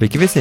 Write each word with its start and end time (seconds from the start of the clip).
Sveiki 0.00 0.16
visi, 0.18 0.40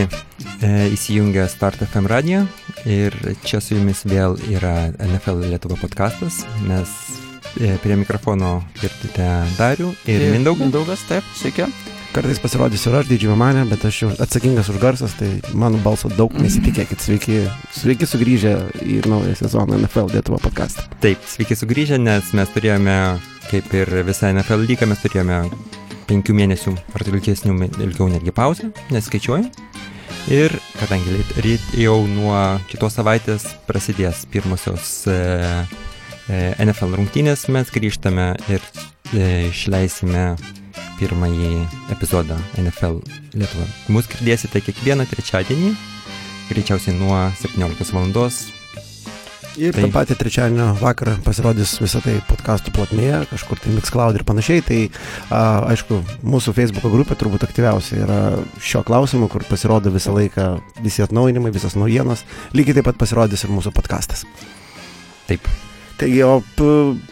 e, 0.64 0.68
įsijungę 0.96 1.44
Start 1.52 1.82
FM 1.84 2.06
radiją 2.08 2.46
ir 2.88 3.12
čia 3.44 3.60
su 3.60 3.76
jumis 3.76 4.06
vėl 4.08 4.38
yra 4.47 4.94
NFL 5.04 5.42
Lietuva 5.51 5.76
podcastas. 5.82 6.38
Mes 6.63 6.94
e, 7.60 7.74
prie 7.83 7.97
mikrofono 8.00 8.62
girdite 8.79 9.26
Darių 9.58 9.90
ir 10.08 10.24
Mindaugą. 10.32 10.64
Mindaugas, 10.64 11.04
taip, 11.10 11.28
sveiki. 11.36 11.68
Kartais 12.15 12.40
pasirodysiu 12.40 12.94
ir 12.94 12.96
aš 13.01 13.10
didžiąją 13.10 13.36
manę, 13.42 13.65
bet 13.68 13.83
aš 13.90 13.97
jau 14.06 14.14
atsakingas 14.24 14.72
už 14.72 14.79
garsas, 14.79 15.18
tai 15.19 15.28
mano 15.51 15.82
balso 15.83 16.08
daug 16.08 16.40
nesitikėkit. 16.40 17.04
Sveiki, 17.04 17.41
sveiki 17.76 18.08
sugrįžę 18.08 18.54
į 18.80 19.02
naują 19.12 19.36
sezoną 19.41 19.76
NFL 19.82 20.16
Lietuva 20.16 20.40
podcastą. 20.40 20.88
Taip, 21.04 21.28
sveiki 21.28 21.60
sugrįžę, 21.60 22.00
nes 22.00 22.32
mes 22.32 22.55
turėjome, 22.55 22.96
kaip 23.52 23.76
ir 23.76 23.91
visą 24.08 24.32
NFL 24.32 24.64
lygą, 24.72 24.88
mes 24.88 25.04
turėjome 25.04 25.41
penkių 26.09 26.36
mėnesių 26.36 26.73
ar 26.98 27.05
ilgesnių, 27.12 27.55
ilgiau 27.86 28.09
netgi 28.12 28.34
pauzę, 28.36 28.72
neskaičiuoju. 28.94 29.50
Ir 30.34 30.54
kadangi 30.77 31.23
ryt 31.41 31.72
jau 31.80 32.02
nuo 32.09 32.36
kitos 32.70 32.98
savaitės 33.00 33.48
prasidės 33.70 34.26
pirmosios 34.30 35.08
e, 35.09 35.16
e, 36.30 36.41
NFL 36.66 36.98
rungtynės, 37.00 37.48
mes 37.53 37.72
grįžtame 37.73 38.34
ir 38.52 38.62
e, 39.14 39.50
išleisime 39.50 40.34
pirmąjį 41.00 41.64
epizodą 41.95 42.38
NFL 42.59 43.02
Lietuva. 43.34 43.66
Mūsų 43.89 44.17
girdėsite 44.17 44.62
kiekvieną 44.67 45.08
trečiadienį, 45.09 45.73
greičiausiai 46.52 46.98
nuo 47.00 47.26
17 47.41 47.94
val. 47.95 48.59
Ir 49.59 49.76
Tai- 49.76 49.84
tą 49.84 49.90
patį 49.91 50.16
trečiadienio 50.16 50.70
vakarą 50.80 51.18
pasirodys 51.26 51.73
visą 51.84 52.00
tai 52.04 52.16
podcastų 52.30 52.72
plotmėje, 52.77 53.25
kažkur 53.28 53.59
tai 53.59 53.73
Mixcloud 53.75 54.16
ir 54.16 54.23
panašiai. 54.23 54.64
Tai 54.64 54.78
a, 55.36 55.42
aišku, 55.73 56.00
mūsų 56.23 56.53
Facebook 56.56 56.88
grupė 56.94 57.17
turbūt 57.20 57.44
aktyviausia 57.44 58.03
yra 58.06 58.19
šio 58.64 58.86
klausimu, 58.88 59.28
kur 59.28 59.44
pasirodo 59.50 59.92
visą 59.92 60.16
laiką 60.16 60.45
visi 60.86 61.03
atnaujinimai, 61.03 61.52
visas 61.52 61.75
naujienos. 61.75 62.23
Lygiai 62.56 62.80
taip 62.80 62.88
pat 62.88 63.02
pasirodys 63.03 63.44
ir 63.44 63.52
mūsų 63.52 63.75
podcastas. 63.75 64.23
Taip. 65.28 65.44
Taigi, 66.00 66.22
o 66.23 66.39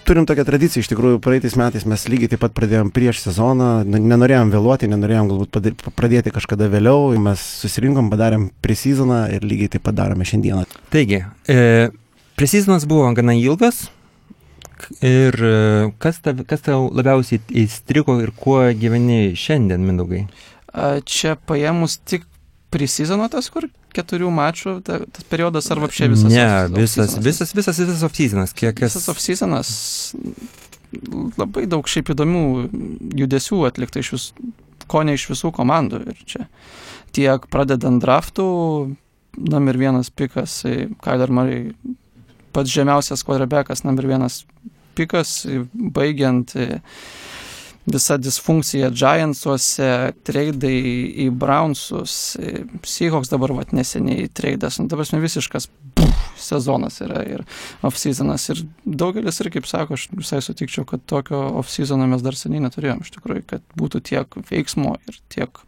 turim 0.08 0.24
tokią 0.24 0.46
tradiciją, 0.48 0.86
iš 0.86 0.88
tikrųjų, 0.94 1.20
praeitais 1.20 1.58
metais 1.60 1.84
mes 1.84 2.08
lygiai 2.08 2.32
taip 2.32 2.46
pat 2.46 2.54
pradėjom 2.56 2.94
prieš 2.96 3.26
sezoną, 3.26 3.84
nenorėjom 3.84 4.54
vėluoti, 4.56 4.88
nenorėjom 4.88 5.34
galbūt 5.34 5.92
pradėti 6.00 6.32
kažkada 6.32 6.70
vėliau, 6.72 7.12
mes 7.20 7.44
susirinkom, 7.66 8.08
padarėm 8.14 8.48
presezoną 8.64 9.26
ir 9.36 9.44
lygiai 9.44 9.74
taip 9.76 9.84
pat 9.90 10.00
darome 10.00 10.24
šiandieną. 10.24 10.64
Taigi, 10.96 11.26
e, 11.52 11.90
presizonas 12.38 12.86
buvo 12.90 13.10
gana 13.18 13.34
ilgas. 13.38 13.88
Ir 15.02 15.34
e, 15.42 15.92
kas, 16.02 16.20
tav, 16.22 16.44
kas 16.48 16.62
tau 16.68 16.88
labiausiai 16.94 17.42
įstrigo 17.66 18.20
ir 18.22 18.30
kuo 18.38 18.60
gyveni 18.78 19.34
šiandien, 19.38 19.82
Mindaugai? 19.84 20.28
A, 20.70 21.00
Čia 21.02 21.34
paėmus 21.50 21.98
tik 22.06 22.28
prisizono 22.74 23.26
tas, 23.34 23.50
kur 23.50 23.66
keturių 23.98 24.30
mačų 24.38 24.76
ta, 24.86 25.00
tas 25.10 25.26
periodas 25.32 25.72
ar 25.74 25.82
apšė 25.88 26.12
visas? 26.14 26.30
ne, 26.30 26.46
off- 26.68 26.78
visas, 26.78 27.16
visas, 27.26 27.56
visas, 27.58 27.80
visas 27.82 28.04
off-seasonas. 28.06 28.54
Kiek. 28.54 28.84
Visas 28.86 29.08
off-seasonas. 29.10 29.72
Labai 31.42 31.66
daug 31.68 31.88
šiaip 31.90 32.14
įdomių 32.14 32.44
judesių 33.20 33.64
atlikta 33.68 34.00
iš 34.04 34.14
vis, 34.14 34.28
ko 34.88 35.02
ne 35.04 35.18
iš 35.18 35.26
visų 35.34 35.50
komandų. 35.58 36.04
Ir 36.14 36.22
čia 36.30 36.46
tiek 37.18 37.50
pradedant 37.52 38.00
draftų, 38.04 38.46
number 39.42 39.78
vienas 39.82 40.14
pikas, 40.14 40.62
e, 40.70 40.88
Kyler 41.04 41.34
Murray, 41.34 41.74
pats 42.58 42.74
žemiausias 42.74 43.24
quarterbackas, 43.28 43.86
number 43.86 44.10
vienas 44.10 44.42
pikas, 44.98 45.44
baigiant 45.74 46.56
e, 46.58 46.82
visa 47.88 48.18
disfunkcija 48.20 48.90
Giantsuose, 48.92 49.92
treidai 50.28 50.78
į 51.28 51.30
Brownsus, 51.38 52.18
e, 52.42 52.64
Seahawks 52.82 53.30
dabar 53.32 53.54
vat 53.60 53.76
neseniai 53.78 54.28
treidas, 54.34 54.82
nu, 54.82 54.90
dabar 54.92 55.08
mes 55.14 55.28
visiškas 55.30 55.70
pff, 55.98 56.18
sezonas 56.42 57.00
yra 57.06 57.22
ir 57.28 57.46
off-seasonas. 57.86 58.50
Ir 58.54 58.64
daugelis 58.86 59.40
ir 59.42 59.52
kaip 59.54 59.70
sako, 59.70 59.98
aš 59.98 60.08
visai 60.18 60.42
sutikčiau, 60.46 60.86
kad 60.90 61.06
tokio 61.10 61.40
off-seasono 61.62 62.10
mes 62.10 62.26
dar 62.26 62.38
seniai 62.38 62.66
neturėjom. 62.66 63.06
Iš 63.06 63.14
tikrųjų, 63.18 63.46
kad 63.54 63.66
būtų 63.80 64.04
tiek 64.12 64.38
veiksmo 64.50 64.98
ir 65.08 65.22
tiek, 65.34 65.64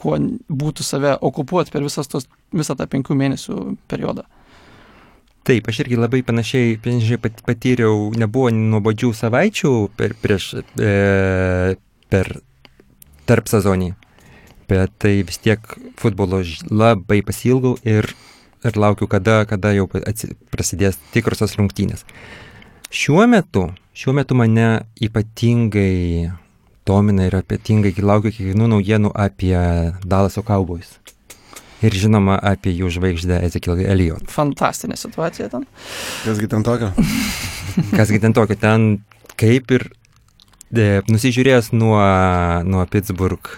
kuo 0.00 0.18
būtų 0.48 0.86
save 0.86 1.16
okupuoti 1.20 1.72
per 1.74 1.84
visas 1.86 2.10
tos, 2.10 2.28
visą 2.52 2.76
tą 2.78 2.88
penkių 2.90 3.16
mėnesių 3.22 3.62
periodą. 3.90 4.26
Taip, 5.48 5.68
aš 5.72 5.78
irgi 5.84 5.96
labai 5.96 6.20
panašiai, 6.26 6.74
panašiai 6.84 7.20
pat- 7.22 7.40
patyriau, 7.46 8.10
nebuvo 8.12 8.50
nuobodžių 8.52 9.12
savaičių 9.16 9.72
per, 9.96 10.12
prieš, 10.20 10.52
e, 10.76 11.76
per 12.12 12.28
tarp 13.24 13.48
sezonį, 13.48 13.94
bet 14.68 14.92
tai 15.00 15.14
vis 15.24 15.40
tiek 15.40 15.64
futbolo 15.96 16.42
labai 16.68 17.22
pasilgau 17.24 17.78
ir, 17.88 18.10
ir 18.64 18.76
laukiu, 18.76 19.08
kada, 19.08 19.46
kada 19.48 19.72
jau 19.72 19.88
atsi, 20.04 20.34
prasidės 20.52 21.00
tikrosios 21.14 21.56
rungtynės. 21.56 22.04
Šiuo 22.90 23.24
metu, 23.30 23.70
šiuo 23.96 24.12
metu 24.18 24.36
mane 24.36 24.82
ypatingai 25.00 26.32
domina 26.84 27.30
ir 27.30 27.38
ypatingai 27.40 27.94
laukiu 28.02 28.32
kiekvienų 28.34 28.68
naujienų 28.74 29.12
apie 29.14 29.56
Dalaso 30.04 30.42
Cowboys. 30.44 30.98
Ir 31.80 31.96
žinoma 31.96 32.36
apie 32.36 32.74
jų 32.76 32.90
žvaigždę 32.96 33.38
Ezekiel 33.46 33.80
Elliot. 33.80 34.26
Fantastinė 34.28 34.98
situacija 35.00 35.48
ten. 35.52 35.64
Kasgi 36.26 36.50
ten 36.52 36.66
tokio? 36.66 36.90
Kasgi 37.98 38.20
ten 38.20 38.36
tokio, 38.36 38.58
ten 38.60 38.90
kaip 39.40 39.72
ir 39.72 39.86
e, 39.88 41.00
nusižiūrėjęs 41.08 41.72
nuo, 41.72 42.02
nuo 42.68 42.84
Pittsburgh 42.90 43.54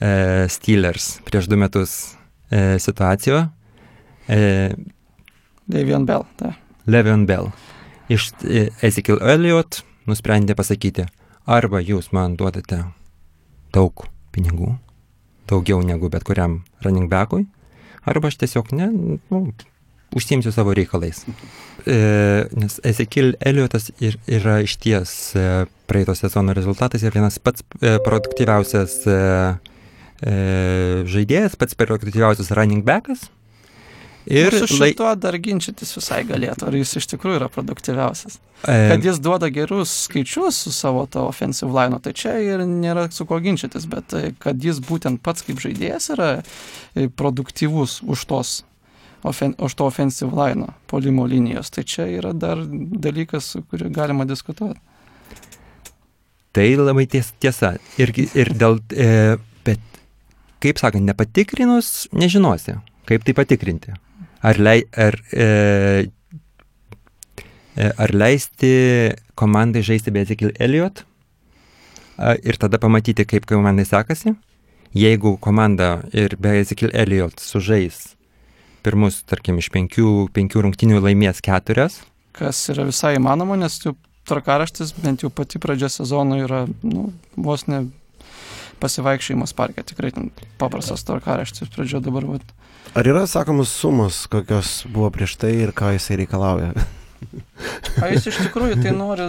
e, 0.00 0.46
Steelers 0.52 1.14
prieš 1.24 1.48
du 1.48 1.56
metus 1.60 1.96
e, 2.50 2.76
situacijo, 2.82 3.46
e, 4.28 4.74
Davion 5.68 6.04
Bell. 6.08 6.24
Tai. 6.36 6.52
Levion 6.88 7.26
Bell 7.28 7.50
iš 8.08 8.30
e, 8.44 8.68
Ezekiel 8.84 9.20
Elliot 9.20 9.82
nusprendė 10.08 10.56
pasakyti, 10.56 11.04
arba 11.44 11.80
jūs 11.84 12.10
man 12.16 12.36
duodate 12.40 12.80
daug 13.74 14.06
pinigų, 14.32 14.72
daugiau 15.48 15.82
negu 15.84 16.10
bet 16.12 16.26
kuriam 16.28 16.62
running 16.84 17.08
backui, 17.10 17.46
arba 18.08 18.30
aš 18.30 18.38
tiesiog 18.42 18.72
ne, 18.76 18.88
nu, 19.30 19.42
užsiimsiu 20.16 20.52
savo 20.52 20.74
reikalais. 20.76 21.24
E, 21.86 21.96
nes 22.56 22.78
Ezekiel 22.84 23.34
Elliotas 23.40 23.90
ir, 24.00 24.18
yra 24.26 24.58
išties 24.64 25.14
e, 25.36 25.48
praeito 25.88 26.14
sezono 26.16 26.54
rezultatas 26.56 27.04
ir 27.04 27.14
vienas 27.14 27.38
pats 27.42 27.64
e, 27.80 27.96
produktyviausias 28.04 29.00
e, 29.08 29.18
e, 30.22 30.36
žaidėjas, 31.08 31.58
pats 31.60 31.78
produktyviausias 31.78 32.52
running 32.56 32.84
backas. 32.86 33.28
Ir 34.28 34.52
su 34.52 34.66
šituo 34.68 35.14
dar 35.16 35.38
ginčytis 35.40 35.94
visai 35.96 36.20
galėtų, 36.28 36.66
ar 36.68 36.74
jis 36.76 36.98
iš 37.00 37.06
tikrųjų 37.14 37.38
yra 37.38 37.48
produktyviausias. 37.52 38.36
e, 38.68 38.74
Kad 38.90 39.04
jis 39.06 39.20
duoda 39.24 39.48
gerus 39.48 39.92
skaičius 40.04 40.58
su 40.66 40.72
savo 40.74 41.06
to 41.08 41.22
offensive 41.24 41.72
line, 41.72 41.96
tai 42.04 42.12
čia 42.12 42.34
ir 42.44 42.60
nėra 42.68 43.06
su 43.14 43.24
ko 43.24 43.38
ginčytis, 43.40 43.86
bet 43.88 44.12
e, 44.12 44.34
kad 44.38 44.60
jis 44.60 44.82
būtent 44.84 45.22
pats 45.24 45.46
kaip 45.46 45.62
žaidėjas 45.64 46.10
yra 46.12 46.28
e, 46.38 47.08
produktyvus 47.08 48.02
už 48.04 48.24
tos 48.28 48.50
ofen, 49.24 49.54
už 49.58 49.74
to 49.74 49.86
offensive 49.88 50.36
line, 50.36 50.68
polimo 50.92 51.24
linijos, 51.26 51.72
tai 51.72 51.86
čia 51.88 52.04
yra 52.18 52.34
dar 52.36 52.60
dalykas, 52.68 53.54
su 53.54 53.62
kuriuo 53.64 53.88
galima 53.94 54.28
diskutuoti. 54.28 54.76
Tai 56.52 56.66
labai 56.76 57.06
ties, 57.06 57.30
tiesa. 57.40 57.76
Ir, 58.00 58.12
ir 58.34 58.52
dėl, 58.56 58.80
e, 58.92 59.38
bet, 59.64 59.80
kaip 60.64 60.80
sakant, 60.80 61.06
nepatikrinus, 61.06 62.10
nežinosi, 62.12 62.76
kaip 63.08 63.24
tai 63.24 63.36
patikrinti. 63.40 63.96
Ar, 64.42 64.58
lei, 64.62 64.84
ar, 64.94 65.16
e, 65.34 65.46
e, 67.76 67.88
ar 67.88 68.14
leisti 68.14 68.72
komandai 69.38 69.82
žaisti 69.86 70.14
be 70.14 70.22
Ezekiel 70.26 70.52
Elliot 70.58 71.04
ir 72.42 72.58
tada 72.58 72.78
pamatyti, 72.82 73.26
kaip 73.26 73.46
komandai 73.46 73.86
sekasi. 73.86 74.34
Jeigu 74.94 75.36
komanda 75.42 76.02
ir 76.16 76.36
be 76.40 76.58
Ezekiel 76.60 76.94
Elliot 76.94 77.42
sužais 77.42 78.14
pirmus, 78.86 79.20
tarkim, 79.26 79.58
iš 79.58 79.68
penkių, 79.74 80.30
penkių 80.32 80.62
rungtinių 80.64 81.02
laimės 81.02 81.42
keturias, 81.44 81.98
Kas 82.38 82.60
yra 82.70 82.84
visai 82.86 83.16
įmanoma, 83.18 83.56
nes 83.58 83.80
jų 83.82 83.96
tvarkaraštis, 84.28 84.92
bent 85.02 85.24
jau 85.24 85.30
pati 85.34 85.58
pradžia 85.62 85.88
sezono 85.90 86.36
yra, 86.38 86.60
nu, 86.86 87.08
vos 87.34 87.64
ne 87.66 87.88
pasivaikščiojimas 88.78 89.56
parke, 89.58 89.82
tikrai 89.82 90.12
paprastas 90.60 91.02
tvarkaraštis 91.08 91.72
pradžio 91.74 91.98
dabar, 92.04 92.28
vat, 92.36 92.52
Ar 92.98 93.06
yra 93.06 93.26
sakomos 93.30 93.72
sumos, 93.72 94.26
kokios 94.30 94.82
buvo 94.88 95.10
prieš 95.14 95.36
tai 95.38 95.52
ir 95.62 95.74
ką 95.76 95.92
jisai 95.96 96.22
reikalauja? 96.22 96.72
A 97.98 98.08
jis 98.12 98.28
iš 98.30 98.38
tikrųjų 98.46 98.78
tai 98.82 98.92
nori 98.94 99.26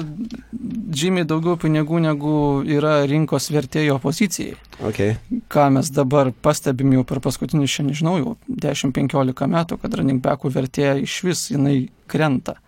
žymiai 0.95 1.25
daugiau 1.27 1.57
pinigų 1.59 1.99
negu 2.03 2.33
yra 2.69 2.99
rinkos 3.09 3.49
vertėjo 3.53 3.97
pozicijai. 4.03 4.55
Okay. 4.91 5.17
Ką 5.51 5.67
mes 5.73 5.89
dabar 5.93 6.29
pastebim 6.45 6.93
jau 6.97 7.03
per 7.07 7.21
paskutinius, 7.25 7.73
šiandien 7.73 7.95
nežinau, 7.95 8.15
jau 8.21 8.35
10-15 8.65 9.49
metų, 9.55 9.79
kad 9.81 9.97
running 9.97 10.21
backų 10.23 10.53
vertė 10.53 10.91
iš 11.03 11.17
vis 11.25 11.45
jinai 11.49 11.77
krenta. 12.11 12.59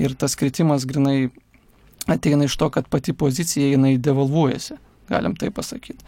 Ir 0.00 0.16
tas 0.18 0.36
kritimas 0.40 0.86
grinai 0.88 1.30
ateina 2.10 2.48
iš 2.48 2.56
to, 2.58 2.70
kad 2.72 2.88
pati 2.90 3.12
pozicija 3.12 3.74
jinai 3.74 3.98
devalvuojasi, 4.02 4.78
galim 5.12 5.36
tai 5.38 5.52
pasakyti. 5.54 6.00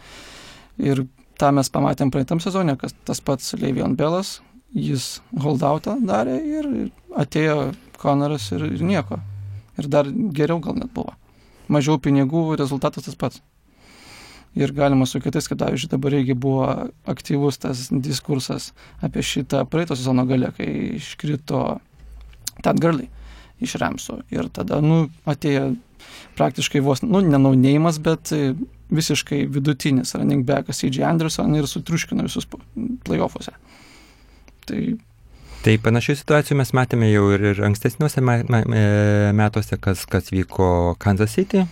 Ir 0.81 1.05
tą 1.39 1.51
mes 1.55 1.69
pamatėm 1.71 2.11
praeitam 2.13 2.41
sezonė, 2.43 2.77
kad 2.79 2.93
tas 3.07 3.21
pats 3.23 3.55
Levion 3.59 3.95
Belas, 3.99 4.39
jis 4.75 5.19
holdoutą 5.41 5.97
darė 6.03 6.37
ir 6.43 6.69
atėjo 7.15 7.73
Konaras 7.99 8.49
ir, 8.51 8.65
ir 8.75 8.83
nieko. 8.83 9.21
Ir 9.79 9.87
dar 9.91 10.07
geriau 10.07 10.59
gal 10.63 10.75
net 10.79 10.91
buvo. 10.95 11.15
Mažiau 11.71 11.97
pinigų, 11.99 12.53
rezultatas 12.59 13.07
tas 13.07 13.17
pats. 13.19 13.41
Ir 14.55 14.71
galima 14.75 15.07
su 15.07 15.19
kitais, 15.19 15.49
kad, 15.51 15.59
pavyzdžiui, 15.59 15.89
dabar 15.91 16.13
irgi 16.15 16.35
buvo 16.39 16.67
aktyvus 17.11 17.57
tas 17.59 17.87
diskursas 17.91 18.69
apie 19.03 19.23
šitą 19.25 19.65
praeito 19.67 19.97
sezono 19.97 20.23
galę, 20.29 20.53
kai 20.55 20.69
iškrito 20.95 21.63
Tad 22.63 22.79
Garlai 22.79 23.09
iš 23.59 23.75
Remso. 23.81 24.21
Ir 24.31 24.47
tada, 24.53 24.79
nu, 24.83 25.09
atėjo 25.27 25.73
praktiškai 26.39 26.79
vos, 26.83 27.03
nu, 27.03 27.19
nenaunėjimas, 27.23 27.99
bet 28.03 28.31
visiškai 28.93 29.45
vidutinis 29.49 30.15
running 30.15 30.45
backas 30.45 30.83
CJ 30.83 31.07
Anderson 31.09 31.55
ir 31.57 31.67
sutriuškino 31.69 32.25
visus 32.27 32.47
playoffuose. 33.05 33.55
Tai 34.65 34.81
Tai 35.65 35.79
panašių 35.81 36.13
situacijų 36.19 36.59
mes 36.59 36.71
matėme 36.77 37.07
jau 37.09 37.23
ir, 37.33 37.41
ir 37.49 37.59
ankstesniuose 37.65 38.21
metuose, 39.33 39.79
kas, 39.81 40.03
kas 40.05 40.27
vyko 40.29 40.67
Kansas 41.01 41.33
City, 41.33 41.63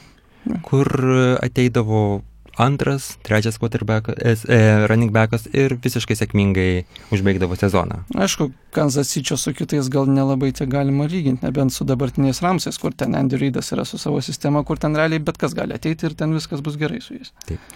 kur 0.65 0.89
ateidavo 1.37 2.23
antras, 2.57 3.17
trečias 3.21 3.57
quarterbackas, 3.57 4.45
e, 4.45 4.87
running 4.87 5.11
backas 5.13 5.47
ir 5.53 5.75
visiškai 5.81 6.17
sėkmingai 6.17 6.83
užbaigdavo 7.13 7.57
sezoną. 7.57 8.03
Aišku, 8.13 8.51
Kansas 8.73 9.09
City 9.13 9.37
su 9.37 9.53
kitais 9.57 9.89
gal 9.89 10.09
nelabai 10.09 10.51
čia 10.53 10.67
galima 10.69 11.07
lyginti, 11.09 11.45
nebent 11.45 11.73
su 11.73 11.85
dabartiniais 11.85 12.41
Ramsais, 12.45 12.77
kur 12.77 12.93
ten 12.93 13.15
Andy 13.15 13.39
Reidas 13.41 13.71
yra 13.73 13.85
su 13.85 13.97
savo 13.97 14.21
sistema, 14.21 14.63
kur 14.63 14.77
ten 14.77 14.95
realiai 14.95 15.19
bet 15.19 15.37
kas 15.41 15.55
gali 15.57 15.73
ateiti 15.73 16.05
ir 16.05 16.13
ten 16.13 16.33
viskas 16.33 16.61
bus 16.61 16.77
gerai 16.77 17.01
su 17.01 17.17
jais. 17.17 17.33
Taip. 17.47 17.73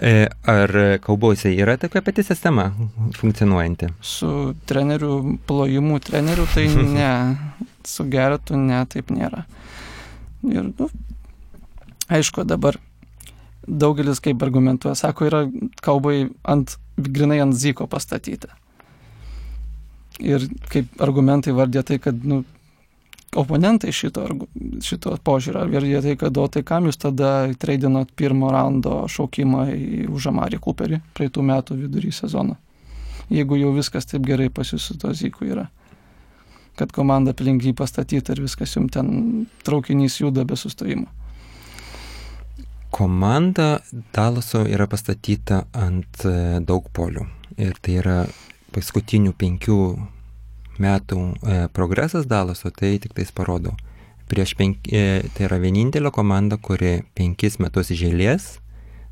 E, 0.00 0.28
ar 0.48 0.72
kauboisiai 1.04 1.58
yra 1.60 1.76
tokia 1.76 2.00
pati 2.02 2.22
sistema 2.24 2.70
funkcionuojanti? 3.18 3.90
Su 4.00 4.54
treneriu, 4.66 5.38
plojimų 5.46 5.98
treneriu, 6.06 6.46
tai 6.54 6.66
ne. 6.96 7.14
Su 7.86 8.06
geretu 8.10 8.58
ne, 8.58 8.82
taip 8.90 9.10
nėra. 9.12 9.44
Ir, 10.48 10.70
nu, 10.78 10.88
aišku, 12.08 12.46
dabar 12.48 12.78
daugelis 13.66 14.20
kaip 14.24 14.42
argumentuoja, 14.42 14.96
sako, 14.98 15.26
yra 15.28 15.42
kalbai 15.84 16.30
ant, 16.48 16.76
grinai 16.96 17.40
ant 17.42 17.56
zyko 17.56 17.86
pastatyti. 17.90 18.50
Ir 20.20 20.44
kaip 20.72 21.00
argumentai 21.00 21.52
vardė 21.56 21.82
tai, 21.86 21.98
kad, 22.02 22.24
nu, 22.28 22.42
oponentai 23.40 23.92
šito, 23.94 24.26
šito 24.84 25.14
požiūrio 25.24 25.64
vardė 25.70 26.02
tai, 26.04 26.16
kad 26.20 26.40
o 26.40 26.46
tai 26.52 26.64
kam 26.66 26.88
jūs 26.88 27.00
tada 27.00 27.32
treidinot 27.60 28.12
pirmo 28.18 28.50
raundo 28.52 29.04
šaukimą 29.08 29.68
į 29.72 30.06
užamarį 30.10 30.60
Cooperį 30.64 31.00
praeitų 31.16 31.46
metų 31.52 31.78
vidury 31.84 32.12
sezono. 32.12 32.58
Jeigu 33.30 33.60
jau 33.60 33.70
viskas 33.76 34.10
taip 34.10 34.26
gerai 34.26 34.50
pas 34.50 34.72
jūs 34.72 34.90
su 34.90 34.98
to 34.98 35.12
zyku 35.14 35.46
yra 35.46 35.68
kad 36.80 36.92
komanda 36.96 37.34
aplink 37.34 37.64
jį 37.66 37.74
pastatyta 37.76 38.32
ir 38.34 38.44
viskas 38.46 38.72
jums 38.76 38.94
ten 38.94 39.10
traukinys 39.66 40.20
juda 40.22 40.46
be 40.48 40.56
sustojimo. 40.56 41.08
Komanda 42.90 43.80
Dalaso 44.14 44.64
yra 44.66 44.86
pastatyta 44.90 45.64
ant 45.72 46.24
e, 46.26 46.58
daug 46.66 46.88
polių. 46.94 47.26
Ir 47.60 47.76
tai 47.82 47.98
yra 48.00 48.16
paskutinių 48.74 49.34
penkių 49.38 49.78
metų 50.80 51.20
e, 51.20 51.60
progresas 51.76 52.26
Dalaso, 52.30 52.72
tai 52.74 52.96
tik 53.02 53.14
tais 53.16 53.30
parodo. 53.34 53.76
Prieš 54.30 54.54
penk, 54.58 54.90
e, 54.90 55.22
tai 55.34 55.46
yra 55.48 55.60
vienintelė 55.62 56.12
komanda, 56.14 56.58
kuri 56.58 57.00
penkis 57.14 57.60
metus 57.62 57.92
žėlės 57.94 58.56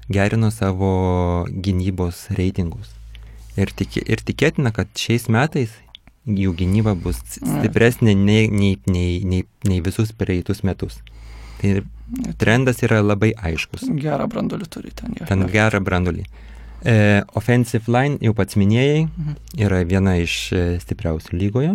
gerino 0.08 0.50
savo 0.50 1.44
gynybos 1.48 2.28
reitingus. 2.38 2.94
Ir, 3.58 3.70
tik, 3.76 3.98
ir 4.00 4.22
tikėtina, 4.24 4.72
kad 4.74 4.90
šiais 4.96 5.26
metais 5.32 5.74
jų 6.28 6.52
gynyba 6.56 6.94
bus 6.98 7.20
stipresnė 7.36 8.14
nei, 8.14 8.48
nei, 8.52 8.76
nei, 8.86 9.20
nei, 9.24 9.44
nei 9.66 9.80
visus 9.84 10.12
pereitus 10.12 10.62
metus. 10.66 11.00
Tai 11.60 11.82
trendas 12.40 12.82
yra 12.86 13.00
labai 13.04 13.32
aiškus. 13.36 13.86
Gerą 14.00 14.28
brandolį 14.30 14.68
turi 14.72 14.92
ten. 14.94 15.16
Jo. 15.18 15.26
Ten 15.28 15.46
gerą 15.52 15.80
brandolį. 15.84 16.26
E, 16.86 17.24
offensive 17.38 17.90
line, 17.90 18.18
jau 18.22 18.34
pats 18.38 18.58
minėjai, 18.58 19.06
mhm. 19.08 19.38
yra 19.66 19.82
viena 19.88 20.14
iš 20.22 20.36
e, 20.54 20.64
stipriausių 20.82 21.38
lygoje. 21.38 21.74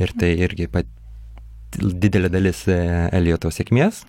Ir 0.00 0.14
tai 0.18 0.32
irgi 0.40 0.70
pat 0.72 0.88
didelė 1.76 2.30
dalis 2.32 2.64
e, 2.68 2.78
Elioto 3.12 3.52
sėkmės. 3.52 4.02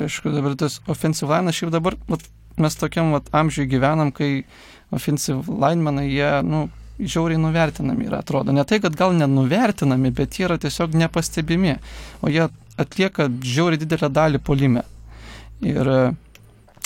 Aišku, 0.00 0.32
dabar 0.34 0.54
tas 0.60 0.78
offensive 0.92 1.32
line, 1.32 1.52
šiaip 1.56 1.72
dabar 1.72 1.96
vat, 2.08 2.24
mes 2.60 2.76
tokiam 2.76 3.14
vat, 3.14 3.30
amžiui 3.36 3.68
gyvenam, 3.68 4.12
kai 4.12 4.44
offensive 4.92 5.48
linemenai, 5.48 6.06
jie, 6.12 6.30
nu, 6.44 6.66
žiauriai 7.00 7.40
nuvertinami 7.40 8.08
yra, 8.08 8.22
atrodo. 8.24 8.54
Ne 8.54 8.64
tai, 8.68 8.80
kad 8.82 8.96
gal 8.96 9.14
nenuvertinami, 9.16 10.12
bet 10.16 10.38
jie 10.38 10.46
yra 10.48 10.58
tiesiog 10.60 10.96
nepastebimi, 11.00 11.76
o 12.20 12.32
jie 12.32 12.48
atlieka 12.80 13.28
žiauriai 13.44 13.80
didelę 13.84 14.10
dalį 14.12 14.42
polime. 14.44 14.84
Ir 15.60 15.88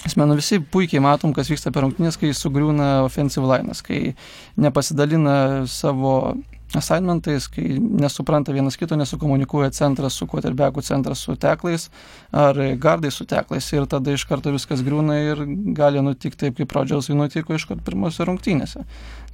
Asmenų 0.05 0.35
visi 0.37 0.59
puikiai 0.61 1.01
matom, 1.01 1.33
kas 1.33 1.49
vyksta 1.49 1.71
per 1.73 1.87
rungtynės, 1.87 2.19
kai 2.21 2.35
sugriūna 2.37 3.07
offensive 3.07 3.47
linas, 3.49 3.81
kai 3.85 4.13
nepasidalina 4.61 5.65
savo 5.71 6.35
assignmentais, 6.79 7.47
kai 7.53 7.79
nesupranta 7.79 8.53
vienas 8.55 8.77
kito, 8.81 8.97
nesukomunikuoja 8.99 9.71
centras 9.75 10.19
su 10.19 10.27
quarterbacku, 10.31 10.83
centras 10.83 11.23
su 11.25 11.37
teklais 11.41 11.89
ar 12.33 12.59
gardai 12.81 13.11
su 13.15 13.27
teklais 13.29 13.71
ir 13.73 13.87
tada 13.91 14.15
iš 14.15 14.27
karto 14.31 14.53
viskas 14.55 14.83
griūna 14.87 15.19
ir 15.21 15.45
gali 15.77 16.03
nutikti 16.03 16.47
taip, 16.47 16.59
kaip 16.59 16.77
Rodžersui 16.77 17.17
nutiko 17.19 17.55
iš 17.55 17.69
karto 17.71 17.85
pirmose 17.87 18.27
rungtynėse. 18.27 18.85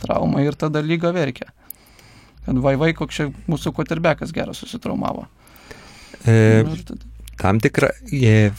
Trauma 0.02 0.44
ir 0.44 0.58
tada 0.58 0.82
lyga 0.84 1.12
verkia. 1.16 1.50
Kad 2.46 2.58
vai 2.64 2.76
vai, 2.80 2.92
koks 2.96 3.16
čia 3.16 3.28
mūsų 3.50 3.74
quarterbackas 3.76 4.32
geras 4.32 4.62
susitraumavo. 4.62 5.26
E, 6.28 6.64
tam 7.40 7.60
tikra, 7.60 7.90
e, 8.12 8.50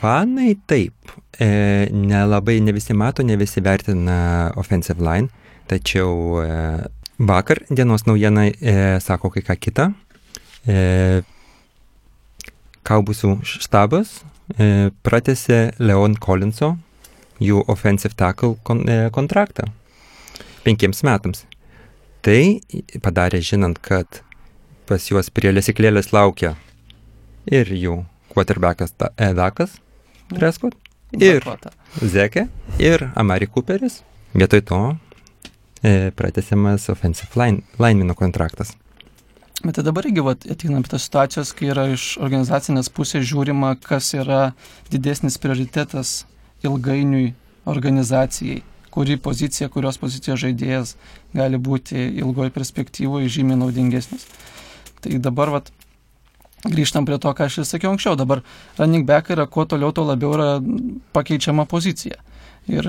fanai 0.00 0.54
taip, 0.66 1.12
e, 1.38 1.88
nelabai, 1.94 2.58
ne 2.60 2.74
visi 2.74 2.94
mato, 2.94 3.22
ne 3.22 3.36
visi 3.38 3.62
vertina 3.62 4.52
offensive 4.58 5.02
line, 5.02 5.30
tačiau 5.70 6.42
e, 6.42 6.48
Vakar 7.18 7.64
dienos 7.68 8.06
naujiena 8.06 8.46
e, 8.46 9.00
sako 9.02 9.30
kai 9.34 9.42
ką 9.42 9.56
kitą. 9.58 9.88
E, 10.68 11.22
Kaubusių 12.86 13.32
štabas 13.44 14.20
e, 14.54 14.90
pratėsi 15.04 15.74
Leon 15.82 16.14
Collinso, 16.22 16.76
jų 17.42 17.64
offensive 17.68 18.14
tackle 18.16 18.54
kon, 18.62 18.84
e, 18.88 19.10
kontraktą 19.10 19.66
penkiems 20.62 21.02
metams. 21.02 21.42
Tai 22.22 22.60
padarė 23.02 23.42
žinant, 23.44 23.82
kad 23.82 24.22
pas 24.88 25.10
juos 25.10 25.28
prie 25.34 25.50
lesiklėlės 25.52 26.12
laukia 26.14 26.54
ir 27.50 27.68
jų 27.74 27.98
quarterbackas 28.32 28.94
Edakas 29.16 29.74
Prescott, 30.30 30.76
ir 31.18 31.44
Zekė, 31.98 32.46
ir 32.78 33.08
Amari 33.16 33.48
Cooperis. 33.50 34.02
Vietoj 34.36 34.62
to 34.70 34.80
pratesiamas 35.82 36.88
offensive 36.92 37.38
line, 37.38 37.62
linemino 37.78 38.16
kontraktas. 38.18 38.74
Bet 39.64 39.74
tai 39.74 39.82
dabar 39.82 40.06
irgi 40.06 40.22
vat, 40.22 40.44
ateinam 40.46 40.84
prie 40.86 41.00
situacijos, 41.02 41.50
kai 41.58 41.72
yra 41.72 41.88
iš 41.90 42.12
organizacinės 42.22 42.90
pusės 42.94 43.24
žiūrima, 43.26 43.72
kas 43.82 44.12
yra 44.14 44.52
didesnis 44.92 45.38
prioritetas 45.42 46.20
ilgainiui 46.62 47.32
organizacijai, 47.66 48.60
kuri 48.94 49.18
pozicija, 49.18 49.66
kurios 49.74 49.98
pozicijos 49.98 50.38
žaidėjas 50.44 50.94
gali 51.34 51.58
būti 51.58 51.98
ilgoje 52.22 52.54
perspektyvoje 52.54 53.32
žymiai 53.34 53.58
naudingesnis. 53.58 54.28
Tai 55.02 55.18
dabar 55.26 55.50
vat, 55.56 55.72
grįžtam 56.62 57.06
prie 57.06 57.18
to, 57.18 57.34
ką 57.34 57.50
aš 57.50 57.58
ir 57.58 57.66
sakiau 57.66 57.92
anksčiau, 57.96 58.14
dabar 58.18 58.44
running 58.78 59.10
back 59.10 59.34
yra 59.34 59.50
kuo 59.50 59.66
toliau, 59.66 59.90
tuo 59.90 60.06
labiau 60.06 60.38
yra 60.38 60.48
pakeičiama 61.18 61.66
pozicija. 61.66 62.22
Ir 62.70 62.86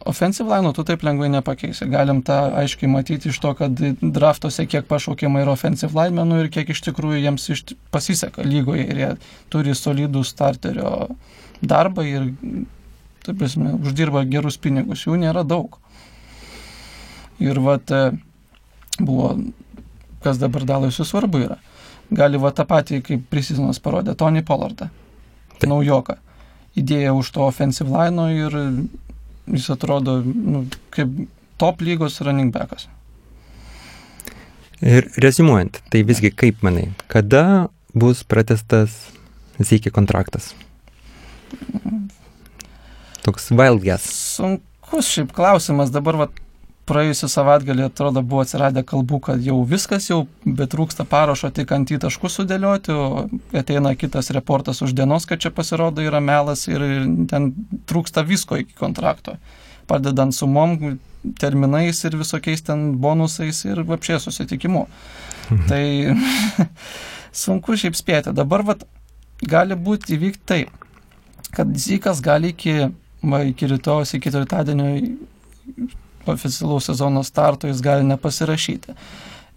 Offensive 0.00 0.50
line 0.50 0.72
tu 0.72 0.82
taip 0.84 1.02
lengvai 1.06 1.30
nepakeisi. 1.32 1.86
Galim 1.88 2.20
tą 2.26 2.36
aiškiai 2.60 2.90
matyti 2.92 3.30
iš 3.30 3.38
to, 3.40 3.54
kad 3.56 3.78
draftuose 4.02 4.66
kiek 4.68 4.88
pašaukiama 4.90 5.40
yra 5.44 5.54
offensive 5.54 5.96
linemenų 5.96 6.42
ir 6.42 6.50
kiek 6.52 6.72
iš 6.74 6.82
tikrųjų 6.90 7.22
jiems 7.22 7.46
iš, 7.54 7.62
pasiseka 7.94 8.44
lygoje 8.44 8.84
ir 8.84 9.00
jie 9.00 9.10
turi 9.54 9.72
solidų 9.78 10.24
starterio 10.28 10.90
darbą 11.64 12.04
ir, 12.04 12.26
taip 13.24 13.38
prasme, 13.40 13.72
uždirba 13.80 14.26
gerus 14.28 14.58
pinigus. 14.60 15.06
Jų 15.06 15.16
nėra 15.22 15.46
daug. 15.46 15.78
Ir 17.40 17.62
vat 17.64 17.88
e, 17.94 18.02
buvo, 18.98 19.30
kas 20.26 20.42
dabar 20.42 20.66
dalaisu 20.68 21.06
svarbu 21.08 21.46
yra. 21.46 21.56
Gali 22.12 22.36
va 22.36 22.52
tą 22.52 22.66
patį, 22.68 23.00
kaip 23.06 23.24
prisizonas 23.32 23.80
parodė, 23.80 24.12
Tony 24.18 24.44
Pollardą, 24.44 24.90
naujoką. 25.64 26.18
Idėja 26.76 27.14
už 27.16 27.30
to 27.32 27.46
offensive 27.46 27.88
line 27.88 28.28
ir 28.34 28.60
jis 29.50 29.70
atrodo 29.74 30.20
nu, 30.24 30.64
kaip 30.94 31.08
top 31.60 31.82
lygos 31.84 32.20
running 32.24 32.52
backas. 32.54 32.88
Ir 34.84 35.08
rezimuojant, 35.22 35.80
tai 35.90 36.02
visgi 36.04 36.32
kaip 36.34 36.64
manai, 36.66 36.90
kada 37.08 37.70
bus 37.94 38.24
pratestas 38.26 38.96
Zyki 39.62 39.92
kontraktas? 39.94 40.50
Toks 43.22 43.52
wild 43.54 43.84
guess. 43.84 44.08
Sunkus 44.34 45.12
šiaip 45.14 45.30
klausimas. 45.36 45.92
Dabar 45.94 46.18
vat, 46.24 46.40
praėjusią 46.88 47.28
savaitgalį 47.32 47.86
atrodo 47.86 48.22
buvo 48.24 48.42
atsiradę 48.44 48.82
kalbų, 48.86 49.20
kad 49.28 49.44
jau 49.44 49.56
viskas 49.68 50.10
jau, 50.10 50.24
bet 50.44 50.72
trūksta 50.74 51.06
parašo 51.08 51.48
tik 51.54 51.72
ant 51.72 51.90
į 51.90 52.00
taškus 52.02 52.38
sudėlioti, 52.40 52.92
o 52.92 53.24
ateina 53.56 53.94
kitas 53.96 54.30
reportas 54.36 54.82
už 54.84 54.92
dienos, 54.96 55.24
kad 55.28 55.40
čia 55.40 55.52
pasirodo 55.54 56.04
yra 56.04 56.20
melas 56.20 56.66
ir 56.68 56.84
ten 57.30 57.52
trūksta 57.88 58.26
visko 58.28 58.60
iki 58.60 58.76
kontrakto. 58.78 59.38
Padedant 59.88 60.36
sumom, 60.36 60.98
terminais 61.40 62.04
ir 62.04 62.16
visokiais 62.20 62.64
ten 62.64 62.92
bonusais 63.00 63.64
ir 63.64 63.80
apšė 63.84 64.20
susitikimu. 64.26 64.86
Mhm. 65.50 65.66
Tai 65.68 66.68
sunku 67.44 67.78
šiaip 67.80 67.96
spėti. 67.96 68.32
Dabar 68.36 68.64
vat, 68.68 68.84
gali 69.40 69.76
būti 69.76 70.18
įvykti 70.18 70.44
taip, 70.52 70.84
kad 71.54 71.72
Zykas 71.80 72.20
gali 72.24 72.52
iki, 72.52 72.90
va, 73.24 73.44
iki 73.48 73.68
rytojus, 73.72 74.14
iki 74.14 74.28
ketvirtadienio 74.28 74.88
oficialaus 76.32 76.88
sezono 76.90 77.22
starto 77.26 77.68
jis 77.68 77.82
gali 77.84 78.06
nepasirašyti. 78.08 78.96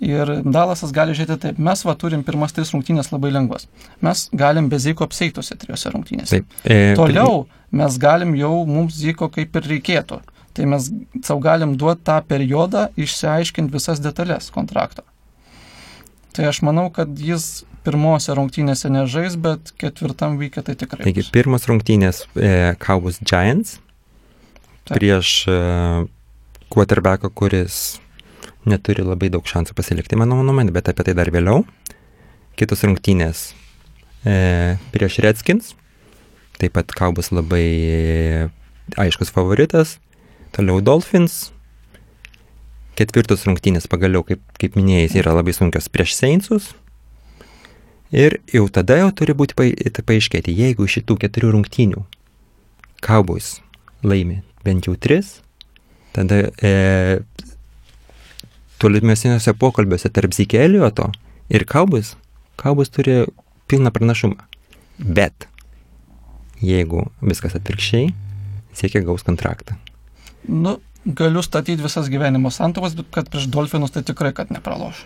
Ir 0.07 0.29
Dalasas 0.45 0.91
gali 0.93 1.15
žiūrėti 1.17 1.39
taip, 1.41 1.59
mes 1.61 1.81
va 1.85 1.95
turim 1.97 2.21
pirmas 2.25 2.53
tris 2.53 2.69
rungtynės 2.75 3.09
labai 3.09 3.31
lengvas. 3.33 3.65
Mes 4.05 4.27
galim 4.37 4.67
be 4.69 4.77
Zyko 4.77 5.07
apseitose 5.07 5.57
trijose 5.57 5.89
rungtynėse. 5.89 6.35
Taip, 6.35 6.57
e, 6.61 6.93
Toliau 6.97 7.47
mes 7.73 7.97
galim 7.97 8.35
jau 8.37 8.59
mums 8.69 8.99
Zyko 8.99 9.31
kaip 9.33 9.57
ir 9.57 9.71
reikėtų. 9.73 10.19
Tai 10.57 10.67
mes 10.69 10.91
savo 11.25 11.41
galim 11.41 11.73
duoti 11.77 12.05
tą 12.05 12.19
periodą 12.29 12.87
išsiaiškinti 12.97 13.73
visas 13.73 14.01
detalės 14.01 14.51
kontrakto. 14.53 15.05
Tai 16.37 16.45
aš 16.51 16.61
manau, 16.65 16.91
kad 16.93 17.17
jis 17.17 17.65
pirmose 17.87 18.35
rungtynėse 18.37 18.91
nežais, 18.93 19.37
bet 19.41 19.71
ketvirtam 19.81 20.37
vykė 20.37 20.61
tai 20.67 20.75
tikrai. 20.77 21.07
Taigi, 21.07 21.25
pirmas 21.33 21.65
rungtynės 21.69 22.25
e, 22.35 22.75
Cowboys 22.83 23.17
Giants 23.23 23.79
Taip. 24.85 24.99
prieš 24.99 25.31
e, 25.49 25.57
quarterbacką, 26.73 27.31
kuris 27.33 27.97
neturi 28.67 29.05
labai 29.05 29.29
daug 29.33 29.47
šansų 29.47 29.75
pasilikti, 29.77 30.19
mano 30.19 30.39
nuomonė, 30.43 30.73
bet 30.75 30.91
apie 30.91 31.07
tai 31.07 31.15
dar 31.17 31.31
vėliau. 31.33 31.63
Kitos 32.57 32.83
rungtynės 32.87 33.51
e, 34.25 34.77
prieš 34.93 35.19
Redskins, 35.23 35.75
taip 36.57 36.73
pat 36.75 36.91
Kaubus 36.97 37.29
labai 37.31 38.49
aiškus 38.97 39.31
favoritas, 39.33 39.97
toliau 40.55 40.81
Dolphins, 40.81 41.51
ketvirtos 42.97 43.45
rungtynės 43.47 43.87
pagaliau, 43.91 44.25
kaip, 44.25 44.41
kaip 44.57 44.77
minėjai, 44.79 45.13
yra 45.21 45.37
labai 45.37 45.53
sunkios 45.55 45.89
prieš 45.93 46.17
Seinsus. 46.17 46.71
Ir 48.15 48.39
jau 48.53 48.65
tada 48.71 49.01
jau 49.01 49.09
turi 49.11 49.35
būti 49.35 49.57
paaiškėti, 49.57 50.53
jeigu 50.55 50.87
šitų 50.87 51.17
keturių 51.25 51.51
rungtynių 51.57 52.05
Cowboys 53.03 53.57
laimi 54.01 54.39
bent 54.63 54.87
jau 54.87 54.95
tris, 54.95 55.41
tada 56.17 56.41
e, 56.65 56.71
tolimesniuose 58.81 59.53
pokalbiuose 59.57 60.09
tarp 60.13 60.33
Zikelioto 60.33 61.11
ir 61.49 61.65
Kaubus, 61.69 62.15
Kaubus 62.57 62.89
turi 62.93 63.23
pilną 63.69 63.91
pranašumą. 63.93 64.41
Bet 64.97 65.47
jeigu 66.63 67.05
viskas 67.21 67.55
atvirkščiai, 67.57 68.09
siekia 68.77 69.03
gaus 69.05 69.25
kontraktą. 69.25 69.77
Nu, 70.47 70.77
galiu 71.05 71.43
statyti 71.45 71.83
visas 71.83 72.09
gyvenimo 72.09 72.51
santovas, 72.53 72.95
bet 72.97 73.11
kad 73.13 73.29
prieš 73.29 73.49
Dolfinus 73.53 73.93
tai 73.93 74.03
tikrai, 74.07 74.33
kad 74.33 74.51
nepraloš. 74.53 75.03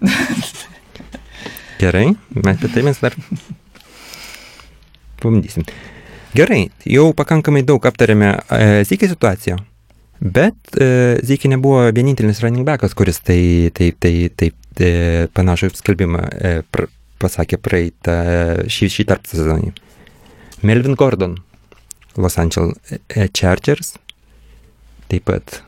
Gerai, 1.80 2.08
mes 2.32 2.56
apie 2.56 2.72
tai 2.72 2.82
mes 2.86 3.00
dar 3.02 3.16
pabandysim. 5.20 5.66
Gerai, 6.36 6.66
jau 6.88 7.10
pakankamai 7.16 7.62
daug 7.64 7.84
aptarėme 7.88 8.32
e, 8.32 8.84
Zykį 8.88 9.10
situaciją, 9.12 9.58
bet 10.20 10.76
e, 10.80 11.18
Zykį 11.26 11.52
nebuvo 11.54 11.86
vienintelis 11.94 12.42
running 12.44 12.66
backas, 12.66 12.94
kuris 12.96 13.20
tai, 13.24 13.72
tai, 13.76 13.90
tai, 14.00 14.28
tai 14.36 14.50
e, 14.80 15.26
panašų 15.36 15.72
skelbimą 15.76 16.22
e, 16.22 16.54
pr, 16.72 16.88
pasakė 17.22 17.58
praeitą 17.62 18.16
šį, 18.70 18.90
šį 18.92 19.06
tarp 19.08 19.28
sezonį. 19.28 19.72
Melvin 20.66 20.96
Gordon, 20.98 21.36
Los 22.16 22.38
Angeles 22.40 22.76
e, 22.88 23.28
Chargers, 23.32 23.94
taip 25.10 25.26
pat 25.28 25.60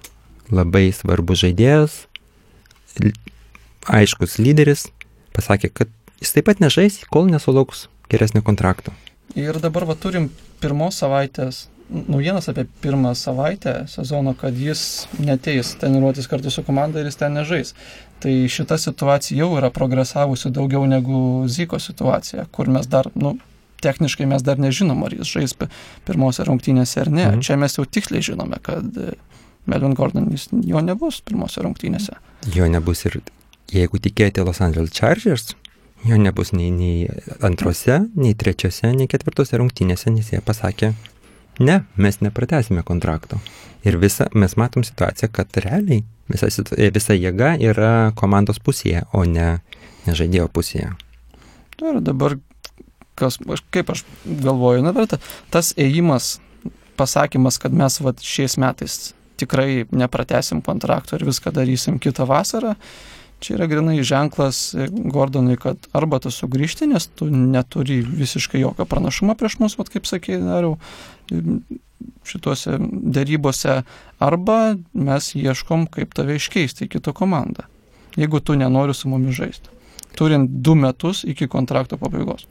labai 0.52 0.88
svarbus 0.96 1.42
žaidėjas, 1.44 2.00
aiškus 3.88 4.38
lyderis, 4.40 4.88
pasakė, 5.36 5.70
kad 5.72 5.92
jis 6.22 6.34
taip 6.34 6.48
pat 6.48 6.62
nežais, 6.64 7.02
kol 7.12 7.28
nesulauks 7.30 7.86
geresnio 8.10 8.42
kontrakto. 8.44 8.94
Ir 9.36 9.60
dabar 9.60 9.84
va 9.88 9.96
turim 9.98 10.30
pirmos 10.62 10.98
savaitės 11.02 11.66
naujienas 11.90 12.48
apie 12.48 12.66
pirmą 12.82 13.14
savaitę 13.14 13.84
sezono, 13.88 14.34
kad 14.34 14.56
jis 14.58 15.08
neteis 15.18 15.74
treniruotis 15.80 16.28
kartu 16.28 16.50
su 16.50 16.62
komanda 16.62 17.00
ir 17.00 17.08
jis 17.08 17.16
ten 17.16 17.32
nežais. 17.32 17.74
Tai 18.18 18.32
šita 18.50 18.78
situacija 18.78 19.38
jau 19.38 19.52
yra 19.58 19.70
progresavusi 19.70 20.50
daugiau 20.50 20.86
negu 20.86 21.44
Zyko 21.48 21.78
situacija, 21.78 22.46
kur 22.52 22.68
mes 22.68 22.88
dar, 22.90 23.08
nu, 23.14 23.36
techniškai 23.82 24.26
mes 24.26 24.42
dar 24.42 24.58
nežinom, 24.58 25.04
ar 25.06 25.14
jis 25.14 25.30
žais 25.30 25.54
pirmose 26.06 26.44
rungtynėse 26.44 27.04
ar 27.04 27.12
ne. 27.12 27.26
Mhm. 27.30 27.46
Čia 27.46 27.56
mes 27.56 27.78
jau 27.78 27.86
tiksliai 27.86 28.24
žinome, 28.26 28.58
kad 28.62 28.98
e, 28.98 29.14
Melvin 29.66 29.94
Gordon 29.94 30.28
jis, 30.34 30.48
jo 30.66 30.82
nebus 30.82 31.22
pirmose 31.22 31.62
rungtynėse. 31.64 32.18
Jo 32.54 32.68
nebus 32.68 33.06
ir 33.06 33.20
jeigu 33.72 34.02
tikėti 34.02 34.44
Los 34.44 34.60
Angeles 34.64 34.92
Chargers, 34.92 35.54
Jo 36.06 36.14
nebus 36.14 36.52
nei, 36.54 36.70
nei 36.70 37.08
antrose, 37.42 37.96
nei 38.14 38.34
trečiose, 38.38 38.92
nei 38.94 39.08
ketvirtose 39.10 39.58
rungtynėse, 39.58 40.12
nes 40.14 40.28
jie 40.30 40.38
pasakė, 40.46 40.92
ne, 41.58 41.82
mes 41.96 42.20
nepratesime 42.24 42.82
kontrakto. 42.86 43.40
Ir 43.86 43.98
visa, 44.00 44.26
mes 44.34 44.56
matom 44.58 44.84
situaciją, 44.84 45.30
kad 45.32 45.60
realiai 45.62 46.02
visa, 46.30 46.50
visa 46.94 47.16
jėga 47.16 47.54
yra 47.62 47.92
komandos 48.18 48.58
pusėje, 48.62 49.04
o 49.14 49.24
ne, 49.28 49.58
ne 50.06 50.16
žaidėjo 50.18 50.48
pusėje. 50.52 50.92
Ir 51.78 52.00
dabar, 52.02 52.36
kas, 53.18 53.38
kaip 53.74 53.92
aš 53.94 54.04
galvoju, 54.26 54.82
na, 54.86 54.94
bet 54.96 55.14
tas 55.54 55.70
ėjimas, 55.78 56.38
pasakymas, 56.98 57.60
kad 57.62 57.74
mes 57.74 58.00
vat, 58.02 58.24
šiais 58.24 58.58
metais 58.58 58.98
tikrai 59.38 59.86
nepratesim 59.94 60.62
kontrakto 60.66 61.14
ir 61.16 61.26
viską 61.28 61.52
darysim 61.54 62.00
kitą 62.02 62.26
vasarą, 62.26 62.74
Čia 63.38 63.54
yra 63.54 63.68
grinai 63.70 64.02
ženklas 64.02 64.74
Gordonui, 64.90 65.54
kad 65.60 65.84
arba 65.94 66.18
tu 66.18 66.32
sugrįžti, 66.34 66.88
nes 66.90 67.06
tu 67.14 67.28
neturi 67.30 68.00
visiškai 68.02 68.60
jokio 68.64 68.86
pranašumo 68.88 69.36
prieš 69.38 69.60
mus, 69.62 69.76
vat, 69.78 69.92
kaip 69.94 70.08
sakė, 70.10 70.40
dariau, 70.42 70.74
šituose 72.28 72.76
dėrybose, 73.14 73.82
arba 74.22 74.58
mes 74.92 75.30
ieškom, 75.38 75.86
kaip 75.94 76.14
tave 76.18 76.38
iškeisti 76.38 76.86
į 76.86 76.92
kitą 76.96 77.14
komandą, 77.16 77.68
jeigu 78.18 78.42
tu 78.42 78.58
nenori 78.58 78.96
su 78.96 79.10
mumis 79.10 79.38
žaisti, 79.38 79.70
turint 80.18 80.50
du 80.66 80.74
metus 80.78 81.22
iki 81.28 81.48
kontrakto 81.50 81.98
pabaigos. 82.00 82.48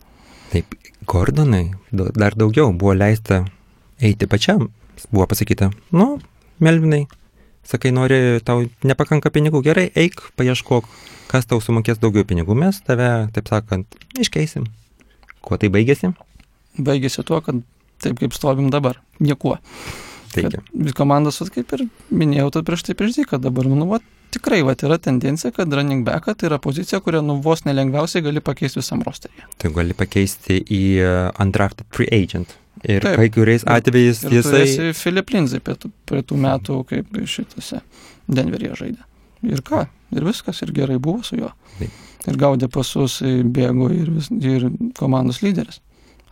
Taip, 0.54 0.78
Gordonai 1.08 1.66
dar 1.92 2.36
daugiau 2.40 2.72
buvo 2.72 2.96
leista 2.96 3.44
eiti 4.00 4.28
pačiam, 4.30 4.70
buvo 5.12 5.28
pasakyta, 5.28 5.72
nu, 5.92 6.16
Melvinai, 6.64 7.04
sakai, 7.68 7.92
nori, 7.96 8.40
tau 8.48 8.66
nepakanka 8.88 9.32
pinigų, 9.34 9.62
gerai, 9.66 9.88
eik, 10.00 10.22
paieškok, 10.40 10.88
kas 11.32 11.48
tau 11.50 11.62
sumokės 11.64 12.02
daugiau 12.02 12.28
pinigų, 12.28 12.56
mes 12.58 12.80
tave, 12.88 13.28
taip 13.36 13.52
sakant, 13.52 14.00
iškeisim. 14.20 14.68
Kuo 15.44 15.60
tai 15.60 15.72
baigėsi? 15.74 16.14
Baigėsi 16.78 17.24
tuo, 17.28 17.42
kad 17.44 17.64
taip 18.04 18.20
kaip 18.20 18.36
stovim 18.36 18.70
dabar, 18.74 19.02
niekuo. 19.24 19.58
Taigi. 20.34 20.60
Komandas, 20.96 21.40
kaip 21.54 21.72
ir 21.76 21.88
minėjau, 22.14 22.52
tad 22.58 22.68
prieš 22.68 22.86
tai 22.88 22.96
prieš 23.00 23.20
tai, 23.20 23.26
kad 23.32 23.44
dabar, 23.44 23.68
nu, 23.72 23.88
va, 23.90 24.02
tikrai, 24.36 24.62
va, 24.68 24.76
yra 24.76 25.00
tendencija, 25.02 25.54
kad 25.56 25.74
running 25.74 26.06
back 26.08 26.30
tai 26.30 26.50
yra 26.50 26.60
pozicija, 26.62 27.00
kurią, 27.04 27.24
nu, 27.26 27.40
vos 27.44 27.64
nelengviausiai 27.68 28.26
gali 28.26 28.44
pakeisti 28.44 28.82
visam 28.82 29.04
rosterį. 29.06 29.48
Tai 29.62 29.74
gali 29.76 29.98
pakeisti 29.98 30.60
į 30.62 30.84
uh, 31.02 31.12
undrafted 31.42 31.88
free 31.96 32.10
agent. 32.14 32.58
Ir 32.88 33.04
Taip, 33.04 33.18
kai 33.20 33.28
kuriais 33.36 33.66
atvejais 33.68 34.22
ir 34.24 34.38
jisai... 34.38 34.92
Filip 34.96 35.34
Linzai 35.36 35.60
prie, 35.64 35.76
prie 36.08 36.22
tų 36.24 36.38
metų, 36.40 36.78
kaip 36.88 37.18
šitose 37.28 37.82
Denveryje 38.32 38.78
žaidė. 38.80 39.08
Ir 39.48 39.64
ką, 39.68 39.84
ir 40.16 40.28
viskas, 40.28 40.62
ir 40.64 40.72
gerai 40.76 40.96
buvo 41.04 41.20
su 41.28 41.36
juo. 41.40 41.52
Taip. 41.82 41.98
Ir 42.28 42.40
gaudė 42.40 42.70
pasus, 42.72 43.20
bėgo 43.24 43.90
ir, 43.96 44.10
vis, 44.16 44.32
ir 44.32 44.70
komandos 44.98 45.42
lyderis. 45.44 45.82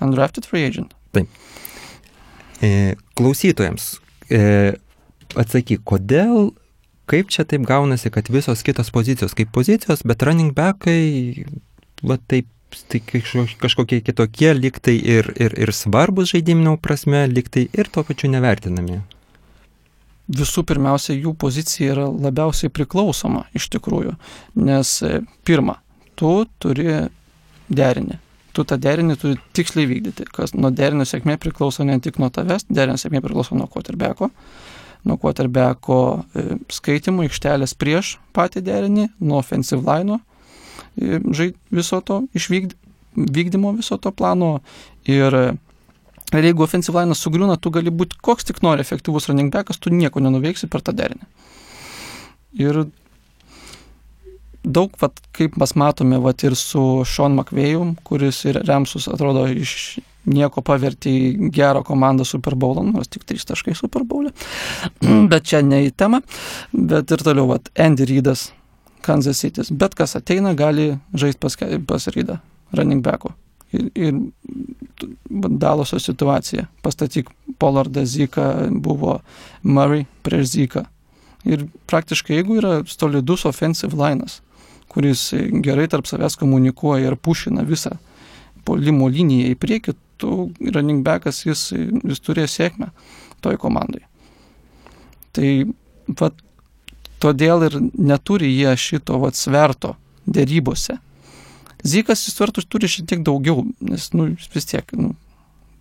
Undrafted 0.04 0.48
free 0.48 0.66
agent. 0.68 0.96
Taip. 1.16 1.28
E, 2.64 2.96
klausytojams, 3.20 3.98
e, 4.32 4.42
atsakyk, 5.36 5.84
kodėl, 5.88 6.54
kaip 7.12 7.32
čia 7.32 7.46
taip 7.48 7.68
gaunasi, 7.68 8.12
kad 8.16 8.32
visos 8.32 8.64
kitos 8.66 8.92
pozicijos 8.96 9.36
kaip 9.38 9.52
pozicijos, 9.56 10.04
bet 10.08 10.24
running 10.24 10.56
backai, 10.56 11.46
va 12.04 12.20
taip 12.32 12.48
tai 12.89 13.01
kažkokie 13.62 14.01
kitokie, 14.05 14.51
liktai 14.58 14.96
ir, 15.00 15.32
ir, 15.39 15.55
ir 15.58 15.72
svarbus 15.75 16.34
žaidiminių 16.34 16.75
prasme, 16.84 17.25
liktai 17.32 17.67
ir 17.74 17.89
tuo 17.91 18.03
pačiu 18.08 18.29
nevertinami. 18.34 19.01
Visų 20.25 20.63
pirmiausia, 20.65 21.13
jų 21.13 21.36
pozicija 21.38 21.94
yra 21.94 22.05
labiausiai 22.10 22.74
priklausoma 22.74 23.44
iš 23.58 23.67
tikrųjų, 23.75 24.15
nes 24.58 24.96
e, 25.05 25.20
pirma, 25.46 25.77
tu 26.17 26.32
turi 26.62 27.05
derinį. 27.70 28.17
Tu 28.55 28.63
tą 28.65 28.77
derinį 28.82 29.17
turi 29.22 29.38
tiksliai 29.53 29.86
vykdyti, 29.91 30.25
kas 30.34 30.55
nuo 30.58 30.72
derinio 30.74 31.05
sėkmė 31.05 31.36
priklauso 31.41 31.86
ne 31.86 32.00
tik 32.01 32.17
nuo 32.24 32.32
tavęs, 32.34 32.65
derinio 32.72 32.98
sėkmė 32.98 33.22
priklauso 33.22 33.58
nuo 33.60 33.67
quarterbacko, 33.70 34.32
nuo 35.05 35.20
quarterbacko 35.22 36.00
e, 36.34 36.48
skaitimų 36.74 37.27
aikštelės 37.27 37.75
prieš 37.77 38.15
patį 38.34 38.65
derinį, 38.65 39.10
nuo 39.22 39.38
offensive 39.44 39.86
line 39.86 40.17
žai, 40.17 40.35
viso 40.96 42.01
to 42.01 42.24
išvykdymo 42.38 43.75
viso 43.77 43.98
to 43.98 44.12
plano 44.12 44.60
ir 45.05 45.55
Ir 46.34 46.48
jeigu 46.50 46.65
offensive 46.65 46.98
line 46.98 47.15
sugriūna, 47.15 47.55
tu 47.62 47.70
gali 47.72 47.91
būti 47.94 48.17
koks 48.25 48.48
tik 48.50 48.63
nori 48.65 48.82
efektyvus 48.82 49.29
running 49.29 49.53
backas, 49.53 49.77
tu 49.77 49.91
nieko 49.94 50.24
nenuveiksi 50.24 50.67
per 50.72 50.82
tą 50.84 50.96
derinį. 50.98 51.27
Ir 52.65 52.82
daug, 54.65 54.96
vat, 55.00 55.22
kaip 55.38 55.55
mes 55.62 55.75
matome, 55.77 56.17
vat, 56.24 56.44
ir 56.48 56.58
su 56.60 56.82
Sean 57.08 57.38
McVėjum, 57.38 57.94
kuris 58.08 58.41
ir 58.50 58.60
Remsus 58.65 59.08
atrodo 59.12 59.46
iš 59.51 60.00
nieko 60.25 60.63
pavertė 60.65 61.12
į 61.13 61.50
gerą 61.53 61.84
komandą 61.86 62.25
Super 62.25 62.58
Bowl, 62.58 62.82
nors 62.88 63.12
tik 63.13 63.27
3 63.29 63.46
taškai 63.51 63.75
Super 63.77 64.03
Bowl. 64.10 64.32
bet 65.32 65.46
čia 65.51 65.62
ne 65.62 65.86
į 65.86 65.94
temą. 65.94 66.24
Bet 66.74 67.13
ir 67.13 67.25
toliau, 67.27 67.51
vat, 67.53 67.70
Andy 67.77 68.10
Rydas, 68.10 68.50
Kansas 69.06 69.40
City. 69.42 69.66
Bet 69.72 69.96
kas 69.98 70.16
ateina, 70.18 70.56
gali 70.58 70.96
žaisti 71.14 71.42
pas, 71.42 71.58
pas 71.88 72.08
Rydą, 72.12 72.40
running 72.76 73.04
backu. 73.06 73.34
Ir, 73.76 73.90
ir 73.96 74.14
Daloso 75.60 76.00
situacija. 76.00 76.68
Pastatyk 76.82 77.30
Pollardą 77.60 78.06
Zyką, 78.06 78.46
buvo 78.82 79.20
Murray 79.64 80.06
prieš 80.24 80.54
Zyką. 80.56 80.86
Ir 81.46 81.68
praktiškai, 81.90 82.40
jeigu 82.40 82.58
yra 82.58 82.80
solidus 82.90 83.46
offensive 83.46 83.98
linas, 84.00 84.40
kuris 84.90 85.28
gerai 85.62 85.86
tarp 85.92 86.08
savęs 86.10 86.38
komunikuoja 86.42 87.12
ir 87.12 87.18
pušina 87.22 87.66
visą 87.68 87.98
polimo 88.66 89.10
liniją 89.12 89.52
į 89.54 89.60
priekį, 89.62 89.94
tu 90.18 90.50
running 90.74 91.04
backas 91.06 91.44
jis, 91.46 91.68
jis 91.76 92.24
turės 92.24 92.56
sėkmę 92.58 92.90
toj 93.46 93.60
komandai. 93.62 94.06
Tai 95.36 95.50
vat, 96.20 96.40
todėl 97.24 97.65
ir 97.67 97.77
neturi 97.95 98.51
jie 98.51 98.75
šito 98.79 99.19
vat, 99.22 99.38
sverto 99.38 99.95
dėrybose. 100.25 101.00
Zykas 101.86 102.25
jis 102.25 102.38
svertų 102.38 102.65
turi 102.67 102.89
šiek 102.89 103.10
tiek 103.12 103.25
daugiau, 103.25 103.65
nes 103.86 104.07
nu, 104.17 104.31
vis 104.53 104.69
tiek, 104.69 104.88
nu, 104.98 105.13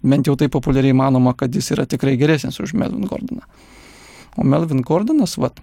bent 0.04 0.28
jau 0.28 0.34
tai 0.36 0.50
populiariai 0.52 0.96
manoma, 0.96 1.32
kad 1.36 1.54
jis 1.54 1.72
yra 1.76 1.86
tikrai 1.88 2.18
geresnis 2.20 2.60
už 2.60 2.74
Melvin 2.76 3.08
Gordoną. 3.08 3.46
O 4.36 4.44
Melvin 4.44 4.82
Gordonas, 4.84 5.38
vat, 5.40 5.62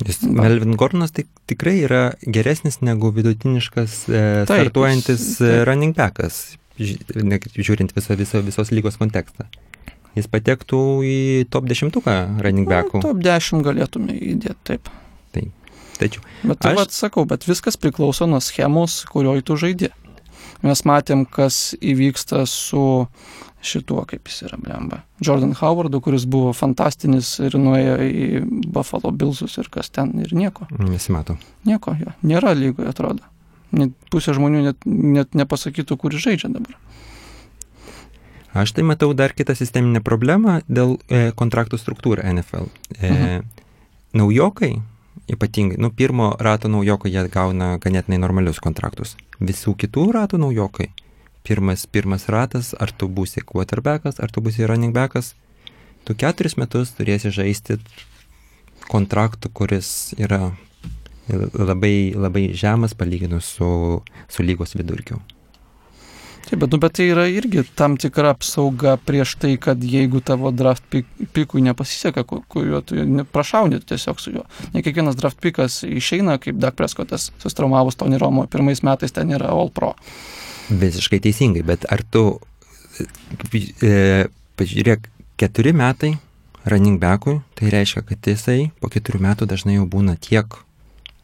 Jis, 0.00 0.22
Melvin 0.24 0.78
Gordonas 0.80 1.12
tik, 1.12 1.28
tikrai 1.50 1.74
yra 1.84 2.02
geresnis 2.24 2.78
negu 2.80 3.10
vidutiniškas 3.12 3.96
e, 4.08 4.20
Taip, 4.48 4.48
startuojantis 4.48 5.26
jis, 5.26 5.40
e, 5.44 5.58
running 5.68 5.92
backas, 5.96 6.38
žiūrint 6.80 7.92
visą, 7.92 8.16
visą, 8.16 8.40
visos 8.46 8.72
lygos 8.72 8.96
kontekstą. 9.00 9.44
Jis 10.18 10.26
patektų 10.30 10.80
į 11.06 11.18
top 11.52 11.68
10 11.70 11.94
running 12.42 12.66
backų. 12.68 12.98
Na, 12.98 13.06
top 13.06 13.22
10 13.22 13.62
galėtume 13.66 14.16
įdėti, 14.16 14.58
taip. 14.66 14.90
Taip. 15.36 15.52
Tačiau. 16.00 16.24
Bet 16.42 16.64
aš 16.66 16.78
vat, 16.78 16.94
sakau, 16.96 17.26
bet 17.28 17.44
viskas 17.46 17.76
priklauso 17.78 18.26
nuo 18.26 18.40
schemos, 18.42 19.02
kurioje 19.10 19.44
tu 19.46 19.58
žaidži. 19.60 19.92
Mes 20.64 20.82
matėm, 20.88 21.24
kas 21.28 21.70
įvyksta 21.76 22.42
su 22.48 22.82
šituo, 23.64 24.02
kaip 24.08 24.28
jis 24.28 24.46
yra, 24.48 24.58
blemba. 24.60 25.02
Jordan 25.24 25.52
Howardu, 25.56 26.00
kuris 26.04 26.24
buvo 26.28 26.52
fantastinis 26.56 27.34
ir 27.44 27.56
nuėjo 27.60 27.96
į 28.04 28.26
Buffalo 28.72 29.12
Billsus 29.12 29.58
ir 29.60 29.68
kas 29.72 29.92
ten 29.92 30.14
ir 30.24 30.32
nieko. 30.36 30.68
Nesimato. 30.80 31.36
Nieko, 31.68 31.94
jo. 32.00 32.14
Nėra 32.24 32.54
lygoje, 32.56 32.88
atrodo. 32.92 33.24
Net 33.76 33.92
pusė 34.10 34.34
žmonių 34.36 34.64
net, 34.64 34.86
net 34.88 35.36
nepasakytų, 35.38 35.96
kur 36.00 36.16
žaidžia 36.16 36.50
dabar. 36.52 36.76
Aš 38.54 38.72
tai 38.74 38.82
matau 38.82 39.12
dar 39.14 39.34
kitą 39.36 39.54
sisteminę 39.54 40.02
problemą 40.02 40.60
dėl 40.66 40.96
e, 41.06 41.30
kontraktų 41.38 41.78
struktūrų 41.78 42.24
NFL. 42.32 42.70
E, 42.98 43.10
mhm. 43.10 43.44
Naujokai, 44.18 44.72
ypatingai, 45.30 45.78
nu, 45.78 45.92
pirmo 45.94 46.32
rato 46.42 46.68
naujokai 46.68 47.12
jie 47.14 47.28
gauna 47.30 47.76
ganėtinai 47.82 48.18
normalius 48.18 48.58
kontraktus. 48.58 49.14
Visų 49.38 49.76
kitų 49.78 50.08
ratų 50.16 50.40
naujokai 50.42 50.88
pirmas, 51.46 51.86
pirmas 51.86 52.26
ratas, 52.28 52.74
ar 52.74 52.92
tu 52.92 53.08
būsi 53.08 53.44
quarterbackas, 53.46 54.20
ar 54.20 54.30
tu 54.30 54.42
būsi 54.44 54.66
running 54.66 54.94
backas, 54.94 55.34
tu 56.04 56.14
keturis 56.18 56.58
metus 56.60 56.92
turėsi 56.98 57.32
žaisti 57.34 57.78
kontraktų, 58.90 59.52
kuris 59.54 60.12
yra 60.18 60.50
labai, 61.30 62.12
labai 62.16 62.50
žemas 62.56 62.94
palyginus 62.98 63.54
su, 63.56 63.70
su 64.28 64.42
lygos 64.42 64.74
vidurkiu. 64.74 65.20
Taip, 66.50 66.58
bet, 66.58 66.72
nu, 66.72 66.78
bet 66.82 66.96
tai 66.98 67.04
yra 67.12 67.28
irgi 67.30 67.62
tam 67.78 67.94
tikra 68.00 68.32
apsauga 68.34 68.96
prieš 69.06 69.36
tai, 69.38 69.52
kad 69.62 69.84
jeigu 69.86 70.18
tavo 70.26 70.50
draft 70.50 70.82
pikui 71.32 71.62
nepasiseka, 71.62 72.24
kuriuo 72.26 72.80
tu 72.82 72.98
prašauni 73.32 73.78
tiesiog 73.86 74.18
su 74.20 74.32
juo. 74.34 74.42
Ne 74.74 74.82
kiekvienas 74.82 75.14
draft 75.16 75.38
pikas 75.38 75.84
išeina, 75.86 76.40
kaip 76.42 76.58
Dak 76.58 76.74
Preskotas 76.74 77.28
sustraumavus 77.38 77.94
Tony 77.94 78.18
Romo, 78.18 78.48
pirmais 78.50 78.82
metais 78.82 79.14
ten 79.14 79.30
yra 79.30 79.52
All 79.54 79.70
Pro. 79.70 79.92
Visiškai 80.70 81.22
teisingai, 81.22 81.62
bet 81.70 81.86
ar 81.86 82.02
tu, 82.10 82.24
e, 83.54 84.26
pažiūrėk, 84.58 85.06
keturi 85.38 85.70
metai 85.70 86.16
running 86.66 86.98
backui, 86.98 87.38
tai 87.54 87.70
reiškia, 87.70 88.02
kad 88.10 88.26
jisai 88.26 88.72
po 88.82 88.90
keturių 88.90 89.22
metų 89.30 89.46
dažnai 89.46 89.78
jau 89.78 89.86
būna 89.86 90.18
tiek 90.18 90.58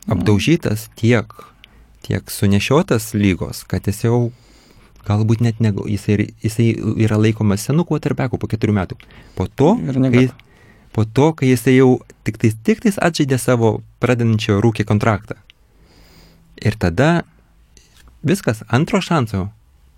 apdaužytas, 0.07 0.87
tiek, 0.95 1.35
tiek 2.07 2.31
sunešiotas 2.31 3.11
lygos, 3.19 3.67
kad 3.67 3.91
jis 3.91 4.07
jau 4.07 4.19
galbūt 5.07 5.43
net 5.45 5.61
negu, 5.63 5.87
jisai, 5.89 6.31
jisai 6.43 6.73
yra 7.05 7.19
laikomas 7.21 7.65
senu 7.67 7.87
quarterbacku 7.89 8.41
po 8.43 8.51
keturių 8.51 8.75
metų. 8.81 8.99
Po 9.39 9.47
to, 9.47 9.75
kai, 10.11 10.27
po 10.95 11.07
to, 11.07 11.31
kai 11.39 11.53
jisai 11.53 11.77
jau 11.79 11.91
tik 12.27 12.41
tais, 12.43 12.57
tik 12.67 12.83
tais 12.85 12.99
atžaidė 12.99 13.39
savo 13.41 13.77
pradedančio 14.03 14.59
rūkį 14.65 14.87
kontraktą. 14.89 15.39
Ir 16.57 16.79
tada 16.81 17.23
viskas, 18.27 18.65
antro 18.73 19.03
šanso 19.05 19.47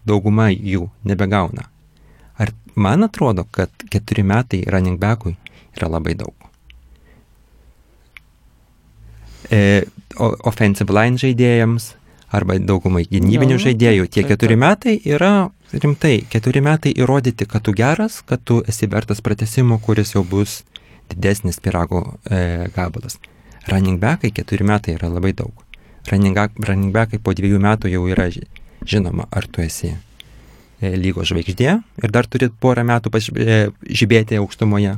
dauguma 0.08 0.50
jų 0.52 0.88
nebegauna. 1.08 1.68
Ar 2.38 2.52
man 2.74 3.06
atrodo, 3.06 3.46
kad 3.50 3.72
keturi 3.90 4.24
metai 4.26 4.62
running 4.68 5.00
backui 5.00 5.36
yra 5.76 5.90
labai 5.90 6.14
daug. 6.18 6.34
E, 9.48 9.86
offensive 10.18 10.92
line 10.92 11.16
žaidėjams 11.20 11.94
arba 12.34 12.58
daugumai 12.58 13.04
gynybinių 13.08 13.60
žaidėjų 13.62 14.08
tie 14.12 14.24
keturi 14.28 14.56
metai 14.60 14.98
yra 15.04 15.50
rimtai, 15.72 16.22
keturi 16.32 16.62
metai 16.64 16.92
įrodyti, 16.96 17.46
kad 17.48 17.64
tu 17.64 17.72
geras, 17.76 18.20
kad 18.26 18.42
tu 18.44 18.62
esi 18.68 18.88
vertas 18.90 19.22
pratesimo, 19.24 19.78
kuris 19.78 20.14
jau 20.16 20.24
bus 20.24 20.62
didesnis 21.08 21.60
pirago 21.60 22.18
e, 22.28 22.68
gabalas. 22.76 23.16
Running 23.68 24.00
backai 24.00 24.32
keturi 24.32 24.64
metai 24.64 24.96
yra 24.96 25.08
labai 25.12 25.32
daug 25.36 25.64
running 26.12 26.92
backai 26.92 27.20
po 27.22 27.34
dviejų 27.36 27.60
metų 27.62 27.92
jau 27.92 28.04
yra 28.10 28.28
žinoma, 28.86 29.26
ar 29.30 29.46
tu 29.50 29.62
esi 29.64 29.92
e, 29.92 30.92
lygos 30.96 31.30
žvaigždė 31.32 31.74
ir 32.02 32.14
dar 32.14 32.28
turi 32.30 32.48
porą 32.48 32.84
metų 32.86 33.12
e, 33.18 33.58
žibėti 33.82 34.38
aukštumoje. 34.40 34.96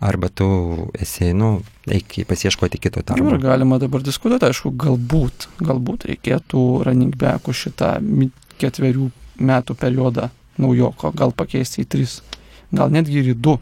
Arba 0.00 0.30
tu 0.32 0.46
esi, 0.96 1.32
nu, 1.36 1.58
eik 1.84 2.22
pasieškoti 2.28 2.80
kito 2.80 3.02
darbo. 3.04 3.34
Ir 3.34 3.42
galima 3.42 3.76
dabar 3.82 4.04
diskutuoti, 4.04 4.48
aišku, 4.48 4.72
galbūt, 4.80 5.50
galbūt 5.60 6.06
reikėtų 6.08 6.62
running 6.88 7.16
backų 7.20 7.52
šitą 7.52 7.98
ketverių 8.60 9.10
metų 9.40 9.76
periodą 9.76 10.30
naujoko, 10.60 11.12
gal 11.16 11.36
pakeisti 11.36 11.84
į 11.84 11.90
tris, 11.92 12.20
gal 12.72 12.92
netgi 12.92 13.20
ir 13.20 13.34
į 13.34 13.36
du 13.36 13.58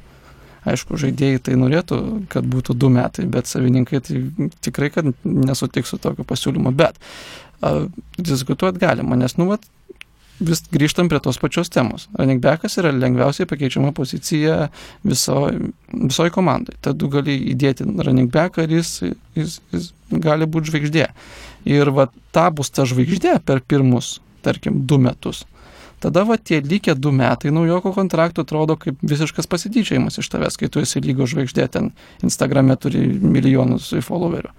Aišku, 0.69 0.99
žaidėjai 1.01 1.41
tai 1.47 1.57
norėtų, 1.59 1.99
kad 2.33 2.47
būtų 2.49 2.75
du 2.77 2.91
metai, 2.93 3.27
bet 3.31 3.49
savininkai 3.49 4.01
tai 4.05 4.23
tikrai, 4.65 4.91
kad 4.93 5.11
nesutiks 5.23 5.95
su 5.95 5.99
tokio 6.03 6.27
pasiūlymo. 6.29 6.73
Bet 6.77 6.99
a, 7.63 7.87
diskutuoti 8.19 8.83
galima, 8.83 9.17
nes, 9.19 9.37
nu, 9.39 9.49
vat, 9.53 9.65
vis 10.41 10.63
grįžtam 10.73 11.11
prie 11.11 11.21
tos 11.23 11.39
pačios 11.41 11.71
temos. 11.73 12.07
Running 12.19 12.41
backas 12.43 12.79
yra 12.81 12.93
lengviausiai 12.95 13.49
pakeičiama 13.51 13.93
pozicija 13.97 14.69
visoje 15.07 15.71
visoj 15.93 16.33
komandai. 16.35 16.77
Tad 16.85 17.01
tu 17.01 17.11
gali 17.13 17.37
įdėti 17.53 17.87
running 17.87 18.31
backą 18.33 18.67
ir 18.67 18.79
jis, 18.79 18.95
jis, 19.39 19.59
jis 19.75 19.93
gali 20.11 20.47
būti 20.47 20.73
žvaigždė. 20.73 21.09
Ir 21.69 21.93
va 21.95 22.09
ta 22.35 22.49
bus 22.55 22.71
ta 22.71 22.87
žvaigždė 22.89 23.39
per 23.45 23.63
pirmus, 23.67 24.19
tarkim, 24.47 24.85
du 24.87 25.01
metus 25.03 25.45
tada 25.99 26.25
va 26.25 26.37
tie 26.39 26.61
likę 26.63 26.95
du 26.95 27.11
metai 27.13 27.51
naujoko 27.51 27.93
kontrakto 27.93 28.45
atrodo 28.47 28.77
kaip 28.79 29.01
visiškas 29.03 29.49
pasityčiojimas 29.51 30.21
iš 30.23 30.31
tavęs, 30.31 30.59
kai 30.61 30.71
tu 30.71 30.83
esi 30.83 31.03
lygos 31.03 31.33
žvaigždė, 31.33 31.67
ten 31.75 31.91
Instagrame 32.23 32.77
turi 32.79 33.03
milijonus 33.19 33.91
followerių. 34.07 34.53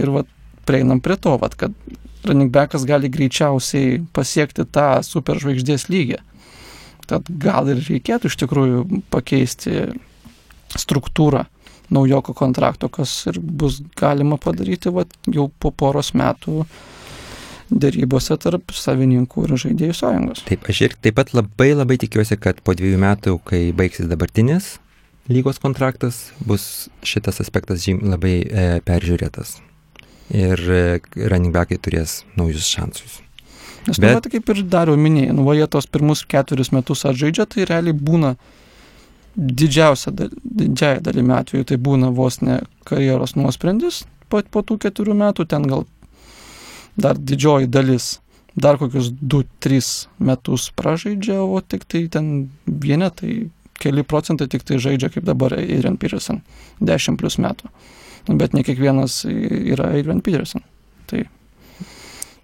Ir 0.00 0.12
va 0.14 0.24
prieinam 0.66 1.02
prie 1.04 1.18
to, 1.20 1.36
va, 1.40 1.50
kad 1.52 1.76
running 2.28 2.52
backas 2.52 2.86
gali 2.88 3.10
greičiausiai 3.12 4.00
pasiekti 4.16 4.66
tą 4.72 5.02
superžvaigždės 5.06 5.88
lygį. 5.92 6.20
Tad 7.06 7.28
gal 7.42 7.70
ir 7.70 7.82
reikėtų 7.86 8.30
iš 8.30 8.38
tikrųjų 8.42 9.02
pakeisti 9.14 9.86
struktūrą 10.76 11.44
naujoko 11.94 12.34
kontrakto, 12.34 12.88
kas 12.90 13.12
ir 13.30 13.38
bus 13.38 13.78
galima 13.98 14.38
padaryti 14.42 14.90
va, 14.90 15.04
jau 15.30 15.46
po 15.62 15.70
poros 15.70 16.12
metų 16.18 16.64
dėrybose 17.70 18.36
tarp 18.42 18.74
savininkų 18.74 19.46
ir 19.46 19.54
žaidėjų 19.62 19.94
sąjungos. 19.98 20.42
Taip, 20.46 20.66
aš 20.70 20.82
ir 20.86 20.96
taip 21.02 21.18
pat 21.18 21.32
labai 21.34 21.72
labai 21.74 21.98
tikiuosi, 22.02 22.38
kad 22.42 22.58
po 22.62 22.74
dviejų 22.78 22.98
metų, 23.02 23.38
kai 23.46 23.62
baigsis 23.76 24.10
dabartinis 24.10 24.76
lygos 25.28 25.58
kontraktas, 25.58 26.30
bus 26.38 26.88
šitas 27.06 27.40
aspektas 27.42 27.86
labai 27.86 28.36
e, 28.46 28.66
peržiūrėtas. 28.86 29.58
Ir 30.34 30.58
e, 30.58 30.82
running 31.28 31.54
backai 31.54 31.78
turės 31.78 32.24
naujus 32.38 32.66
šansus. 32.66 33.20
Nes, 33.86 34.00
Bet... 34.00 34.08
nu, 34.08 34.18
va, 34.18 34.22
kaip 34.32 34.50
ir 34.50 34.62
dariau 34.66 34.98
minėjai, 34.98 35.34
nu, 35.36 35.46
jie 35.54 35.66
tos 35.70 35.86
pirmus 35.86 36.24
keturis 36.26 36.72
metus 36.74 37.06
atžaidžia, 37.06 37.46
tai 37.46 37.66
realiai 37.70 37.94
būna 37.94 38.34
didžiausia, 39.36 40.10
didžiaja 40.16 41.04
dalimi 41.06 41.36
atveju, 41.36 41.68
tai 41.70 41.78
būna 41.78 42.10
vos 42.16 42.40
ne 42.42 42.62
karjeros 42.88 43.36
nuosprendis 43.36 44.02
po, 44.32 44.42
po 44.42 44.62
tų 44.66 44.78
keturių 44.86 45.16
metų, 45.18 45.46
ten 45.50 45.66
gal 45.68 45.84
dar 46.98 47.18
didžioji 47.18 47.68
dalis, 47.70 48.16
dar 48.56 48.80
kokius 48.80 49.12
2-3 49.20 50.08
metus 50.24 50.70
pražaidžia, 50.76 51.42
o 51.44 51.60
tik 51.60 51.84
tai 51.84 52.06
ten 52.12 52.48
vienetai, 52.66 53.50
keli 53.76 54.06
procentai 54.08 54.48
tik 54.50 54.64
tai 54.66 54.80
žaidžia 54.82 55.12
kaip 55.12 55.28
dabar 55.28 55.54
Adrian 55.58 55.98
Peterson, 56.00 56.40
10 56.80 57.20
plus 57.20 57.38
metų. 57.42 57.70
Bet 58.26 58.56
ne 58.56 58.64
kiekvienas 58.66 59.22
yra 59.28 59.92
Adrian 59.94 60.20
Peterson. 60.24 60.64
Tai 61.06 61.24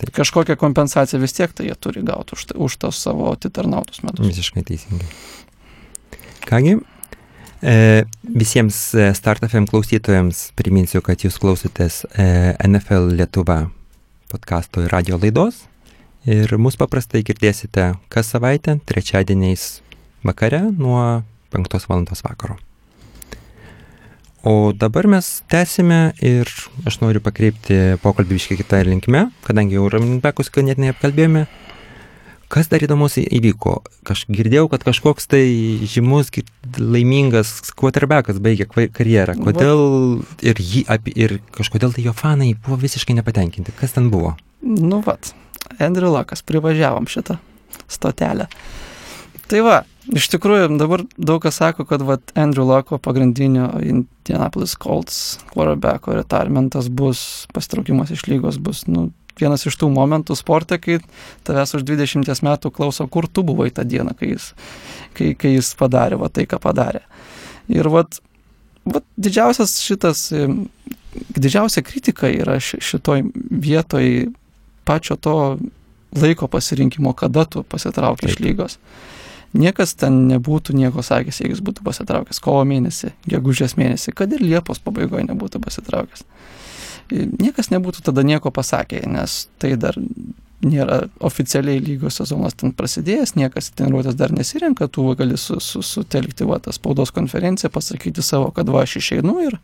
Tai 0.03 0.11
kažkokią 0.11 0.57
kompensaciją 0.59 1.21
vis 1.23 1.33
tiek 1.33 1.53
tai 1.55 1.69
jie 1.69 1.75
turi 1.79 2.01
gauti 2.03 2.35
už, 2.35 2.47
už 2.59 2.77
tos 2.83 2.99
savo 2.99 3.29
atitarnautus 3.31 4.01
metus. 4.03 4.27
Visiškai 4.27 4.65
teisingai. 4.67 5.07
Kągi, 6.49 6.73
e, 7.63 8.03
visiems 8.27 8.81
e, 8.99 9.13
StartFM 9.15 9.69
klausytojams 9.71 10.49
priminsiu, 10.59 11.05
kad 11.07 11.23
jūs 11.23 11.39
klausotės 11.39 12.01
e, 12.19 12.27
NFL 12.67 13.15
Lietuva 13.15 13.61
podkasto 14.33 14.83
ir 14.83 14.91
radio 14.91 15.21
laidos. 15.23 15.69
Ir 16.27 16.51
mus 16.59 16.75
paprastai 16.79 17.23
girdėsite 17.27 17.93
kas 18.11 18.35
savaitę, 18.35 18.81
trečiadieniais 18.87 19.69
vakare 20.27 20.65
nuo 20.75 21.23
5 21.55 21.79
val. 21.87 22.07
vakaro. 22.27 22.59
O 24.43 24.73
dabar 24.75 25.07
mes 25.07 25.43
tęsime 25.47 26.13
ir 26.19 26.49
aš 26.83 26.97
noriu 26.99 27.21
pakreipti 27.23 27.99
pokalbį 28.03 28.41
iškiek 28.41 28.59
kitą 28.65 28.81
linkme, 28.89 29.29
kadangi 29.47 29.77
jau 29.77 29.87
Raminbekus 29.87 30.51
ganėtinai 30.51 30.91
apkalbėjome. 30.91 31.45
Kas 32.53 32.67
dar 32.69 32.83
įdomus 32.85 33.15
įvyko? 33.23 33.79
Aš 34.13 34.25
girdėjau, 34.29 34.67
kad 34.73 34.83
kažkoks 34.85 35.31
tai 35.31 35.45
žymus, 35.89 36.29
laimingas 36.77 37.55
quarterbackas 37.79 38.43
baigė 38.43 38.67
karjerą. 38.69 39.39
Kodėl 39.41 39.85
ir, 40.45 40.59
jį, 40.59 40.83
ir 41.15 41.39
kažkodėl 41.55 41.95
tai 41.95 42.05
jo 42.05 42.13
fanai 42.13 42.51
buvo 42.59 42.77
visiškai 42.83 43.17
nepatenkinti. 43.23 43.73
Kas 43.79 43.95
ten 43.95 44.11
buvo? 44.13 44.35
Nu 44.61 45.01
vat, 45.07 45.33
Andrew 45.79 46.13
Lakas, 46.13 46.43
privažiavom 46.45 47.07
šitą 47.09 47.39
stotelę. 47.89 48.51
Tai 49.49 49.65
va, 49.65 49.81
iš 50.11 50.29
tikrųjų 50.33 50.71
dabar 50.81 51.05
daug 51.17 51.43
kas 51.45 51.61
sako, 51.61 51.87
kad 51.89 52.03
va, 52.07 52.19
Andrew 52.39 52.67
Locko 52.67 52.99
pagrindinio 53.03 53.69
Indianapolis 53.83 54.75
Colts 54.81 55.19
quarterbacko 55.53 56.17
retiramentas 56.19 56.89
bus, 56.91 57.47
pastraukimas 57.55 58.13
iš 58.15 58.27
lygos 58.31 58.59
bus, 58.63 58.85
nu, 58.91 59.11
vienas 59.41 59.67
iš 59.67 59.79
tų 59.81 59.89
momentų 59.93 60.37
sporte, 60.39 60.79
kai 60.83 60.99
tavęs 61.47 61.77
už 61.79 61.87
20 61.89 62.45
metų 62.47 62.73
klauso, 62.75 63.07
kur 63.09 63.29
tu 63.29 63.45
buvai 63.47 63.71
tą 63.75 63.87
dieną, 63.89 64.17
kai 64.19 64.35
jis, 64.35 64.53
kai, 65.17 65.33
kai 65.39 65.55
jis 65.57 65.73
padarė 65.79 66.21
va, 66.21 66.31
tai, 66.33 66.47
ką 66.51 66.61
padarė. 66.63 67.05
Ir 67.73 67.89
va, 67.93 68.05
va, 68.85 69.03
didžiausias 69.17 69.79
šitas, 69.85 70.29
didžiausia 71.39 71.85
kritika 71.87 72.31
yra 72.33 72.59
šitoj 72.61 73.27
vietoj 73.51 74.33
pačio 74.89 75.17
to 75.17 75.37
laiko 76.13 76.49
pasirinkimo, 76.51 77.15
kada 77.17 77.47
tu 77.49 77.63
pasitrauki 77.63 78.29
iš 78.29 78.41
lygos. 78.43 78.79
Niekas 79.53 79.93
ten 80.01 80.23
nebūtų 80.31 80.73
nieko 80.79 81.05
sakęs, 81.05 81.43
jeigu 81.43 81.53
jis 81.53 81.65
būtų 81.65 81.85
pasitraukęs 81.85 82.41
kovo 82.41 82.63
mėnesį, 82.69 83.13
gegužės 83.29 83.77
mėnesį, 83.77 84.15
kad 84.17 84.33
ir 84.33 84.41
Liepos 84.41 84.81
pabaigoje 84.81 85.27
nebūtų 85.29 85.61
pasitraukęs. 85.61 86.25
Niekas 87.13 87.69
nebūtų 87.69 88.07
tada 88.07 88.25
nieko 88.25 88.53
pasakę, 88.55 89.03
nes 89.13 89.47
tai 89.61 89.75
dar 89.77 89.99
nėra 90.63 91.03
oficialiai 91.21 91.83
lygos 91.83 92.21
sezonas 92.21 92.55
ten 92.57 92.73
prasidėjęs, 92.77 93.35
niekas 93.37 93.73
treniruotės 93.77 94.17
dar 94.17 94.33
nesirenka, 94.33 94.87
tu 94.89 95.09
gali 95.19 95.37
su, 95.37 95.59
su, 95.61 95.83
sutelkti 95.85 96.47
va, 96.49 96.61
tą 96.63 96.73
spaudos 96.73 97.13
konferenciją, 97.15 97.73
pasakyti 97.75 98.23
savo, 98.25 98.53
kad 98.55 98.71
va 98.71 98.85
aš 98.87 98.97
išeinu 99.03 99.39
ir, 99.49 99.59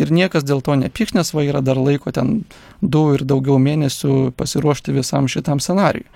ir 0.00 0.14
niekas 0.16 0.46
dėl 0.48 0.64
to 0.64 0.74
nepyks, 0.80 1.14
nes 1.14 1.34
va 1.36 1.44
yra 1.46 1.60
dar 1.64 1.78
laiko 1.78 2.10
ten 2.16 2.40
du 2.80 3.04
ir 3.14 3.26
daugiau 3.28 3.60
mėnesių 3.62 4.32
pasiruošti 4.40 4.96
visam 4.96 5.28
šitam 5.30 5.60
scenariui. 5.60 6.08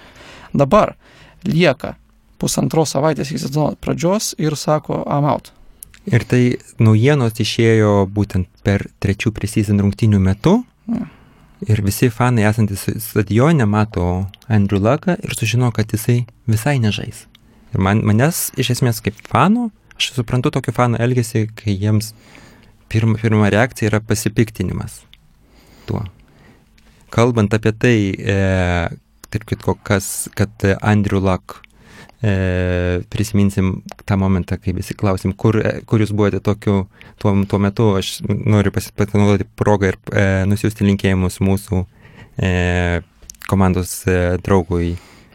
Dabar 0.57 0.96
lieka 1.44 1.98
pusantros 2.44 2.92
savaitės 2.92 3.33
iki 3.33 3.40
sezono 3.40 3.74
pradžios 3.80 4.35
ir 4.42 4.57
sako, 4.61 5.02
I'm 5.09 5.24
out. 5.28 5.50
Ir 6.04 6.24
tai 6.28 6.59
naujienos 6.76 7.40
išėjo 7.40 8.04
būtent 8.12 8.50
per 8.64 8.85
trečių 9.00 9.33
preseason 9.33 9.80
rungtinių 9.80 10.20
metu. 10.20 10.59
Ja. 10.92 11.07
Ir 11.64 11.80
visi 11.80 12.11
fanai 12.12 12.44
esantis 12.44 12.85
stadione 13.00 13.64
mato 13.64 14.26
Andrew 14.52 14.83
Lucką 14.85 15.16
ir 15.16 15.33
sužino, 15.33 15.70
kad 15.72 15.88
jisai 15.88 16.26
visai 16.50 16.76
nežais. 16.83 17.24
Ir 17.72 17.80
man, 17.80 18.02
manęs 18.04 18.50
iš 18.61 18.74
esmės 18.76 19.00
kaip 19.04 19.16
fanų, 19.30 19.70
aš 19.96 20.11
suprantu 20.18 20.52
tokio 20.52 20.74
fanų 20.76 21.00
elgesį, 21.07 21.46
kai 21.57 21.72
jiems 21.72 22.12
pirma, 22.92 23.16
pirma 23.16 23.48
reakcija 23.54 23.88
yra 23.88 24.02
pasipiktinimas 24.04 25.00
tuo. 25.88 26.04
Kalbant 27.14 27.54
apie 27.57 27.72
tai, 27.72 27.96
e, 28.12 28.37
tarp 29.33 29.48
kitko, 29.48 29.78
kas, 29.87 30.28
kad 30.37 30.66
Andrew 30.83 31.22
Luck 31.22 31.62
e, 32.24 33.02
prisiminsim 33.12 33.82
tą 34.08 34.16
momentą, 34.20 34.56
kai 34.60 34.74
visi 34.76 34.96
klausim, 34.96 35.34
kur, 35.37 35.58
e, 35.60 35.80
kur 35.88 36.02
jūs 36.02 36.14
buvote 36.16 36.40
tokiu, 36.44 36.84
tuo, 37.20 37.34
tuo 37.50 37.60
metu, 37.60 37.90
aš 37.98 38.16
noriu 38.28 38.72
pasinaudoti 38.74 39.46
progą 39.58 39.92
ir 39.92 39.98
e, 40.12 40.24
nusiųsti 40.48 40.87
linkėjimus 40.88 41.40
mūsų 41.44 41.82
e, 42.38 43.02
komandos 43.50 44.00
e, 44.08 44.38
draugui. 44.44 44.94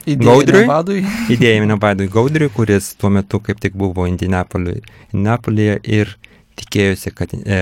Gaudriui. 0.10 1.04
Idėjimino 1.30 1.78
vadui 1.82 2.10
Gaudriui, 2.16 2.50
kuris 2.56 2.96
tuo 2.98 3.12
metu 3.14 3.42
kaip 3.44 3.60
tik 3.62 3.76
buvo 3.78 4.08
Indianapolyje 4.10 5.80
ir 5.86 6.16
tikėjosi, 6.60 7.14
kad 7.16 7.36
e, 7.38 7.60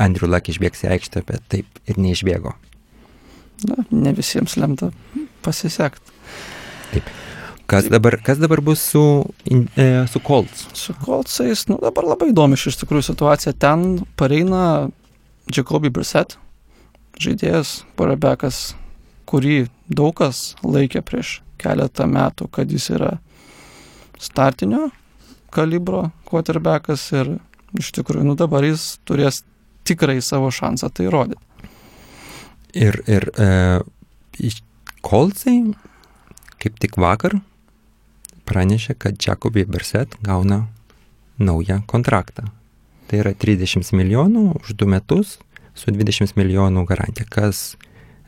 Andrew 0.00 0.30
Luck 0.30 0.48
išbėgs 0.48 0.86
į 0.86 0.94
aikštę, 0.96 1.24
bet 1.28 1.44
taip 1.52 1.82
ir 1.90 2.00
neišbėgo. 2.00 2.54
Na, 3.68 3.84
ne 3.92 4.14
visiems 4.16 4.56
lemta 4.58 4.90
pasisekti. 5.44 6.16
Taip. 6.94 7.12
Kas 7.72 7.86
dabar, 7.88 8.18
kas 8.20 8.36
dabar 8.36 8.60
bus 8.60 8.82
su, 8.84 9.24
e, 9.48 10.04
su 10.12 10.20
Colts? 10.20 10.66
Su 10.76 10.92
Coltsais, 11.00 11.64
nu 11.70 11.78
dabar 11.80 12.04
labai 12.04 12.28
įdomi 12.28 12.58
iš 12.60 12.76
tikrųjų 12.82 13.06
situacija. 13.06 13.54
Ten 13.56 14.02
pareina 14.20 14.90
Jacoby 15.48 15.88
Brissett, 15.88 16.34
žaidėjas, 17.16 17.78
parabekas, 17.96 18.74
kurį 19.24 19.70
daug 19.88 20.12
kas 20.18 20.52
laikė 20.60 21.00
prieš 21.00 21.38
keletą 21.62 22.04
metų, 22.12 22.50
kad 22.52 22.68
jis 22.68 22.90
yra 22.92 23.14
startinio 24.20 24.90
kalibro 25.52 26.10
quarterbackas 26.28 27.06
ir 27.16 27.38
iš 27.80 27.88
tikrųjų, 27.96 28.26
nu 28.28 28.34
dabar 28.36 28.66
jis 28.68 28.98
turės 29.08 29.46
tikrai 29.88 30.18
savo 30.20 30.50
šansą 30.52 30.90
tai 30.92 31.08
rodyti. 31.08 31.40
Ir, 32.76 33.00
ir 33.08 33.30
e, 33.32 33.48
Coltsai 35.00 35.56
kaip 36.60 36.76
tik 36.84 37.00
vakar 37.00 37.38
pranešė, 38.52 38.96
kad 39.00 39.16
Jacobi 39.16 39.64
Berset 39.64 40.18
gauna 40.22 40.66
naują 41.40 41.80
kontraktą. 41.86 42.50
Tai 43.08 43.20
yra 43.24 43.32
30 43.36 43.92
milijonų 43.96 44.44
už 44.60 44.76
2 44.80 44.88
metus 44.92 45.38
su 45.74 45.92
20 45.92 46.36
milijonų 46.36 46.84
garantija, 46.88 47.26
kas 47.28 47.76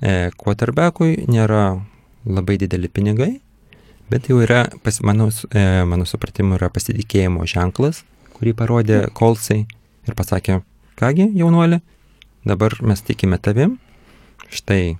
e, 0.00 0.30
quarterbackui 0.40 1.26
nėra 1.28 1.80
labai 2.24 2.56
dideli 2.60 2.88
pinigai, 2.88 3.32
bet 4.10 4.28
jau 4.28 4.40
yra, 4.44 4.64
pas, 4.84 5.00
mano, 5.04 5.28
e, 5.52 5.64
mano 5.88 6.08
supratimu, 6.08 6.56
yra 6.58 6.70
pasitikėjimo 6.72 7.44
ženklas, 7.48 8.02
kurį 8.36 8.54
parodė 8.56 9.00
Kolsai 9.16 9.64
ir 10.08 10.16
pasakė, 10.16 10.62
kągi, 11.00 11.30
jaunuoli, 11.36 11.80
dabar 12.48 12.76
mes 12.84 13.04
tikime 13.04 13.38
tavim, 13.40 13.78
štai 14.52 14.96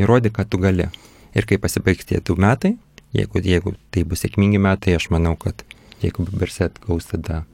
įrodė, 0.00 0.32
kad 0.32 0.48
tu 0.48 0.60
gali. 0.60 0.88
Ir 1.34 1.48
kai 1.50 1.58
pasibaigs 1.58 2.06
tie 2.08 2.20
du 2.22 2.36
metai, 2.38 2.76
jeigu, 3.14 3.42
jeigu 3.42 3.74
tai 3.94 4.04
bus 4.08 4.24
sėkmingi 4.24 4.60
metai, 4.62 4.96
aš 4.98 5.08
manau, 5.14 5.34
kad 5.40 5.64
jeigu 6.02 6.26
Berset 6.32 6.78
gaus 6.84 7.08
tada 7.10 7.44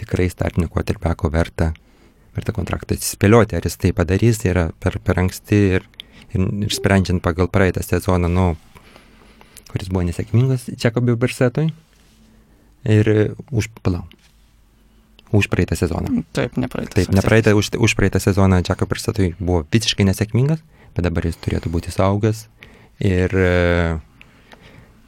tikrai 0.00 0.28
startinio 0.30 0.68
quarterbacko 0.72 1.30
verta, 1.32 1.72
verta 2.34 2.54
kontraktą 2.56 2.98
atsispėlioti, 2.98 3.56
ar 3.56 3.66
jis 3.66 3.78
tai 3.80 3.94
padarys, 3.96 4.42
tai 4.42 4.52
yra 4.52 4.64
per, 4.82 4.98
per 5.04 5.22
anksti 5.22 5.60
ir, 5.78 5.86
ir, 6.34 6.48
ir 6.66 6.74
sprendžiant 6.74 7.22
pagal 7.24 7.48
praeitą 7.52 7.84
sezoną, 7.86 8.30
nu, 8.32 8.48
kuris 9.70 9.90
buvo 9.90 10.04
nesėkmingas 10.08 10.68
Jacobi 10.74 11.16
Bersetui. 11.18 11.70
Ir 12.84 13.08
už, 13.48 13.70
palau, 13.80 14.02
už 15.32 15.48
praeitą 15.48 15.78
sezoną. 15.78 16.20
Taip, 16.36 16.58
nepraeitą. 16.60 16.98
Taip, 16.98 17.14
nepraeitą, 17.16 17.54
už, 17.56 17.72
už 17.80 17.94
praeitą 17.96 18.20
sezoną 18.20 18.60
Jacob 18.60 18.90
Bersetui 18.90 19.32
buvo 19.38 19.62
visiškai 19.72 20.04
nesėkmingas, 20.04 20.60
bet 20.94 21.06
dabar 21.06 21.24
jis 21.24 21.38
turėtų 21.40 21.72
būti 21.72 21.94
saugęs 21.94 22.44
ir, 23.00 23.32
e, 23.32 23.96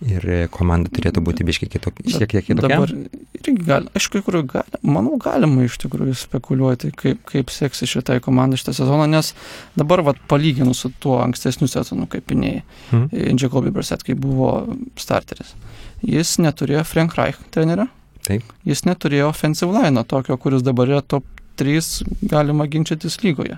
ir 0.04 0.48
komanda 0.52 0.90
turėtų 0.92 1.22
būti 1.24 1.44
biškiai 1.48 1.70
kitokia. 1.72 2.04
Šiek 2.12 2.32
tiek 2.34 2.44
kitokia. 2.44 2.68
Dabar 2.68 2.92
irgi 2.92 3.54
gali, 3.64 3.88
aš 3.96 4.08
kai 4.12 4.20
kur 4.26 4.38
gali, 4.44 4.80
manau, 4.84 5.16
galima 5.22 5.64
iš 5.64 5.78
tikrųjų 5.80 6.16
spekuliuoti, 6.20 6.90
kaip, 6.96 7.22
kaip 7.30 7.52
seksi 7.54 7.88
šitai 7.88 8.18
komandai 8.24 8.58
šitą 8.60 8.74
sezoną, 8.76 9.06
nes 9.08 9.32
dabar 9.78 10.02
vat, 10.06 10.20
palyginus 10.28 10.82
su 10.84 10.90
tuo 11.00 11.18
ankstesniu 11.24 11.68
sezonu, 11.70 12.08
kaip 12.12 12.28
minėjai, 12.32 12.62
Hmm. 12.90 13.08
Jacobi 13.40 13.70
Brissett, 13.74 14.04
kai 14.06 14.14
buvo 14.14 14.76
starteris, 15.00 15.54
jis 16.02 16.36
neturėjo 16.38 16.84
Frank 16.86 17.16
Reich 17.18 17.38
trenerio, 17.50 17.88
Taip. 18.26 18.42
jis 18.64 18.84
neturėjo 18.86 19.30
offensive 19.30 19.72
line 19.72 20.04
tokio, 20.04 20.36
kuris 20.36 20.62
dabar 20.62 20.86
yra 20.88 21.02
top 21.02 21.24
3, 21.56 22.04
galima 22.28 22.66
ginčytis 22.68 23.16
lygoje. 23.24 23.56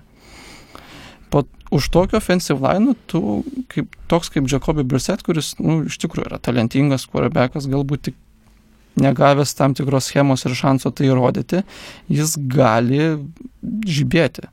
Po, 1.33 1.45
už 1.75 1.91
tokio 1.93 2.17
offensive 2.21 2.63
line 2.65 2.95
tu, 3.11 3.43
kaip, 3.73 3.97
toks 4.09 4.33
kaip 4.33 4.49
Jacobi 4.49 4.85
Brissett, 4.89 5.25
kuris 5.27 5.55
nu, 5.61 5.83
iš 5.89 5.99
tikrųjų 6.01 6.31
yra 6.31 6.41
talentingas 6.41 7.05
quarterbackas, 7.11 7.69
galbūt 7.69 8.09
tik 8.09 8.17
negavęs 8.99 9.55
tam 9.55 9.75
tikros 9.79 10.09
schemos 10.11 10.45
ir 10.47 10.57
šanso 10.59 10.91
tai 10.91 11.11
įrodyti, 11.11 11.63
jis 12.11 12.35
gali 12.51 13.19
žibėti 13.87 14.49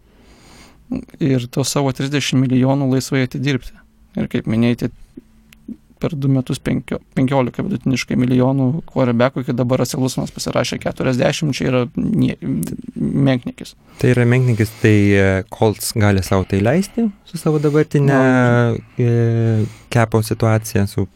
ir 1.23 1.47
to 1.49 1.63
savo 1.65 1.93
30 1.95 2.37
milijonų 2.43 2.91
laisvai 2.91 3.25
atidirbti. 3.25 3.73
Ir 4.15 4.29
kaip 4.31 4.45
minėjai, 4.47 4.91
per 5.99 6.15
du 6.15 6.29
metus 6.31 6.59
penkio, 6.63 6.99
15 7.17 7.63
vidutiniškai 7.65 8.17
milijonų 8.19 8.67
quarterbackų, 8.89 9.45
iki 9.45 9.55
dabar 9.55 9.83
Asilusinas 9.85 10.33
pasirašė 10.35 10.79
40, 10.83 11.53
čia 11.55 11.67
yra 11.69 11.83
nie, 11.95 12.35
menknikis. 12.95 13.75
Tai 14.01 14.11
yra 14.11 14.25
menknikis, 14.29 14.73
tai 14.81 14.95
e, 15.15 15.27
Colts 15.53 15.93
gali 15.95 16.23
savo 16.25 16.47
tai 16.49 16.61
leisti 16.65 17.07
su 17.29 17.39
savo 17.39 17.61
dabartinė 17.63 18.19
e, 18.99 19.09
kepo 19.93 20.21
situacija, 20.25 20.85
su 20.91 21.07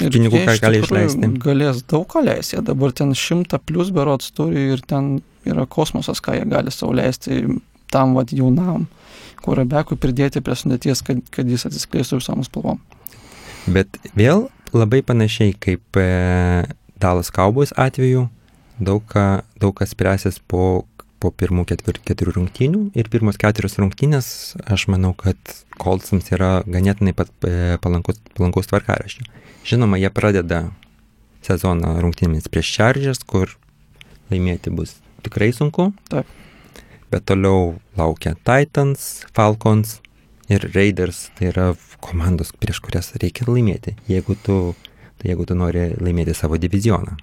pinigų, 0.00 0.42
ką 0.48 0.58
gali 0.64 0.82
išleisti. 0.82 1.30
Galės 1.42 1.84
daug 1.88 2.08
ką 2.10 2.24
leisti, 2.26 2.60
dabar 2.64 2.94
ten 2.96 3.14
šimtą 3.16 3.60
plus 3.68 3.92
berots 3.94 4.32
turi 4.36 4.70
ir 4.74 4.84
ten 4.88 5.18
yra 5.46 5.66
kosmosas, 5.70 6.22
ką 6.24 6.40
jie 6.40 6.46
gali 6.50 6.72
sauliaisti 6.74 7.44
tam 7.92 8.16
vad 8.16 8.32
jaunam 8.34 8.88
quarterbackui 9.44 9.98
pridėti 10.00 10.42
prie 10.42 10.56
sudėties, 10.58 11.04
kad, 11.06 11.20
kad 11.30 11.48
jis 11.48 11.68
atsiskleistų 11.68 12.20
visom 12.20 12.42
spalvom. 12.46 12.80
Bet 13.66 13.98
vėl 14.14 14.46
labai 14.76 15.02
panašiai 15.02 15.54
kaip 15.58 15.98
e, 15.98 16.66
Dalas 17.02 17.32
Cowboys 17.34 17.72
atveju, 17.76 18.28
daug, 18.78 19.02
ką, 19.10 19.42
daug 19.58 19.74
kas 19.76 19.90
spręsis 19.94 20.38
po, 20.38 20.86
po 21.18 21.32
pirmų 21.34 21.66
ketvir, 21.68 21.98
keturių 22.06 22.36
rungtynių 22.38 22.82
ir 22.98 23.10
pirmos 23.12 23.40
keturios 23.40 23.78
rungtynės, 23.80 24.28
aš 24.70 24.86
manau, 24.92 25.12
kad 25.18 25.38
Coltsams 25.80 26.30
yra 26.30 26.60
ganėtinai 26.68 27.16
pat 27.16 27.32
e, 27.42 27.76
palankus, 27.82 28.20
palankus 28.38 28.70
tvarkaraščių. 28.70 29.26
Žinoma, 29.66 29.98
jie 29.98 30.12
pradeda 30.14 30.62
sezoną 31.46 31.98
rungtynėmis 32.04 32.50
prieš 32.52 32.70
Chargers, 32.78 33.22
kur 33.26 33.56
laimėti 34.30 34.70
bus 34.74 34.96
tikrai 35.26 35.50
sunku. 35.54 35.90
Taip. 36.12 36.30
Bet 37.10 37.26
toliau 37.26 37.76
laukia 37.98 38.34
Titans, 38.46 39.26
Falcons 39.34 40.00
ir 40.48 40.70
Raiders. 40.74 41.28
Tai 41.36 41.50
yra 41.50 41.68
komandos, 42.02 42.52
prieš 42.60 42.80
kurias 42.84 43.12
reikia 43.20 43.46
laimėti, 43.48 43.96
jeigu 44.10 44.36
tu, 44.46 44.74
tai 45.20 45.32
jeigu 45.32 45.46
tu 45.48 45.56
nori 45.58 45.88
laimėti 46.00 46.36
savo 46.36 46.58
divizioną. 46.60 47.16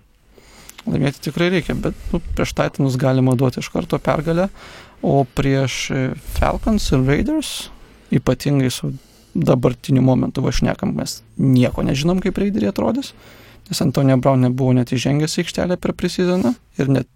Laimėti 0.89 1.29
tikrai 1.29 1.49
reikia, 1.53 1.75
bet 1.79 1.97
nu, 2.11 2.19
prieš 2.35 2.55
Titanus 2.57 2.97
galima 2.99 3.37
duoti 3.39 3.61
iš 3.63 3.69
karto 3.71 3.99
pergalę, 4.03 4.49
o 5.03 5.21
prieš 5.35 5.77
e, 5.91 6.01
Falcons 6.35 6.89
ir 6.91 7.05
Raiders, 7.07 7.53
ypatingai 8.13 8.71
su 8.71 8.91
dabartiniu 9.33 10.03
momentu 10.05 10.43
vašnekam, 10.43 10.91
mes 10.97 11.21
nieko 11.39 11.85
nežinom, 11.87 12.19
kaip 12.23 12.37
Raideriai 12.37 12.73
atrodys, 12.73 13.13
nes 13.69 13.81
Antonija 13.81 14.19
Brown 14.19 14.43
nebuvo 14.43 14.75
net 14.75 14.91
įžengęs 14.93 15.37
į 15.37 15.45
aikštelę 15.45 15.79
per 15.81 15.95
prisizoną 15.97 16.51
ir 16.77 16.91
net 16.91 17.07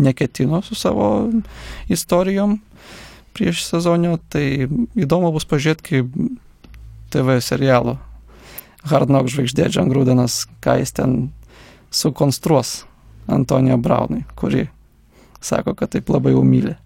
neketino 0.00 0.62
su 0.66 0.74
savo 0.74 1.30
istorijom 1.88 2.58
prieš 3.36 3.64
sezonio, 3.68 4.18
tai 4.32 4.66
įdomu 4.98 5.32
bus 5.34 5.46
pažiūrėti, 5.48 5.86
kaip 5.86 6.14
TV 7.10 7.40
serialo 7.42 7.98
Hard 8.88 9.10
Knock 9.10 9.30
žvaigždė 9.32 9.68
John 9.74 9.90
Grudenas, 9.92 10.44
ką 10.64 10.78
jis 10.80 10.94
ten 10.96 11.16
sukonstruos 11.92 12.84
Antonijo 13.30 13.76
Braunui, 13.78 14.24
kuri 14.38 14.68
sako, 15.40 15.74
kad 15.74 15.92
taip 15.92 16.08
labai 16.10 16.32
jau 16.34 16.44
myli. 16.46 16.76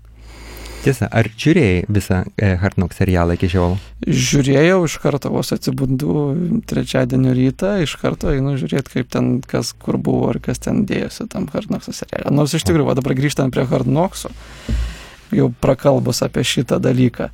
Tiesa, 0.85 1.07
ar 1.09 1.31
žiūrėjai 1.33 1.85
visą 1.89 2.19
e, 2.37 2.51
Hard 2.61 2.77
Knock 2.77 2.93
serialą 2.93 3.39
iki 3.39 3.49
šiol? 3.49 3.79
Žiūrėjau 4.05 4.83
iš 4.85 4.99
karto, 5.01 5.31
vos 5.33 5.55
atsibundu 5.57 6.35
trečiadienio 6.69 7.33
rytą, 7.37 7.79
iš 7.81 7.95
karto 8.03 8.29
einu 8.35 8.59
žiūrėti, 8.61 8.99
kaip 8.99 9.09
ten, 9.15 9.31
kas 9.49 9.73
kur 9.73 9.97
buvo 9.97 10.35
ir 10.35 10.43
kas 10.45 10.61
ten 10.67 10.83
dėjosi 10.89 11.25
tam 11.33 11.49
Hard 11.55 11.73
Knock'o 11.73 11.95
serialą. 11.97 12.35
Nors 12.37 12.53
iš 12.59 12.67
tikrųjų, 12.69 12.99
dabar 13.01 13.17
grįžtant 13.17 13.55
prie 13.55 13.65
Hard 13.71 13.89
Knock'o, 13.89 14.29
jau 15.35 15.51
prakalbus 15.61 16.23
apie 16.27 16.45
šitą 16.47 16.81
dalyką. 16.83 17.31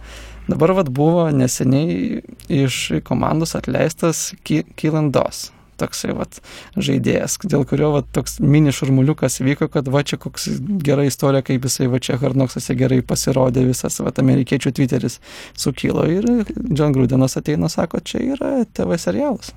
Dabar 0.51 0.73
vad 0.75 0.91
buvo 0.91 1.29
neseniai 1.31 2.21
iš 2.51 2.83
komandos 3.07 3.55
atleistas 3.55 4.33
Kylandos, 4.45 5.51
toksai 5.79 6.15
vat 6.17 6.41
žaidėjas, 6.75 7.37
dėl 7.45 7.65
kurio 7.69 7.93
vat 7.95 8.09
toks 8.17 8.39
mini 8.43 8.73
šurmuliukas 8.75 9.41
vyko, 9.45 9.71
kad 9.73 9.89
va 9.93 10.03
čia 10.03 10.19
koks 10.21 10.49
gera 10.85 11.07
istorija, 11.07 11.45
kaip 11.47 11.69
jisai 11.69 11.87
va 11.93 12.01
čia 12.03 12.19
Harnoksose 12.21 12.77
gerai 12.79 13.01
pasirodė, 13.07 13.65
visas 13.69 14.01
vat 14.03 14.19
amerikiečių 14.23 14.75
Twitteris 14.77 15.21
sukilo 15.55 16.09
ir 16.11 16.27
John 16.67 16.97
Grudenas 16.97 17.39
ateina, 17.41 17.71
sako, 17.73 18.03
čia 18.05 18.25
yra 18.35 18.53
TV 18.75 18.99
serialas. 19.01 19.55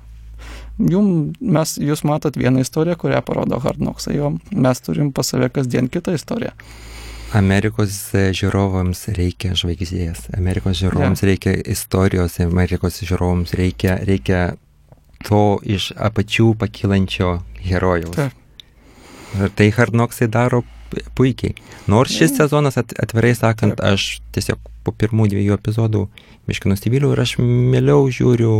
Jum, 0.78 1.32
mes, 1.40 1.76
jūs 1.78 2.02
matot 2.06 2.34
vieną 2.38 2.64
istoriją, 2.64 2.98
kurią 3.00 3.20
parodo 3.26 3.60
Harnoksai, 3.62 4.18
o 4.22 4.34
mes 4.50 4.82
turim 4.84 5.12
pas 5.14 5.30
save 5.30 5.50
kasdien 5.54 5.90
kitą 5.90 6.16
istoriją. 6.18 6.54
Amerikos 7.34 7.96
žiūrovams 8.14 9.08
reikia 9.16 9.56
žvaigždės, 9.58 10.28
Amerikos 10.38 10.78
žiūrovams 10.78 11.24
ja. 11.24 11.30
reikia 11.32 11.54
istorijos, 11.74 12.38
Amerikos 12.44 13.00
žiūrovams 13.02 13.54
reikia, 13.58 13.96
reikia 14.06 14.44
to 15.24 15.58
iš 15.64 15.90
apačių 15.96 16.52
pakylančio 16.60 17.38
herojaus. 17.64 18.14
Taip. 18.14 18.40
Ir 19.34 19.50
tai 19.58 19.70
Hardnoksai 19.74 20.28
daro 20.30 20.62
puikiai. 21.18 21.56
Nors 21.90 22.14
šis 22.14 22.36
sezonas, 22.38 22.78
at, 22.78 22.94
atvirai 23.02 23.34
sakant, 23.34 23.80
Taip. 23.80 23.94
aš 23.94 24.20
tiesiog 24.36 24.60
po 24.86 24.94
pirmų 24.94 25.26
dviejų 25.32 25.56
epizodų 25.56 26.06
miškai 26.48 26.70
nusivyliau 26.70 27.14
ir 27.14 27.22
aš 27.24 27.38
mieliau 27.40 28.06
žiūriu 28.12 28.54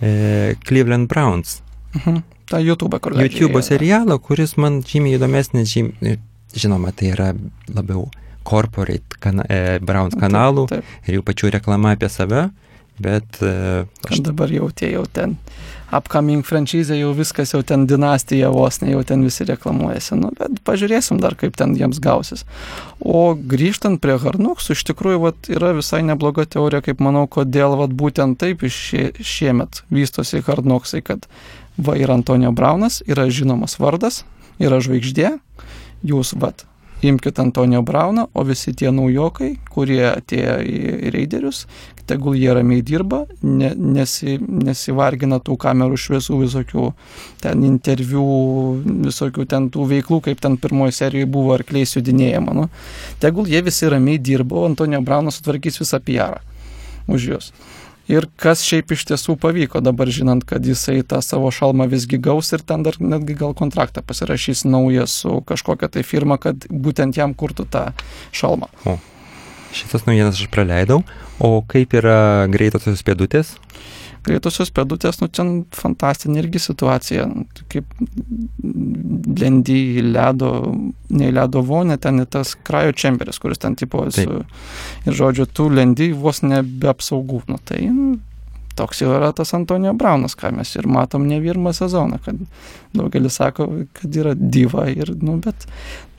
e, 0.00 0.54
Cleveland 0.66 1.10
Browns. 1.10 1.60
Mhm. 1.96 2.22
Ta 2.50 2.58
YouTube, 2.58 2.98
kur 2.98 3.14
YouTube 3.14 3.62
serialą, 3.62 4.18
kuris 4.18 4.56
man 4.58 4.80
žymiai 4.86 5.18
įdomesnis, 5.18 5.70
žymiai, 5.70 6.18
žinoma, 6.56 6.94
tai 6.96 7.12
yra 7.14 7.30
labiau 7.70 8.08
corporate 8.46 9.20
kana, 9.20 9.44
e, 9.48 9.78
Browns 9.84 10.16
kanalų 10.18 10.66
Taip, 10.70 10.94
ir 11.06 11.18
jų 11.18 11.26
pačių 11.26 11.52
reklama 11.58 11.94
apie 11.96 12.08
save, 12.12 12.48
bet 13.00 13.42
e, 13.44 13.84
aš 14.06 14.16
kad 14.16 14.30
dabar 14.32 14.52
jau 14.52 14.70
tie 14.74 14.94
jau 14.94 15.04
ten 15.06 15.36
upcoming 15.90 16.44
franšizė, 16.46 16.96
jau 17.00 17.10
viskas, 17.18 17.52
jau 17.54 17.60
ten 17.66 17.86
dinastija 17.90 18.50
vos, 18.54 18.78
ne 18.82 18.92
jau 18.92 19.02
ten 19.06 19.24
visi 19.26 19.46
reklamuojasi, 19.48 20.18
nu, 20.20 20.30
bet 20.38 20.60
pažiūrėsim 20.66 21.18
dar, 21.22 21.34
kaip 21.38 21.56
ten 21.58 21.74
jiems 21.78 21.98
gausis. 22.02 22.44
O 23.00 23.34
grįžtant 23.34 24.00
prie 24.02 24.14
Harnuksų, 24.22 24.76
iš 24.76 24.84
tikrųjų, 24.92 25.22
vat, 25.24 25.50
yra 25.50 25.72
visai 25.76 26.02
nebloga 26.06 26.46
teorija, 26.46 26.84
kaip 26.86 27.02
manau, 27.02 27.26
kodėl 27.30 27.74
vat, 27.80 27.94
būtent 27.96 28.38
taip 28.40 28.62
iš 28.66 28.78
šie, 28.90 29.04
šiemet 29.18 29.82
vystosi 29.90 30.44
Harnuksai, 30.46 31.02
kad 31.06 31.26
va 31.80 31.98
ir 31.98 32.12
Antonio 32.14 32.54
Braunas 32.54 33.00
yra 33.10 33.26
žinomas 33.32 33.78
vardas, 33.82 34.22
yra 34.62 34.78
žvaigždė, 34.84 35.38
jūs 36.06 36.34
vat. 36.40 36.66
Imkite 37.00 37.40
Antonio 37.40 37.80
Brauną, 37.82 38.26
o 38.34 38.42
visi 38.44 38.74
tie 38.76 38.90
naujokai, 38.92 39.54
kurie 39.72 40.02
atėjo 40.10 40.56
į 40.60 41.12
reiderius, 41.14 41.62
tegul 42.10 42.36
jie 42.36 42.52
ramiai 42.52 42.82
dirba, 42.84 43.22
ne, 43.40 43.70
nesi, 43.72 44.36
nesivargina 44.40 45.38
tų 45.40 45.56
kamerų 45.62 45.96
šviesų 45.96 46.42
visokių, 46.42 46.90
ten 47.40 47.64
interviu, 47.64 48.26
visokių 49.06 49.48
ten 49.48 49.70
tų 49.72 49.88
veiklų, 49.94 50.20
kaip 50.28 50.44
ten 50.44 50.58
pirmoji 50.60 50.98
serijoje 50.98 51.30
buvo 51.32 51.56
arkliais 51.56 51.96
judinėjama. 51.96 52.56
Nu. 52.58 52.68
Tegul 53.22 53.48
jie 53.48 53.64
visi 53.64 53.88
ramiai 53.88 54.20
dirba, 54.20 54.60
o 54.60 54.68
Antonio 54.68 55.00
Braunas 55.00 55.40
sutvarkys 55.40 55.80
visą 55.80 56.02
PR 56.04 56.42
už 57.08 57.30
juos. 57.32 57.52
Ir 58.10 58.26
kas 58.40 58.64
šiaip 58.66 58.90
iš 58.96 59.04
tiesų 59.12 59.36
pavyko 59.38 59.82
dabar 59.84 60.10
žinant, 60.10 60.42
kad 60.48 60.64
jisai 60.66 61.04
tą 61.06 61.20
savo 61.22 61.52
šalmą 61.54 61.86
visgi 61.92 62.18
gaus 62.18 62.50
ir 62.56 62.64
ten 62.66 62.82
dar 62.82 62.98
netgi 62.98 63.36
gal 63.38 63.54
kontraktą 63.54 64.02
pasirašys 64.02 64.64
naują 64.66 65.06
su 65.06 65.36
kažkokia 65.46 65.90
tai 65.94 66.02
firma, 66.02 66.40
kad 66.42 66.66
būtent 66.66 67.20
jam 67.20 67.36
kurtų 67.38 67.68
tą 67.70 67.84
šalmą. 68.34 68.70
šitas 69.76 70.08
naujienas 70.08 70.40
aš 70.40 70.50
praleidau. 70.50 71.04
O 71.38 71.62
kaip 71.62 71.94
yra 71.96 72.48
greitosios 72.50 73.04
pėdutės? 73.06 73.54
Greitosios 74.26 74.72
pėdutės, 74.76 75.20
nu 75.22 75.28
ten 75.32 75.52
fantastinė 75.74 76.42
irgi 76.42 76.60
situacija, 76.60 77.26
kaip 77.72 77.94
lendi 79.40 79.78
į 80.00 80.06
ledo, 80.10 80.50
ne 81.10 81.30
į 81.30 81.36
ledo 81.38 81.62
vonę, 81.66 81.96
ten 82.02 82.20
į 82.22 82.26
tas 82.36 82.52
krajo 82.66 82.92
čemberis, 82.92 83.40
kuris 83.40 83.62
ten 83.62 83.78
tipo 83.80 84.04
su, 84.14 84.42
ir 85.06 85.16
žodžiu, 85.16 85.48
tu 85.48 85.70
lendi 85.72 86.10
vos 86.12 86.42
ne 86.44 86.60
be 86.62 86.90
apsaugų, 86.92 87.44
nu 87.48 87.60
tai 87.64 87.86
nu, 87.88 88.18
toks 88.80 89.02
jau 89.02 89.12
yra 89.16 89.32
tas 89.36 89.54
Antonijo 89.56 89.92
Braunas, 89.98 90.36
ką 90.38 90.52
mes 90.56 90.72
ir 90.76 90.88
matom 90.90 91.26
ne 91.28 91.40
pirmą 91.42 91.72
sezoną, 91.76 92.20
kad 92.24 92.40
daugelis 92.96 93.40
sako, 93.40 93.68
kad 93.96 94.16
yra 94.22 94.34
diva, 94.36 94.86
ir, 94.92 95.14
nu, 95.24 95.38
bet 95.44 95.66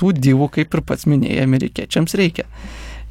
tų 0.02 0.14
divų, 0.18 0.52
kaip 0.58 0.78
ir 0.78 0.86
pats 0.86 1.08
minėjai, 1.10 1.46
amerikiečiams 1.48 2.18
reikia. 2.20 2.48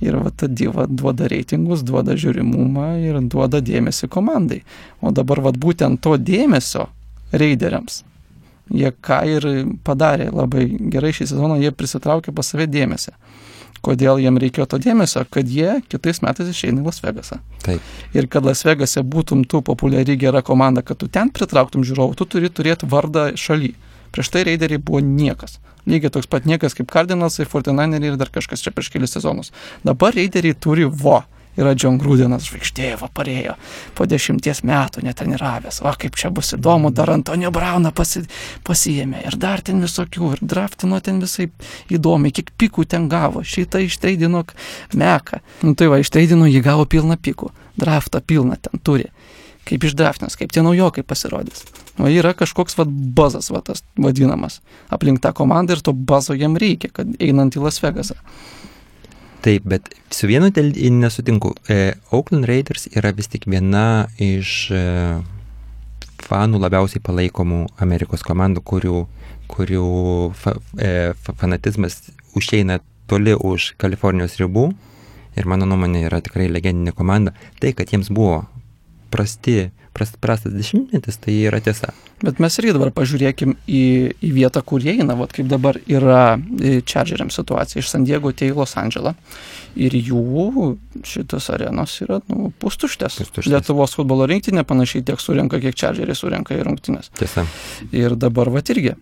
Ir 0.01 0.17
va 0.17 0.31
ta 0.33 0.49
diva 0.49 0.87
duoda 0.89 1.29
reitingus, 1.29 1.83
duoda 1.85 2.17
žiūrimumą 2.17 2.87
ir 3.05 3.19
duoda 3.29 3.61
dėmesį 3.61 4.09
komandai. 4.09 4.63
O 5.01 5.13
dabar 5.13 5.43
va 5.45 5.53
būtent 5.53 6.01
to 6.05 6.17
dėmesio 6.17 6.89
raideriams. 7.33 8.03
Jie 8.71 8.93
ką 9.03 9.21
ir 9.27 9.47
padarė 9.85 10.31
labai 10.33 10.65
gerai 10.93 11.11
šį 11.17 11.33
sezoną, 11.33 11.59
jie 11.61 11.73
prisitraukė 11.75 12.33
pas 12.33 12.53
save 12.53 12.69
dėmesį. 12.71 13.17
Kodėl 13.85 14.21
jiem 14.21 14.37
reikėjo 14.41 14.67
to 14.69 14.79
dėmesio? 14.83 15.25
Kad 15.33 15.49
jie 15.49 15.79
kitais 15.89 16.21
metais 16.21 16.51
išeina 16.53 16.83
į 16.83 16.85
Las 16.85 17.01
Vegasą. 17.01 17.41
Taip. 17.65 17.85
Ir 18.17 18.29
kad 18.33 18.45
Las 18.45 18.61
Vegase 18.67 19.01
būtum 19.01 19.47
tu 19.49 19.63
populiari 19.65 20.19
gera 20.21 20.43
komanda, 20.45 20.85
kad 20.85 21.01
tu 21.01 21.09
ten 21.09 21.33
pritrauktum 21.33 21.85
žiūrovų, 21.89 22.19
tu 22.21 22.29
turi 22.29 22.53
turėti 22.53 22.89
vardą 22.91 23.31
šaly. 23.41 23.73
Prieš 24.15 24.31
tai 24.35 24.45
raideriai 24.49 24.83
buvo 24.83 25.03
niekas. 25.05 25.59
Lygiai 25.89 26.13
toks 26.13 26.29
pat 26.31 26.47
niekas 26.49 26.77
kaip 26.77 26.91
Cardinalsai, 26.93 27.49
Fortinaneriai 27.49 28.15
ir 28.15 28.21
dar 28.21 28.31
kažkas 28.33 28.63
čia 28.65 28.73
prieš 28.75 28.91
kelias 28.93 29.17
sezonus. 29.17 29.53
Dabar 29.87 30.17
raideriai 30.17 30.59
turi 30.59 30.89
vo. 30.89 31.23
Yra 31.59 31.73
John 31.75 31.97
Grūdinas 31.99 32.45
žvaigždė, 32.47 32.93
va 33.01 33.09
parėjo 33.11 33.57
po 33.99 34.07
dešimties 34.09 34.63
metų 34.65 35.03
netreniravęs. 35.03 35.81
Va 35.83 35.97
kaip 35.99 36.15
čia 36.17 36.31
bus 36.33 36.55
įdomu, 36.55 36.93
dar 36.95 37.11
Antonio 37.11 37.51
Brauną 37.53 37.91
pasi, 37.93 38.23
pasijėmė 38.65 39.25
ir 39.27 39.37
dar 39.41 39.61
ten 39.67 39.83
visokių, 39.83 40.31
ir 40.37 40.45
draftino 40.47 41.01
ten 41.03 41.19
visai 41.21 41.49
įdomi, 41.91 42.31
kiek 42.31 42.55
pikų 42.55 42.87
ten 42.95 43.11
gavo. 43.11 43.43
Šitą 43.43 43.83
ištreidino 43.83 44.45
meką. 44.95 45.43
Nu 45.67 45.75
tai 45.75 45.91
va, 45.91 45.99
ištreidino 46.01 46.47
jį 46.49 46.63
gavo 46.65 46.87
pilną 46.87 47.19
pikų. 47.19 47.51
Draftą 47.83 48.23
pilną 48.23 48.57
ten 48.63 48.81
turi 48.87 49.11
kaip 49.71 49.87
išdraftinas, 49.87 50.37
kaip 50.39 50.53
tie 50.55 50.65
naujokai 50.67 51.05
pasirodys. 51.07 51.65
O 52.01 52.11
yra 52.11 52.33
kažkoks 52.35 52.77
vad 52.79 52.91
bazas, 53.17 53.51
va 53.55 53.63
tas 53.65 53.85
vadinamas, 54.01 54.59
aplink 54.91 55.23
tą 55.23 55.33
komandą 55.37 55.77
ir 55.77 55.85
to 55.85 55.95
bazo 55.95 56.35
jam 56.35 56.59
reikia, 56.59 56.91
kad 56.95 57.13
einant 57.23 57.57
į 57.57 57.63
Las 57.65 57.79
Vegasą. 57.83 58.19
Taip, 59.41 59.65
bet 59.65 59.89
su 60.13 60.29
vienu 60.29 60.51
nesutinku. 60.53 61.55
E, 61.69 61.95
Oakland 62.11 62.45
Raiders 62.45 62.89
yra 62.93 63.13
vis 63.17 63.31
tik 63.33 63.47
viena 63.49 64.07
iš 64.21 64.71
e, 64.71 64.83
fanų 66.27 66.61
labiausiai 66.61 67.01
palaikomų 67.01 67.63
Amerikos 67.81 68.21
komandų, 68.27 68.61
kurių, 68.61 68.99
kurių 69.49 69.87
fa, 70.37 70.59
e, 70.77 71.15
fanatizmas 71.25 72.03
užeina 72.37 72.81
toli 73.09 73.33
už 73.33 73.75
Kalifornijos 73.81 74.37
ribų. 74.43 74.71
Ir 75.39 75.47
mano 75.49 75.65
nuomonė 75.65 76.05
yra 76.11 76.21
tikrai 76.21 76.51
legendinė 76.51 76.93
komanda. 76.93 77.33
Tai, 77.63 77.73
kad 77.73 77.89
jiems 77.95 78.11
buvo 78.13 78.43
prasti, 79.11 79.71
prast, 79.97 80.17
prastas 80.23 80.55
dešimtmetis, 80.55 81.19
tai 81.23 81.35
yra 81.49 81.61
tiesa. 81.65 81.93
Bet 82.21 82.41
mes 82.43 82.57
irgi 82.61 82.75
dabar 82.77 82.93
pažiūrėkim 82.95 83.55
į, 83.65 83.83
į 84.23 84.31
vietą, 84.37 84.63
kur 84.67 84.85
jie 84.85 84.95
eina, 84.99 85.17
vat 85.19 85.33
kaip 85.37 85.49
dabar 85.51 85.79
yra 85.91 86.37
Chargeriam 86.89 87.33
situacija. 87.33 87.81
Iš 87.81 87.91
San 87.93 88.05
Diego 88.09 88.33
atėjo 88.33 88.55
į 88.55 88.59
Los 88.61 88.77
Andželą 88.81 89.15
ir 89.81 89.97
jų 89.97 90.75
šitas 91.07 91.49
arenos 91.55 91.97
yra 92.05 92.21
nu, 92.29 92.53
pustuštės. 92.63 93.21
Pustuštės. 93.23 93.51
Lietuvos 93.55 93.97
futbolo 93.99 94.29
rinktinė 94.31 94.67
panašiai 94.69 95.07
tiek 95.07 95.23
surenka, 95.23 95.63
kiek 95.63 95.79
Chargeriai 95.79 96.19
surenka 96.19 96.57
į 96.57 96.67
rungtynės. 96.69 97.13
Tiesa. 97.19 97.47
Ir 97.91 98.19
dabar 98.21 98.53
vat 98.53 98.71
irgi 98.75 98.95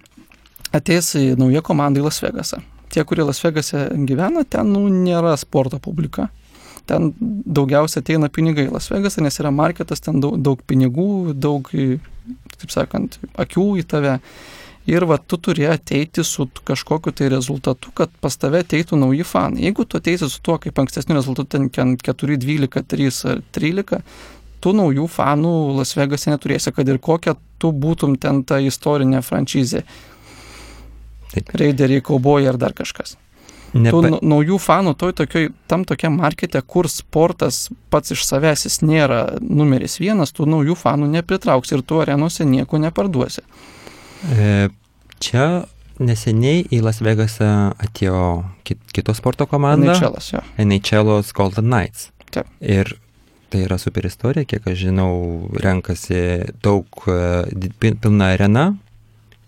ateis 0.74 1.14
nauja 1.38 1.62
komanda 1.64 2.00
į 2.00 2.08
Las 2.08 2.22
Vegasą. 2.22 2.62
Tie, 2.88 3.04
kurie 3.04 3.24
Las 3.26 3.42
Vegase 3.44 3.88
gyvena, 4.08 4.46
ten 4.48 4.70
nu, 4.72 4.86
nėra 4.88 5.34
sporto 5.40 5.80
publika 5.82 6.30
ten 6.88 7.10
daugiausia 7.20 8.02
ateina 8.02 8.30
pinigai 8.32 8.68
į 8.68 8.74
Las 8.74 8.88
Vegasą, 8.92 9.22
nes 9.24 9.38
yra 9.42 9.52
marketas, 9.54 10.02
ten 10.04 10.22
daug, 10.24 10.38
daug 10.40 10.62
pinigų, 10.68 11.34
daug, 11.36 11.68
taip 12.58 12.72
sakant, 12.74 13.20
akių 13.38 13.68
į 13.82 13.84
tave. 13.88 14.18
Ir 14.88 15.04
va, 15.04 15.18
tu 15.20 15.36
turi 15.36 15.66
ateiti 15.68 16.22
su 16.24 16.46
kažkokiu 16.64 17.12
tai 17.12 17.26
rezultatu, 17.28 17.90
kad 17.92 18.12
pas 18.24 18.38
tave 18.40 18.62
ateitų 18.64 18.96
nauji 18.96 19.26
fanai. 19.28 19.66
Jeigu 19.66 19.84
tu 19.84 20.00
ateisi 20.00 20.30
su 20.32 20.40
tuo, 20.40 20.56
kaip 20.62 20.80
ankstesniu 20.80 21.18
rezultatu, 21.18 21.60
ten 21.68 21.98
4, 22.00 22.38
12, 22.40 22.84
3 22.88 23.18
ar 23.28 23.42
13, 23.52 24.00
tu 24.64 24.72
naujų 24.72 25.04
fanų 25.12 25.54
Las 25.76 25.92
Vegase 25.98 26.32
neturėsi, 26.32 26.72
kad 26.72 26.88
ir 26.88 27.02
kokia 27.04 27.36
tu 27.60 27.74
būtum 27.74 28.16
ten 28.16 28.40
ta 28.48 28.62
istorinė 28.64 29.20
franšizė. 29.26 29.84
Taip. 31.34 31.52
Raideriai, 31.60 32.00
kaubojai 32.00 32.48
ar 32.48 32.56
dar 32.56 32.72
kažkas. 32.72 33.18
Nepa... 33.76 33.92
Tų 33.92 34.12
nau- 34.14 34.20
naujų 34.32 34.58
fanų 34.62 34.94
toj 34.98 35.14
tokioj, 35.18 35.50
tam 35.68 35.84
tokiam 35.88 36.16
markete, 36.20 36.60
kur 36.64 36.88
sportas 36.88 37.66
pats 37.92 38.14
iš 38.14 38.22
savęs 38.24 38.64
jis 38.64 38.78
nėra 38.86 39.22
numeris 39.44 39.98
vienas, 40.00 40.32
tų 40.32 40.46
naujų 40.48 40.76
fanų 40.78 41.10
nepritrauks 41.18 41.74
ir 41.76 41.82
tu 41.84 42.00
arenose 42.00 42.46
nieko 42.48 42.80
neparduosi. 42.80 43.44
E, 44.32 44.68
čia 45.20 45.48
neseniai 45.98 46.62
į 46.72 46.80
Las 46.86 47.02
Vegasą 47.04 47.50
atėjo 47.82 48.22
kit, 48.64 48.80
kitos 48.94 49.20
sporto 49.20 49.48
komanda. 49.50 49.92
Nečelas, 49.92 50.30
jo. 50.32 50.42
NHL'os 50.62 51.34
Golden 51.36 51.68
Knights. 51.68 52.08
Taip. 52.30 52.48
Ir 52.60 52.94
tai 53.48 53.64
yra 53.64 53.78
super 53.80 54.04
istorija, 54.08 54.46
kiek 54.48 54.66
aš 54.68 54.76
žinau, 54.86 55.12
renkasi 55.60 56.20
daug 56.64 56.86
e, 57.08 57.70
pilna 57.80 58.32
arena. 58.34 58.70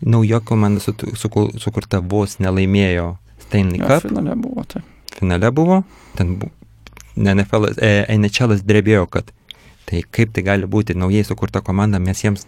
Nauja 0.01 0.41
komanda 0.41 0.81
su, 0.81 0.95
su, 0.97 1.29
sukurta 1.61 2.01
vos 2.01 2.39
nelaimėjo 2.41 3.19
Stanley 3.51 3.83
Cup. 3.83 4.07
finale 4.07 4.39
buvo 4.39 4.65
tai. 4.65 4.83
finale 5.19 5.51
buvo, 5.51 5.83
ten 6.15 6.37
bu, 6.39 6.49
NFL, 7.19 7.75
e, 7.83 8.05
NHL 8.15 8.61
drebėjo, 8.63 9.05
kad 9.11 9.33
tai 9.91 10.05
kaip 10.07 10.31
tai 10.37 10.45
gali 10.47 10.71
būti 10.71 10.95
naujai 10.95 11.27
sukurta 11.27 11.63
komanda, 11.67 11.99
mes 11.99 12.23
jiems 12.23 12.47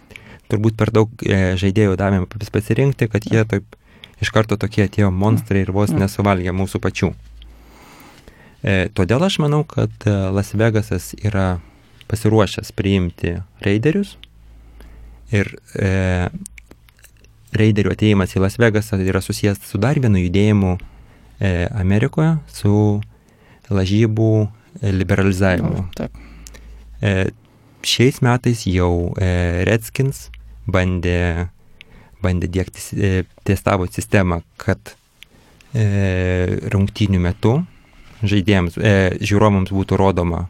turbūt 0.51 0.77
per 0.79 0.93
daug 0.95 1.11
e, 1.27 1.57
žaidėjų 1.59 1.97
davėm 1.99 2.25
vis 2.39 2.53
pasirinkti, 2.53 3.09
kad 3.11 3.27
jie 3.27 3.43
taip 3.43 3.77
iš 4.23 4.31
karto 4.31 4.55
tokie 4.59 4.85
atėjo 4.87 5.11
monstrai 5.11 5.65
ir 5.65 5.73
vos 5.75 5.91
nesuvalgė 5.91 6.55
mūsų 6.55 6.79
pačių. 6.83 7.11
E, 8.63 8.87
todėl 8.95 9.25
aš 9.27 9.41
manau, 9.43 9.65
kad 9.67 9.91
e, 10.07 10.15
Las 10.31 10.53
Vegasas 10.55 11.11
yra 11.19 11.59
pasiruošęs 12.07 12.71
priimti 12.77 13.35
raiderius 13.63 14.15
ir 15.35 15.49
e, 15.75 16.29
raiderių 17.53 17.91
ateimas 17.91 18.37
į 18.37 18.45
Las 18.45 18.55
Vegasą 18.61 19.01
yra 19.03 19.19
susijęs 19.23 19.59
su 19.67 19.81
dar 19.83 19.99
vienu 19.99 20.21
judėjimu 20.23 20.77
Amerikoje, 21.75 22.37
su 22.47 22.75
lažybų 23.73 24.29
e, 24.43 24.91
liberalizavimu. 24.93 25.73
Nu, 25.75 25.87
Taip. 25.97 26.17
E, 27.03 27.31
šiais 27.83 28.21
metais 28.23 28.63
jau 28.69 29.11
e, 29.19 29.63
Redskins 29.67 30.27
bandė, 30.69 31.49
bandė 32.23 32.49
dėkti, 32.51 32.83
e, 32.95 33.13
testavo 33.47 33.87
sistemą, 33.91 34.41
kad 34.61 34.95
e, 35.75 36.59
rungtynių 36.73 37.21
metu 37.23 37.57
žaidėjams, 38.23 38.77
e, 38.79 38.93
žiūrovams 39.23 39.73
būtų 39.75 39.99
rodoma 39.99 40.45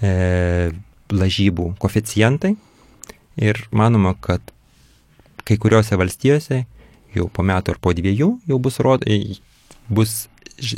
e, 0.00 0.72
lažybų 1.12 1.74
koficijantai 1.82 2.54
ir 3.36 3.60
manoma, 3.70 4.14
kad 4.20 4.40
kai 5.46 5.58
kuriuose 5.62 5.98
valstijose 6.00 6.64
jau 7.16 7.28
po 7.32 7.44
metų 7.46 7.74
ar 7.74 7.82
po 7.82 7.92
dviejų 7.96 8.30
jau 8.48 8.58
bus, 8.62 8.80
rod, 8.84 9.04
e, 9.06 9.36
bus 9.88 10.28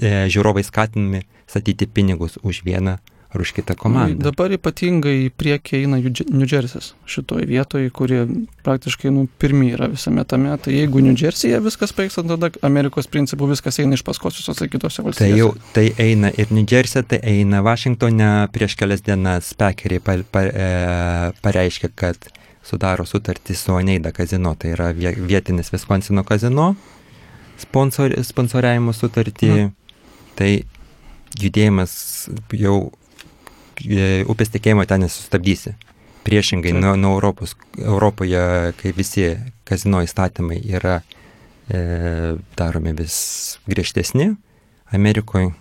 e, 0.01 0.27
žiūrovai 0.33 0.65
skatinami 0.67 1.25
statyti 1.49 1.87
pinigus 1.87 2.39
už 2.43 2.63
vieną 2.67 2.99
ar 3.29 3.43
už 3.45 3.51
kitą 3.53 3.75
komandą. 3.77 4.23
Dabar 4.25 4.49
ypatingai 4.57 5.27
į 5.27 5.33
priekį 5.37 5.83
eina 5.83 5.99
New 6.01 6.47
Jersey's 6.49 6.95
šitoje 7.05 7.45
vietoje, 7.45 7.91
kurie 7.93 8.23
praktiškai 8.65 9.11
nu, 9.13 9.27
pirmi 9.39 9.69
yra 9.75 9.91
visame 9.93 10.25
tame. 10.25 10.55
Tai 10.57 10.73
jeigu 10.73 11.03
New 11.05 11.13
Jersey'e 11.13 11.61
viskas 11.61 11.93
paiks, 11.93 12.17
tada 12.17 12.49
Amerikos 12.65 13.05
principų 13.13 13.51
viskas 13.53 13.77
eina 13.85 13.99
iš 13.99 14.05
paskos 14.09 14.41
visose 14.41 14.71
kitose 14.73 15.03
Tai 15.03 15.11
valstybėse. 15.11 15.37
jau 15.37 15.51
tai 15.77 15.91
eina 16.01 16.33
ir 16.41 16.49
New 16.57 16.65
Jersey, 16.65 17.05
tai 17.05 17.21
eina 17.21 17.61
Vašingtone 17.63 18.49
prieš 18.53 18.79
kelias 18.81 19.05
dienas 19.05 19.53
Pekeriai 19.61 20.01
pa, 20.01 20.17
pa, 20.33 20.47
e, 20.49 21.33
pareiškė, 21.45 21.93
kad 22.01 22.31
sudaro 22.65 23.05
sutartį 23.05 23.55
su 23.57 23.77
Oneida 23.77 24.09
kazino, 24.13 24.55
tai 24.57 24.73
yra 24.73 24.89
vie- 24.97 25.13
vietinis 25.21 25.69
Viskonsino 25.73 26.25
kazino 26.25 26.75
sponsor, 27.59 28.15
sponsoriavimo 28.25 28.95
sutartį. 28.97 29.51
Mhm. 29.51 29.75
Tai 30.39 30.51
judėjimas 31.39 31.93
jau 32.57 32.79
e, 33.83 34.25
upės 34.31 34.53
tekėjimo 34.55 34.87
ten 34.89 35.05
nesustabdysi. 35.07 35.75
Priešingai, 36.29 36.75
nuo, 36.77 36.93
nuo 37.01 37.15
Europos, 37.17 37.55
Europoje, 37.79 38.41
kai 38.77 38.93
visi 38.93 39.31
kazino 39.69 40.03
įstatymai 40.05 40.59
yra 40.77 40.99
e, 41.73 42.37
daromi 42.59 42.93
vis 42.99 43.17
griežtesni, 43.71 44.35
Amerikoje 44.93 45.55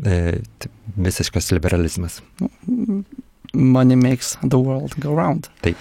e, 0.00 0.40
visiškas 0.96 1.50
liberalizmas. 1.52 2.22
Money 3.52 3.96
makes 3.96 4.36
the 4.42 4.58
world 4.58 4.96
go 5.00 5.14
round. 5.16 5.50
Taip, 5.64 5.80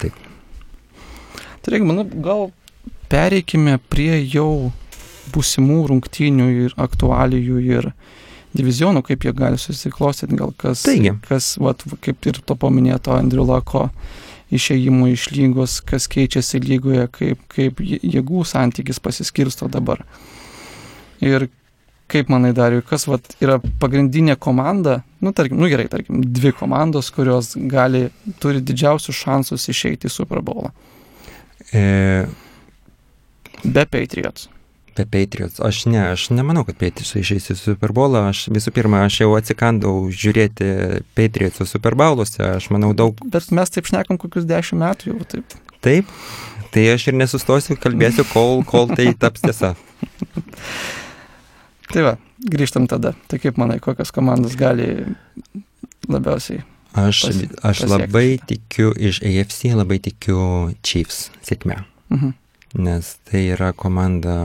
taip. 0.00 0.16
Tai 1.66 1.74
reikia, 1.74 1.88
manau, 1.88 2.06
gal 2.22 2.48
pereikime 3.12 3.78
prie 3.92 4.20
jau 4.32 4.72
būsimų 5.34 5.80
rungtynių 5.90 6.46
ir 6.66 6.76
aktualijų 6.80 7.58
ir 7.66 7.90
divizionų, 8.56 9.02
kaip 9.04 9.26
jie 9.26 9.32
gali 9.36 9.58
susiklostyti, 9.60 10.36
gal 10.38 10.54
kas, 10.56 10.86
Taigi. 10.86 11.12
kas 11.26 11.56
vat, 11.60 11.82
kaip 12.04 12.28
ir 12.30 12.40
to 12.46 12.56
paminėto 12.56 13.12
Andriu 13.16 13.44
Lako 13.44 13.88
išėjimo 14.54 15.08
iš 15.10 15.26
lygos, 15.34 15.80
kas 15.84 16.06
keičiasi 16.08 16.60
lygoje, 16.62 17.08
kaip, 17.12 17.42
kaip 17.52 17.82
jė- 17.82 18.00
jėgų 18.16 18.44
santykis 18.46 19.02
pasiskirsto 19.02 19.68
dabar. 19.68 20.04
Ir 21.20 21.48
kaip 22.06 22.30
manai 22.30 22.52
dariu, 22.54 22.84
kas 22.86 23.08
vat, 23.10 23.26
yra 23.42 23.58
pagrindinė 23.82 24.36
komanda, 24.38 25.00
nu, 25.20 25.32
tarkim, 25.34 25.58
nu 25.58 25.66
gerai, 25.68 25.88
tarkim, 25.90 26.22
dvi 26.22 26.52
komandos, 26.54 27.10
kurios 27.10 27.56
gali, 27.68 28.06
turi 28.38 28.62
didžiausius 28.62 29.18
šansus 29.18 29.66
išeiti 29.72 30.06
į 30.06 30.14
Super 30.14 30.38
Bowlą. 30.46 30.70
E, 31.74 32.26
Be 33.66 33.86
Patriots. 33.86 34.48
Be 34.96 35.04
Patriots. 35.04 35.60
Aš 35.60 35.84
ne, 35.90 36.00
aš 36.12 36.28
nemanau, 36.30 36.62
kad 36.64 36.78
Patriots 36.78 37.16
išeis 37.18 37.50
į 37.52 37.56
Super 37.58 37.92
Bowlą. 37.96 38.28
Aš 38.30 38.46
visų 38.54 38.72
pirma, 38.76 39.02
aš 39.06 39.20
jau 39.24 39.32
atsikandau 39.36 40.06
žiūrėti 40.08 40.68
Patriots 41.18 41.64
Super 41.68 41.98
Bowluose. 41.98 42.40
Aš 42.56 42.70
manau 42.74 42.92
daug 42.96 43.18
Bet 43.32 43.50
mes 43.50 43.74
taip 43.74 43.90
šnekam 43.90 44.20
kokius 44.22 44.46
dešimt 44.48 44.80
metų 44.84 45.10
jau 45.12 45.26
taip. 45.34 45.58
taip. 45.84 46.14
Tai 46.72 46.84
aš 46.92 47.08
ir 47.10 47.18
nesustosiu, 47.18 47.76
kalbėsiu, 47.80 48.24
kol, 48.30 48.62
kol 48.68 48.88
tai 48.92 49.10
taps 49.18 49.44
tiesa. 49.44 49.74
Tai 51.86 52.02
va, 52.02 52.16
grįžtam 52.42 52.88
tada. 52.90 53.12
Tai 53.30 53.38
kaip 53.38 53.58
manai, 53.60 53.76
kokios 53.82 54.10
komandos 54.12 54.56
gali 54.58 54.88
labiausiai? 56.10 56.64
Aš, 56.96 57.20
aš 57.60 57.84
pasiekti 57.84 57.90
labai 57.92 58.26
tikiu 58.50 58.90
iš 58.96 59.20
AFC, 59.22 59.70
labai 59.76 60.00
tikiu 60.02 60.40
Chiefs 60.82 61.28
sėkme. 61.46 61.82
Mhm. 62.10 62.34
Nes 62.76 63.14
tai 63.24 63.46
yra 63.54 63.72
komanda 63.72 64.36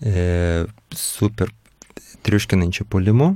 e, 0.00 0.66
super 0.96 1.52
triuškinančių 2.24 2.86
pulimų. 2.88 3.30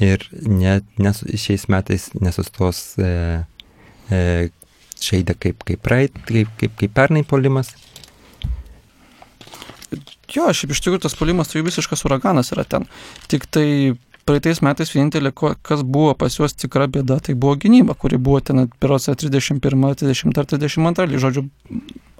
Ir 0.00 0.24
net 0.48 0.86
nes, 0.96 1.20
šiais 1.36 1.66
metais 1.68 2.08
nesustos 2.16 2.94
e, 2.96 3.10
e, 4.08 4.20
žaidė 5.00 5.36
kaip, 5.36 5.64
kaip, 5.68 5.82
praeit, 5.84 6.16
kaip, 6.28 6.48
kaip, 6.60 6.76
kaip 6.80 6.94
pernai 6.96 7.24
polimas. 7.28 7.74
Jo, 10.30 10.48
šiaip 10.54 10.72
iš 10.72 10.80
tikrųjų 10.84 11.02
tas 11.04 11.16
puolimas 11.18 11.50
tai 11.50 11.64
visiškas 11.66 12.06
uraganas 12.08 12.52
yra 12.54 12.64
ten. 12.64 12.86
Tik 13.28 13.48
tai 13.52 13.68
praeitais 14.28 14.60
metais 14.64 14.92
vienintelė, 14.94 15.32
kas 15.34 15.82
buvo 15.86 16.12
pas 16.18 16.36
juos 16.36 16.54
tikra 16.56 16.86
bėda, 16.90 17.20
tai 17.24 17.34
buvo 17.38 17.56
gynyba, 17.60 17.96
kuri 17.98 18.18
buvo 18.20 18.40
ten 18.44 18.66
pirose 18.82 19.14
31, 19.16 19.60
30 20.02 20.40
ar 20.40 20.48
32, 20.50 21.08
lyg 21.10 21.22
žodžiu, 21.22 21.46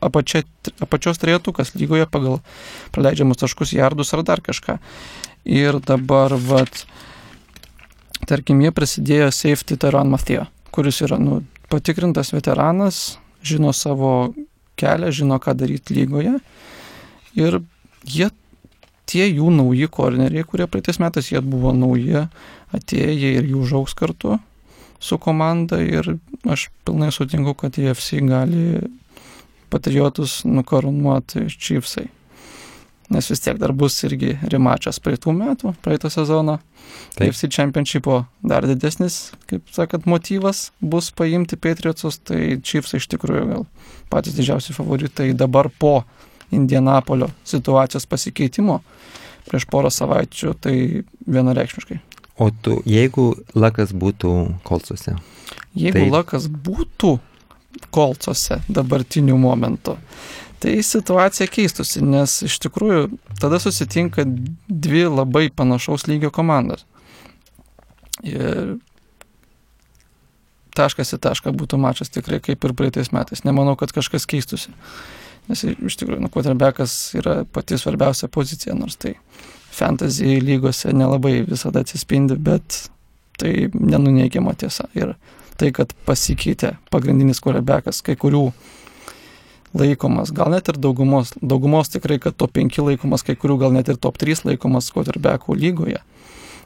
apačia, 0.04 0.42
apačios 0.80 1.20
trejetukas 1.20 1.74
lygoje 1.76 2.08
pagal 2.10 2.40
praleidžiamus 2.94 3.40
taškus, 3.42 3.74
jardus 3.76 4.14
ar 4.16 4.24
dar 4.26 4.42
kažką. 4.44 4.78
Ir 5.48 5.80
dabar, 5.84 6.34
vat, 6.36 6.84
tarkim, 8.28 8.60
jie 8.64 8.72
prasidėjo 8.76 9.30
safety 9.32 9.78
Teran 9.80 10.12
Mathieu, 10.12 10.46
kuris 10.74 11.00
yra 11.06 11.20
nu, 11.20 11.42
patikrintas 11.72 12.34
veteranas, 12.34 13.18
žino 13.46 13.72
savo 13.76 14.32
kelią, 14.80 15.12
žino, 15.14 15.40
ką 15.40 15.54
daryti 15.56 15.96
lygoje. 15.96 16.38
Ir 17.38 17.60
jie, 18.04 18.30
tie 19.10 19.26
jų 19.26 19.50
nauji 19.54 19.90
korneriai, 19.92 20.46
kurie 20.46 20.68
praeitais 20.70 21.00
metais 21.02 21.32
jie 21.32 21.42
buvo 21.42 21.74
nauji, 21.76 22.28
atėjo 22.76 23.16
jie 23.16 23.34
ir 23.40 23.50
jų 23.50 23.64
užauks 23.66 23.96
kartu 23.98 24.38
su 25.00 25.18
komanda 25.18 25.80
ir 25.82 26.16
aš 26.44 26.68
pilnai 26.84 27.10
sutinku, 27.12 27.54
kad 27.56 27.78
EFC 27.80 28.20
gali 28.28 28.80
patriotus 29.72 30.42
nukarūnuoti 30.44 31.46
Chiefsai. 31.56 32.08
Nes 33.10 33.26
vis 33.26 33.42
tiek 33.42 33.56
dar 33.58 33.72
bus 33.74 33.96
irgi 34.06 34.36
rimačas 34.52 35.00
praeitų 35.02 35.32
metų, 35.34 35.72
praeito 35.82 36.10
sezono. 36.12 36.60
Taip. 37.16 37.32
FC 37.32 37.48
Championship'o 37.50 38.20
dar 38.46 38.66
didesnis, 38.70 39.32
kaip 39.50 39.66
sakant, 39.74 40.06
motyvas 40.10 40.68
bus 40.78 41.10
paimti 41.16 41.58
Patriotsus, 41.58 42.20
tai 42.22 42.60
Chiefs 42.62 42.94
iš 43.00 43.08
tikrųjų 43.10 43.48
gal 43.50 43.66
patys 44.12 44.36
didžiausi 44.38 44.76
favoritai 44.76 45.32
dabar 45.38 45.70
po 45.82 46.04
Indianapolio 46.50 47.30
situacijos 47.44 48.06
pasikeitimo 48.10 48.80
prieš 49.48 49.66
porą 49.70 49.90
savaičių, 49.90 50.54
tai 50.60 50.74
vienareikšmiškai. 51.26 52.00
O 52.40 52.50
tu, 52.50 52.78
jeigu 52.88 53.34
lakas 53.54 53.92
būtų 53.92 54.30
kolsuose, 54.64 55.16
Jeigu 55.74 55.98
Tai- 55.98 56.10
lakas 56.10 56.46
būtų 56.50 57.18
kolcose 57.94 58.60
dabartiniu 58.68 59.36
momentu, 59.38 59.96
tai 60.58 60.82
situacija 60.82 61.46
keistusi, 61.46 62.02
nes 62.02 62.42
iš 62.42 62.58
tikrųjų 62.66 63.18
tada 63.40 63.58
susitinka 63.62 64.24
dvi 64.68 65.04
labai 65.08 65.48
panašaus 65.50 66.06
lygio 66.10 66.30
komandos. 66.30 66.84
Ir 68.22 68.78
taškas 70.76 71.14
į 71.16 71.20
tašką 71.22 71.52
būtų 71.56 71.78
mačas 71.80 72.10
tikrai 72.12 72.40
kaip 72.40 72.64
ir 72.64 72.74
praeitais 72.76 73.12
metais. 73.12 73.44
Nemanau, 73.44 73.76
kad 73.76 73.92
kažkas 73.92 74.26
keistusi. 74.26 74.70
Nes 75.48 75.64
iš 75.64 75.96
tikrųjų, 76.00 76.20
nu, 76.22 76.30
quarterbackas 76.32 77.14
yra 77.18 77.40
pati 77.48 77.78
svarbiausia 77.80 78.28
pozicija, 78.32 78.76
nors 78.78 78.98
tai 79.00 79.16
fantasy 79.74 80.38
lygose 80.42 80.92
nelabai 80.94 81.40
visada 81.48 81.82
atsispindi, 81.84 82.36
bet 82.36 82.84
tai 83.40 83.70
nenuneigiama 83.74 84.54
tiesa. 84.58 84.86
Ir 84.94 85.14
tai, 85.60 85.70
kad 85.76 85.94
pasikeitė 86.06 86.74
pagrindinis 86.92 87.40
quarterbackas, 87.42 88.02
kai 88.04 88.16
kurių 88.20 88.50
laikomas, 89.76 90.32
gal 90.34 90.50
net 90.52 90.68
ir 90.70 90.78
daugumos, 90.82 91.32
daugumos 91.40 91.92
tikrai, 91.92 92.18
kad 92.22 92.36
top 92.38 92.56
5 92.58 92.80
laikomas, 92.86 93.24
kai 93.26 93.36
kurių 93.38 93.58
gal 93.64 93.74
net 93.74 93.90
ir 93.92 93.98
top 94.00 94.18
3 94.20 94.44
laikomas 94.48 94.90
quarterbackų 94.94 95.56
lygoje. 95.58 96.00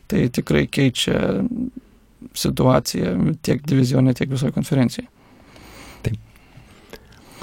Tai 0.08 0.28
tikrai 0.36 0.66
keičia 0.68 1.18
situaciją 2.36 3.36
tiek 3.44 3.62
divizionė, 3.64 4.14
tiek 4.16 4.30
visoje 4.32 4.54
konferencijoje. 4.56 5.08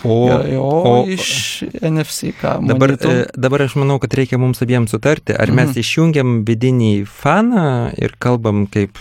O, 0.03 0.15
Gerai, 0.27 0.55
o, 0.57 1.05
iš 1.07 1.63
NFC 1.81 2.31
ką? 2.41 2.55
dabar, 2.67 2.89
manytum? 2.95 3.11
e, 3.11 3.25
dabar 3.37 3.61
aš 3.67 3.75
manau, 3.77 3.99
kad 4.01 4.13
reikia 4.17 4.39
mums 4.41 4.61
abiems 4.65 4.89
sutarti, 4.95 5.35
ar 5.37 5.51
mes 5.51 5.69
Mhm. 5.75 5.79
išjungiam 5.83 6.29
vidinį 6.45 7.05
faną 7.05 7.93
ir 8.01 8.15
kalbam 8.19 8.65
kaip 8.67 8.97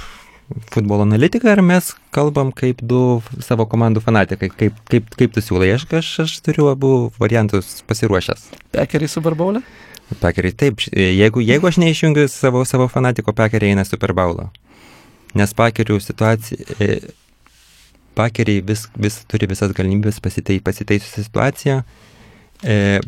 futbolo 0.74 1.02
analitiką, 1.06 1.46
ar 1.52 1.62
mes 1.62 1.94
kalbam 2.12 2.50
kaip 2.52 2.82
du 2.82 3.22
savo 3.40 3.64
komandų 3.70 4.02
fanatikai, 4.02 4.50
kaip, 4.50 4.74
kaip, 4.90 5.04
kaip 5.16 5.32
tu 5.32 5.40
siūlai. 5.40 5.72
Aš, 5.74 5.86
aš, 5.94 6.08
aš 6.26 6.40
turiu 6.42 6.68
abu 6.72 7.12
variantus 7.18 7.82
pasiruošęs. 7.86 8.48
Pekeriai 8.72 9.08
Super 9.08 9.32
Bowl'e? 9.38 9.62
Pekeriai, 10.20 10.52
taip, 10.52 10.80
š- 10.82 10.90
jeigu, 10.92 11.40
jeigu 11.40 11.68
aš 11.70 11.78
neišjungiu 11.78 12.28
savo, 12.28 12.64
savo 12.66 12.88
fanatiko, 12.90 13.32
pekeriai 13.32 13.70
eina 13.76 13.84
Super 13.86 14.12
Bowlą. 14.12 14.50
Nes 15.34 15.54
pakerių 15.54 16.00
situacija, 16.02 16.58
e, 16.80 16.98
pakeriai 18.18 18.64
vis, 18.66 18.86
vis 18.98 19.20
turi 19.30 19.48
visas 19.50 19.72
galimybės 19.76 20.20
pasitai, 20.22 20.58
pasitaisusi 20.64 21.24
situaciją. 21.26 21.80
E, 22.64 23.00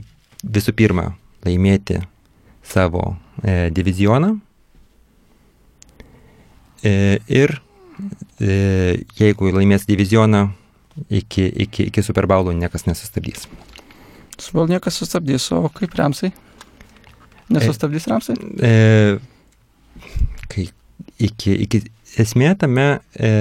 visų 0.42 0.74
pirma, 0.76 1.10
laimėti 1.46 2.00
savo 2.66 3.16
e, 3.42 3.70
divizioną. 3.74 4.34
E, 6.82 6.94
ir 7.30 7.54
e, 8.40 8.54
jeigu 9.18 9.52
laimės 9.54 9.86
divizioną, 9.86 10.48
iki, 11.10 11.46
iki, 11.66 11.88
iki 11.90 12.04
Super 12.04 12.26
Bowlų 12.30 12.54
niekas 12.58 12.86
nesustabdys. 12.88 13.46
Super 14.38 14.62
Bowl 14.62 14.72
niekas 14.72 14.98
sustabdys, 14.98 15.50
o 15.54 15.68
kaip 15.74 15.94
Ramsai? 15.98 16.32
Nesustabdys 17.52 18.08
Ramsai? 18.10 18.36
E, 18.64 18.72
kai 20.50 20.66
iki, 21.22 21.54
iki 21.66 21.82
esmė 22.20 22.54
tame, 22.60 22.86
e, 23.14 23.32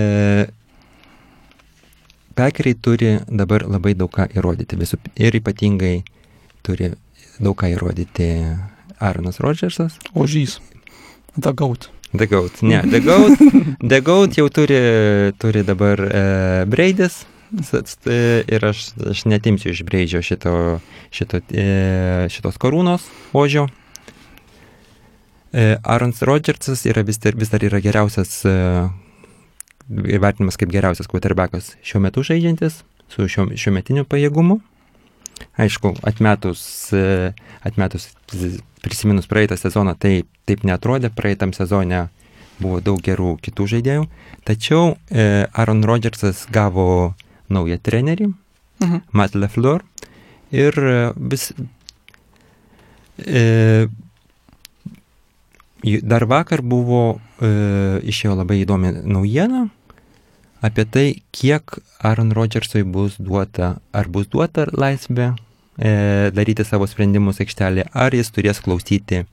pekeriai 2.36 2.78
turi 2.78 3.14
dabar 3.28 3.66
labai 3.68 3.94
daug 3.98 4.12
ką 4.14 4.28
įrodyti. 4.36 4.80
Visų, 4.80 5.00
ir 5.20 5.38
ypatingai 5.40 5.96
turi 6.66 6.94
daug 7.40 7.58
ką 7.58 7.72
įrodyti 7.76 8.30
Aaronas 9.02 9.42
Rodžersas. 9.42 9.98
Ožys. 10.14 10.60
The 11.40 11.54
Goat. 11.54 11.90
The 12.18 12.28
Goat. 12.28 12.62
Ne, 12.62 12.82
The 12.82 13.00
Goat, 13.00 13.40
The 13.92 14.02
Goat 14.02 14.38
jau 14.38 14.50
turi, 14.50 14.80
turi 15.40 15.64
dabar 15.64 16.00
e, 16.00 16.24
Breidis. 16.68 17.24
E, 17.52 18.44
Ir 18.48 18.64
aš, 18.64 18.86
aš 19.12 19.26
netimsiu 19.28 19.74
iš 19.74 19.84
Breidžio 19.88 20.22
šito, 20.24 20.80
šito, 21.12 21.42
e, 21.52 22.28
šitos 22.32 22.60
karūnos 22.62 23.08
ožio. 23.34 23.68
E, 25.52 25.76
Aaronas 25.84 26.22
Rodžersas 26.24 26.86
vis 26.86 27.20
vis 27.36 27.50
dar 27.52 27.64
yra 27.64 27.82
geriausias, 27.84 28.46
e, 28.46 28.56
įvertinimas 29.92 30.58
kaip 30.60 30.72
geriausias 30.74 31.10
quarterbackas 31.12 31.76
šiuo 31.86 32.02
metu 32.04 32.24
žaidžiantis, 32.28 32.82
su 33.12 33.28
šiuo, 33.28 33.50
šiuo 33.60 33.76
metiniu 33.76 34.06
pajėgumu. 34.08 34.60
Aišku, 35.62 35.96
atmetus, 36.06 36.64
e, 36.94 37.32
atmetus 37.66 38.12
prisiminus 38.82 39.28
praeitą 39.30 39.58
sezoną, 39.58 39.96
tai 39.98 40.24
taip 40.50 40.64
netrodė, 40.68 41.10
praeitam 41.14 41.54
sezone 41.58 42.08
buvo 42.62 42.78
daug 42.84 43.02
gerų 43.02 43.36
kitų 43.42 43.68
žaidėjų, 43.76 44.06
tačiau 44.46 44.94
e, 45.10 45.48
Aaron 45.50 45.82
Rodgersas 45.88 46.46
gavo 46.54 47.16
naują 47.50 47.82
trenerį, 47.82 48.30
Mhm. 48.82 49.02
Matt 49.12 49.36
LeFleur, 49.36 49.84
ir 50.52 50.74
e, 50.78 51.14
vis, 51.16 51.54
e, 53.18 53.88
Dar 55.82 56.28
vakar 56.30 56.62
buvo, 56.62 57.18
e, 57.42 57.48
išėjo 58.06 58.36
labai 58.38 58.60
įdomi 58.62 58.92
naujiena 59.02 59.64
apie 60.62 60.86
tai, 60.86 61.08
kiek 61.36 61.78
Aaron 62.00 62.32
Rodgersui 62.32 62.84
bus 62.84 63.18
duota, 63.20 63.76
ar 63.92 64.10
bus 64.14 64.30
duota 64.32 64.68
laisvė 64.72 65.32
e, 65.78 66.32
daryti 66.36 66.66
savo 66.68 66.88
sprendimus 66.90 67.42
aikštelėje, 67.44 67.90
ar 67.94 68.16
jis 68.16 68.30
turės 68.34 68.62
klausyti 68.64 69.22
e, 69.22 69.26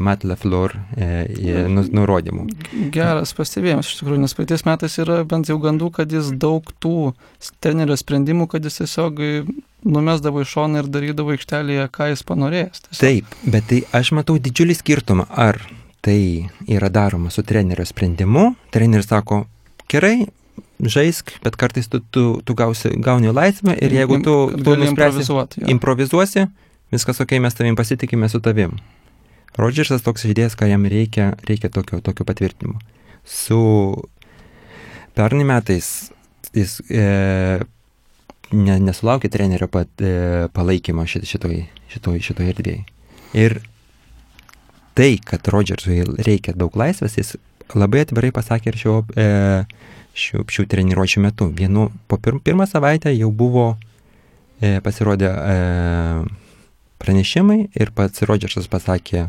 Matt 0.00 0.26
LaFleur 0.28 0.76
e, 0.96 1.08
nu, 1.70 1.84
nurodymų. 2.00 2.46
Geras 2.94 3.34
pastebėjimas, 3.38 3.90
iš 3.90 4.02
tikrųjų, 4.02 4.22
nes 4.22 4.36
praeitais 4.38 4.66
metais 4.68 4.98
yra 5.02 5.22
bent 5.28 5.50
jau 5.50 5.58
gandų, 5.62 5.90
kad 5.98 6.14
jis 6.14 6.30
daug 6.38 6.70
tų 6.82 7.12
trenerio 7.62 7.98
sprendimų, 7.98 8.48
kad 8.52 8.66
jis 8.66 8.82
tiesiog 8.82 9.20
numesdavo 9.88 10.42
į 10.42 10.48
šoną 10.52 10.84
ir 10.84 10.92
darydavo 10.94 11.34
aikštelėje, 11.34 11.90
ką 11.94 12.12
jis 12.12 12.24
panorėjęs. 12.30 12.86
Tiesiog. 12.86 13.02
Taip, 13.02 13.36
bet 13.50 13.68
tai 13.70 13.82
aš 13.98 14.14
matau 14.18 14.38
didžiulį 14.42 14.78
skirtumą, 14.78 15.28
ar 15.30 15.60
tai 16.04 16.48
yra 16.70 16.88
daroma 16.92 17.30
su 17.34 17.42
trenerio 17.46 17.86
sprendimu. 17.86 18.52
Treneris 18.74 19.08
sako, 19.10 19.44
gerai, 19.90 20.28
žaisk, 20.78 21.32
bet 21.42 21.56
kartais 21.58 21.88
tu, 21.90 22.00
tu, 22.14 22.24
tu 22.44 22.54
gausi, 22.54 22.92
gauni 23.02 23.32
laisvę 23.34 23.74
ir 23.82 23.94
jeigu 23.98 24.20
tu, 24.22 24.36
tu 24.64 24.76
nuspręsi 24.78 25.26
improvizuosi, 25.74 26.46
viskas 26.94 27.20
ok, 27.20 27.38
mes 27.42 27.54
tavim 27.54 27.76
pasitikime 27.76 28.28
su 28.28 28.40
tavim. 28.44 28.76
Rodžersas 29.58 30.04
toks 30.06 30.22
žaidėjas, 30.28 30.54
ką 30.54 30.68
jam 30.70 30.86
reikia, 30.86 31.32
reikia 31.48 31.70
tokio, 31.72 31.98
tokio 32.04 32.26
patvirtinimo. 32.28 32.78
Su 33.26 33.58
pernai 35.18 35.46
metais 35.48 36.12
jis 36.54 36.78
e, 36.86 37.06
ne, 38.54 38.76
nesulaukė 38.86 39.30
trenerio 39.32 39.66
pat, 39.72 39.90
e, 39.98 40.46
palaikymo 40.54 41.02
šit, 41.10 41.26
šitoj, 41.28 41.58
šitoj, 41.90 42.22
šitoj 42.28 42.52
erdvėje. 42.54 42.84
Ir 43.38 43.58
tai, 44.98 45.16
kad 45.26 45.50
Rodžersui 45.50 46.04
reikia 46.22 46.54
daug 46.56 46.78
laisvės, 46.78 47.18
jis 47.18 47.34
labai 47.76 48.04
atvirai 48.06 48.30
pasakė 48.32 48.70
ir 48.72 48.76
šio, 48.80 48.94
e, 49.16 49.26
šių, 50.18 50.44
šių 50.48 50.66
treniruočių 50.72 51.20
metu. 51.24 51.48
Vienu, 51.52 51.90
po 52.08 52.16
pir, 52.16 52.38
pirmą 52.44 52.66
savaitę 52.70 53.12
jau 53.16 53.30
buvo 53.32 53.76
e, 54.60 54.78
pasirodė 54.84 55.28
e, 55.28 55.56
pranešimai 56.98 57.68
ir 57.78 57.92
pats 57.94 58.22
Rodžersas 58.26 58.68
pasakė 58.70 59.28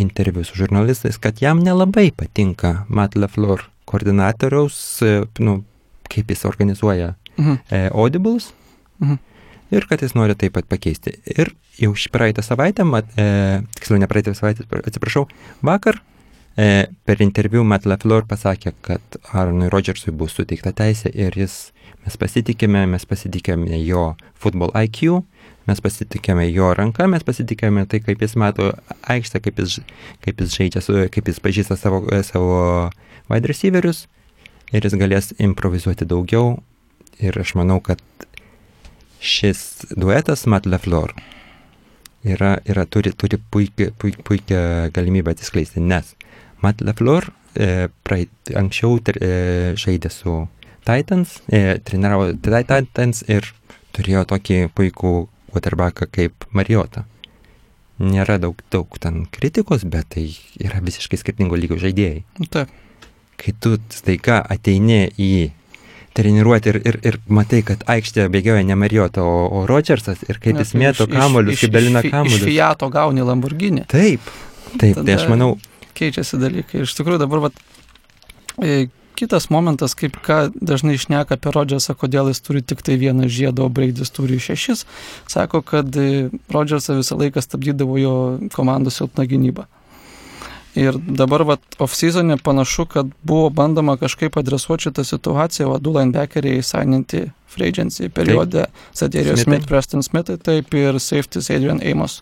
interviu 0.00 0.44
su 0.44 0.56
žurnalistais, 0.58 1.18
kad 1.20 1.40
jam 1.42 1.62
nelabai 1.64 2.10
patinka 2.16 2.84
Matt 2.88 3.16
LaFleur 3.16 3.66
koordinatoriaus, 3.90 4.76
e, 5.02 5.14
nu, 5.40 5.60
kaip 6.10 6.30
jis 6.34 6.44
organizuoja 6.48 7.14
Mhm. 7.38 7.54
e, 7.70 7.88
Audibles 7.94 8.52
Mhm. 9.00 9.14
ir 9.70 9.86
kad 9.88 10.02
jis 10.02 10.12
nori 10.14 10.34
taip 10.34 10.52
pat 10.52 10.66
pakeisti. 10.68 11.14
Ir 11.38 11.54
jau 11.78 11.92
šį 11.94 12.10
praeitą 12.12 12.42
savaitę, 12.44 12.84
mat, 12.84 13.06
e, 13.16 13.62
tiksliau 13.78 13.98
ne 14.00 14.06
praeitą 14.10 14.34
savaitę, 14.34 14.66
atsiprašau, 14.84 15.26
vakar 15.62 16.00
per 16.60 17.22
interviu 17.24 17.62
Matt 17.64 17.86
LaFleur 17.88 18.26
pasakė, 18.28 18.72
kad 18.84 19.18
Aaronui 19.32 19.70
Rodgersui 19.72 20.12
bus 20.12 20.34
suteikta 20.36 20.72
teisė 20.76 21.12
ir 21.14 21.36
jis, 21.38 21.70
mes 22.04 22.18
pasitikime, 22.20 22.82
mes 22.90 23.06
pasitikime 23.08 23.78
jo 23.80 24.10
football 24.40 24.74
IQ, 24.76 25.22
mes 25.70 25.80
pasitikime 25.80 26.48
jo 26.50 26.72
ranką, 26.76 27.06
mes 27.08 27.24
pasitikime 27.24 27.86
tai, 27.88 28.02
kaip 28.04 28.20
jis 28.20 28.36
mato 28.36 28.72
aikštę, 29.08 29.40
kaip 29.46 29.62
jis, 29.62 29.78
kaip 30.26 30.42
jis 30.42 30.56
žaidžia, 30.58 31.06
kaip 31.14 31.32
jis 31.32 31.40
pažįsta 31.40 31.78
savo, 31.80 32.02
savo 32.26 32.60
wide 33.30 33.48
receiverius 33.48 34.04
ir 34.74 34.84
jis 34.84 34.98
galės 35.00 35.32
improvizuoti 35.38 36.08
daugiau. 36.08 36.58
Ir 37.20 37.36
aš 37.36 37.52
manau, 37.58 37.82
kad 37.84 38.00
šis 39.20 39.92
duetas 39.92 40.46
Matt 40.48 40.68
LaFleur 40.68 41.12
yra, 42.24 42.58
yra, 42.68 42.86
turi, 42.88 43.12
turi 43.12 43.36
puikia, 43.52 43.90
puikia, 43.96 44.24
puikia 44.24 44.62
galimybę 44.96 45.34
atsiskleisti, 45.34 45.80
nes 45.84 46.14
Matt 46.62 46.82
LaFleur 46.84 47.30
e, 47.56 47.88
praeit, 48.04 48.30
anksčiau 48.56 48.98
ter, 49.04 49.16
e, 49.22 49.30
žaidė 49.80 50.10
su 50.12 50.34
Titans, 50.86 51.38
e, 51.52 51.78
treniravo 51.84 52.32
Tit- 52.42 52.66
Titans 52.68 53.22
ir 53.28 53.46
turėjo 53.96 54.24
tokį 54.34 54.58
puikų 54.76 55.14
quarterbacką 55.52 56.06
kaip 56.12 56.46
Mariota. 56.54 57.04
Nėra 58.00 58.38
daug, 58.40 58.56
daug 58.72 58.94
ten 59.02 59.26
kritikos, 59.28 59.82
bet 59.84 60.06
tai 60.14 60.28
yra 60.62 60.78
visiškai 60.80 61.18
skirtingo 61.20 61.56
lygio 61.60 61.76
žaidėjai. 61.82 62.22
Taip. 62.48 62.70
Kai 63.40 63.52
tu 63.60 63.74
staiga 63.92 64.38
ateini 64.52 65.02
į 65.20 65.50
treniruoti 66.16 66.72
ir, 66.72 66.78
ir, 66.88 66.96
ir 67.06 67.18
matai, 67.32 67.60
kad 67.64 67.84
aikštėje 67.88 68.28
bėgioja 68.32 68.64
ne 68.66 68.76
Mariota, 68.76 69.22
o, 69.24 69.44
o 69.52 69.66
Rodžersas 69.68 70.24
ir 70.28 70.40
kaip 70.42 70.58
jis 70.60 70.72
mėto 70.80 71.06
kamolius, 71.12 71.60
kaip 71.62 71.72
dalina 71.76 72.02
Iš 72.04 72.10
kamolius. 72.12 72.46
Fiato 72.48 72.88
gauni 72.92 73.24
Lamborghini. 73.24 73.84
Taip, 73.88 74.24
taip, 74.80 74.96
tai 75.04 75.14
aš 75.16 75.26
Tada- 75.26 75.30
manau, 75.34 75.50
Keičiasi 76.00 76.40
dalykai. 76.40 76.84
Iš 76.86 76.96
tikrųjų 76.98 77.20
dabar 77.22 77.44
vat, 77.48 77.60
e, 78.64 78.88
kitas 79.20 79.50
momentas, 79.52 79.94
kaip 79.98 80.16
ką 80.24 80.38
dažnai 80.56 80.96
išneka 80.96 81.36
apie 81.36 81.52
Rodžersą, 81.52 81.96
kodėl 81.98 82.30
jis 82.32 82.40
turi 82.44 82.62
tik 82.64 82.80
tai 82.86 82.96
vieną 83.00 83.28
žiedą, 83.28 83.66
o 83.68 83.72
Braidis 83.72 84.12
turi 84.16 84.40
šešis, 84.40 84.86
sako, 85.28 85.60
kad 85.66 85.92
e, 86.00 86.30
Rodžersą 86.52 86.96
visą 87.00 87.20
laiką 87.20 87.44
stabdydavo 87.44 88.00
jo 88.00 88.14
komandos 88.56 88.96
silpna 89.00 89.28
gynyba. 89.28 89.68
Ir 90.78 90.94
dabar 91.02 91.42
vat, 91.48 91.62
off-seasonė 91.82 92.36
panašu, 92.46 92.86
kad 92.92 93.08
buvo 93.26 93.48
bandoma 93.50 93.96
kažkaip 93.98 94.36
adresuoti 94.38 94.86
šitą 94.86 95.04
situaciją, 95.04 95.72
o 95.74 95.78
du 95.82 95.92
linebackeriai 95.96 96.62
įsaininti 96.62 97.24
free 97.50 97.72
agency 97.72 98.06
periode, 98.08 98.68
Saderijos 98.94 99.42
Smithai. 99.42 99.58
Smith, 99.58 99.68
Preston 99.68 100.06
Smithai, 100.06 100.38
taip 100.38 100.74
ir 100.78 101.00
safetis 101.02 101.50
Adrian 101.50 101.82
Amos, 101.82 102.20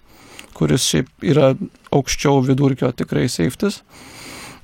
kuris 0.59 0.87
šiaip 0.91 1.09
yra 1.23 1.53
aukščiau 1.95 2.43
vidurkio 2.47 2.91
tikrai 2.97 3.29
safetis. 3.31 3.83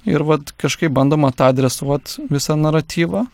Ir 0.05 0.25
vat 0.29 0.53
kažkaip 0.61 0.93
bandoma 0.93 1.31
tą 1.33 1.49
adresuoti 1.53 2.27
visą 2.33 2.59
naratyvą. 2.61 3.25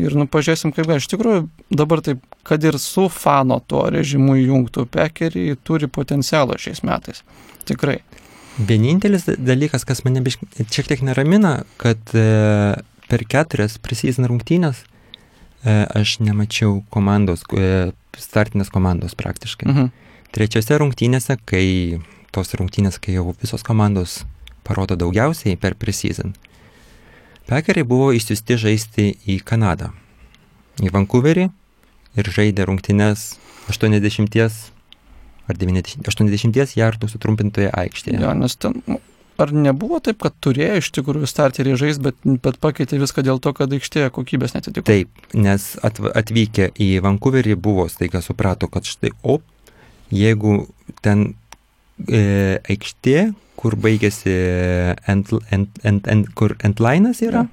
Ir 0.00 0.16
nu 0.16 0.24
pažiūrėsim, 0.30 0.72
kaip 0.72 0.88
gali. 0.88 1.02
Iš 1.02 1.10
tikrųjų, 1.12 1.44
dabar 1.70 2.00
taip, 2.04 2.22
kad 2.48 2.64
ir 2.64 2.78
su 2.80 3.06
fano 3.12 3.60
tuo 3.68 3.84
režimu 3.92 4.38
įjungtų 4.40 4.86
pekeriai 4.90 5.58
turi 5.60 5.88
potencialą 5.92 6.56
šiais 6.60 6.80
metais. 6.86 7.20
Tikrai. 7.68 8.00
Vienintelis 8.56 9.28
dalykas, 9.36 9.84
kas 9.88 10.02
mane 10.04 10.24
šiek 10.24 10.88
tiek 10.88 11.04
neramina, 11.04 11.62
kad 11.80 12.00
e, 12.16 12.24
per 13.08 13.24
keturias 13.28 13.78
prisizin 13.84 14.28
rungtynės 14.28 14.82
e, 14.82 15.84
aš 15.84 16.18
nemačiau 16.24 16.80
komandos, 16.92 17.44
e, 17.52 17.92
startinės 18.16 18.72
komandos 18.72 19.16
praktiškai. 19.18 19.68
Mhm. 19.68 19.92
Trečiose 20.32 20.78
rungtynėse, 20.80 21.36
kai 21.44 22.00
tos 22.32 22.54
rungtynės, 22.56 22.96
kai 23.02 23.18
jau 23.18 23.34
visos 23.36 23.64
komandos 23.66 24.22
parodo 24.64 24.96
daugiausiai 24.96 25.58
per 25.60 25.76
prisizin, 25.76 26.32
Pekeriai 27.52 27.84
buvo 27.84 28.12
išsiusti 28.14 28.56
žaisti 28.56 29.04
į 29.28 29.40
Kanadą, 29.44 29.90
į 30.80 30.92
Vancouverį 30.94 31.48
ir 32.16 32.28
žaidė 32.36 32.68
rungtynės 32.68 33.32
80 33.68 34.38
ar 35.50 35.58
90, 35.58 36.06
80 36.06 36.76
jardų 36.78 37.08
sutrumpintoje 37.10 37.72
aikštėje. 37.74 38.20
Jo, 38.22 38.30
nes 38.38 38.54
ten, 38.56 38.78
nu, 38.86 39.00
ar 39.42 39.52
nebuvo 39.52 39.98
taip, 40.04 40.20
kad 40.22 40.36
turėjo 40.44 40.78
iš 40.80 40.90
tikrųjų 40.94 41.28
starterį 41.28 41.74
žais, 41.82 41.98
bet, 42.02 42.16
bet 42.24 42.60
pakeitė 42.62 43.00
viską 43.02 43.24
dėl 43.26 43.42
to, 43.42 43.52
kad 43.58 43.74
aikštėje 43.74 44.12
kokybės 44.14 44.54
netitiko? 44.54 44.86
Taip, 44.86 45.10
nes 45.34 45.72
atv- 45.82 46.12
atvykę 46.22 46.70
į 46.78 46.92
Vancouverį 47.04 47.58
buvo 47.58 47.88
staiga 47.90 48.22
suprato, 48.24 48.70
kad 48.70 48.86
štai, 48.86 49.10
o, 49.26 49.40
jeigu 50.12 50.66
ten 51.04 51.32
e, 52.08 52.58
aikštė, 52.70 53.32
kur 53.58 53.76
baigėsi 53.78 54.32
end, 55.08 55.30
end, 55.54 55.68
end, 55.86 56.08
end, 56.10 56.30
kur 56.38 56.56
endlinas 56.66 57.20
yra, 57.22 57.46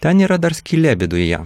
ten 0.00 0.20
yra 0.24 0.38
dar 0.40 0.54
skylė 0.56 0.96
viduje. 1.00 1.40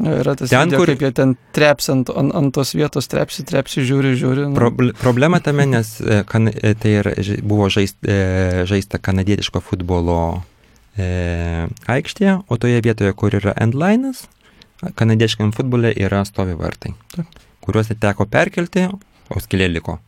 Jo, 0.00 0.12
Yra 0.16 0.32
tas, 0.38 0.48
Ten, 0.48 0.70
ten, 0.70 0.78
kur- 0.80 0.88
kaip 0.88 1.02
jie 1.04 1.10
ten 1.12 1.34
treps 1.52 1.90
ant, 1.92 2.08
ant, 2.16 2.32
ant 2.38 2.54
tos 2.56 2.70
vietos, 2.72 3.04
trepsi, 3.10 3.42
trepsi, 3.44 3.82
žiūri, 3.84 4.14
žiūri. 4.16 4.46
Nu, 4.48 4.56
Proble 4.56 4.94
problema 4.96 5.42
tame, 5.44 5.66
nes 5.68 5.90
e, 6.00 6.22
kan, 6.24 6.48
e, 6.48 6.70
tai 6.80 6.94
ž- 7.20 7.40
buvo 7.44 7.66
žaist, 7.68 7.98
e, 8.08 8.62
žaista 8.70 8.96
kanadietiško 9.02 9.60
futbolo 9.60 10.16
e, 10.96 11.66
aikštėje, 11.92 12.38
o 12.48 12.56
toje 12.56 12.80
vietoje, 12.86 13.12
kur 13.12 13.36
yra 13.36 13.52
endlinas, 13.60 14.24
kanadietiškam 14.96 15.52
futbole 15.52 15.92
yra 16.00 16.22
stovi 16.24 16.56
vartai, 16.56 16.94
Taip. 17.12 17.36
kuriuos 17.60 17.92
teko 18.00 18.24
perkelti, 18.30 18.86
o 19.30 19.40
skilė 19.42 19.70
liko. 19.70 19.98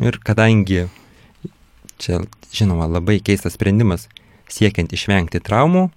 Ir 0.00 0.20
kadangi 0.24 0.86
čia, 2.00 2.22
žinoma, 2.54 2.88
labai 2.88 3.18
keistas 3.24 3.56
sprendimas, 3.56 4.08
siekiant 4.50 4.92
išvengti 4.92 5.42
traumų, 5.44 5.88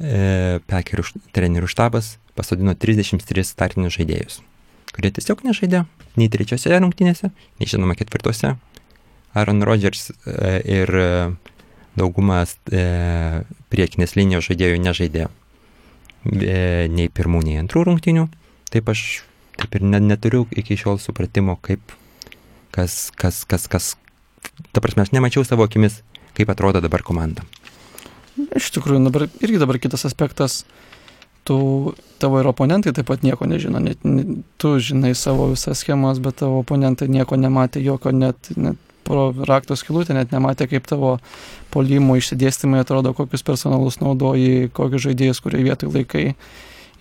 e, 0.00 0.60
pekerių 0.70 1.04
trenerių 1.36 1.70
štabas 1.70 2.16
pasodino 2.38 2.74
33 2.74 3.44
startinius 3.44 3.98
žaidėjus, 3.98 4.40
kurie 4.94 5.12
tiesiog 5.12 5.44
nežaidė 5.46 5.84
nei 6.16 6.30
trečiose 6.32 6.72
rungtynėse, 6.72 7.32
nei 7.60 7.68
žinoma 7.68 7.96
ketvirtose. 7.98 8.56
Aaron 9.32 9.64
Rodgers 9.64 10.10
e, 10.12 10.60
ir 10.68 10.92
daugumas 11.98 12.56
e, 12.72 13.42
priekinės 13.72 14.16
linijos 14.16 14.48
žaidėjų 14.48 14.80
nežaidė 14.84 15.26
e, 15.28 16.88
nei 16.92 17.08
pirmų, 17.12 17.42
nei 17.48 17.60
antrų 17.60 17.86
rungtynių. 17.88 18.26
Taip 18.72 18.88
aš 18.92 19.22
taip 19.58 19.76
ir 19.78 19.84
ne, 19.84 20.00
neturiu 20.00 20.46
iki 20.56 20.78
šiol 20.78 21.00
supratimo, 21.02 21.58
kaip 21.60 21.94
kas, 22.72 23.10
kas, 23.16 23.42
kas, 23.48 23.68
kas 23.68 23.92
ta 24.72 24.80
prasme, 24.80 25.04
aš 25.04 25.12
nemačiau 25.12 25.44
savo 25.44 25.66
akimis, 25.68 26.00
kaip 26.36 26.52
atrodo 26.52 26.80
dabar 26.84 27.04
komanda. 27.04 27.44
Iš 28.56 28.70
tikrųjų, 28.76 29.02
dabar, 29.06 29.26
irgi 29.44 29.60
dabar 29.60 29.78
kitas 29.80 30.06
aspektas, 30.08 30.62
tu, 31.44 31.92
tavo 32.22 32.40
ir 32.40 32.48
oponentai 32.48 32.94
taip 32.96 33.08
pat 33.10 33.26
nieko 33.26 33.48
nežino, 33.48 33.82
net, 33.82 34.00
net, 34.06 34.30
tu 34.60 34.76
žinai 34.80 35.12
savo 35.18 35.50
visas 35.52 35.82
schemas, 35.82 36.22
bet 36.22 36.40
tavo 36.40 36.62
oponentai 36.62 37.10
nieko 37.12 37.36
nematė, 37.36 37.82
jokio 37.84 38.14
net, 38.16 38.52
net 38.56 38.80
pro 39.02 39.30
rakto 39.48 39.76
skilutę, 39.76 40.14
net 40.16 40.32
nematė, 40.32 40.68
kaip 40.70 40.86
tavo 40.88 41.16
polimo 41.74 42.16
išsidėstymai 42.16 42.82
atrodo, 42.84 43.12
kokius 43.18 43.44
personalus 43.44 43.98
naudoji, 44.00 44.70
kokius 44.72 45.08
žaidėjus, 45.08 45.42
kurie 45.44 45.64
vietoj 45.66 45.90
laikai, 45.96 46.26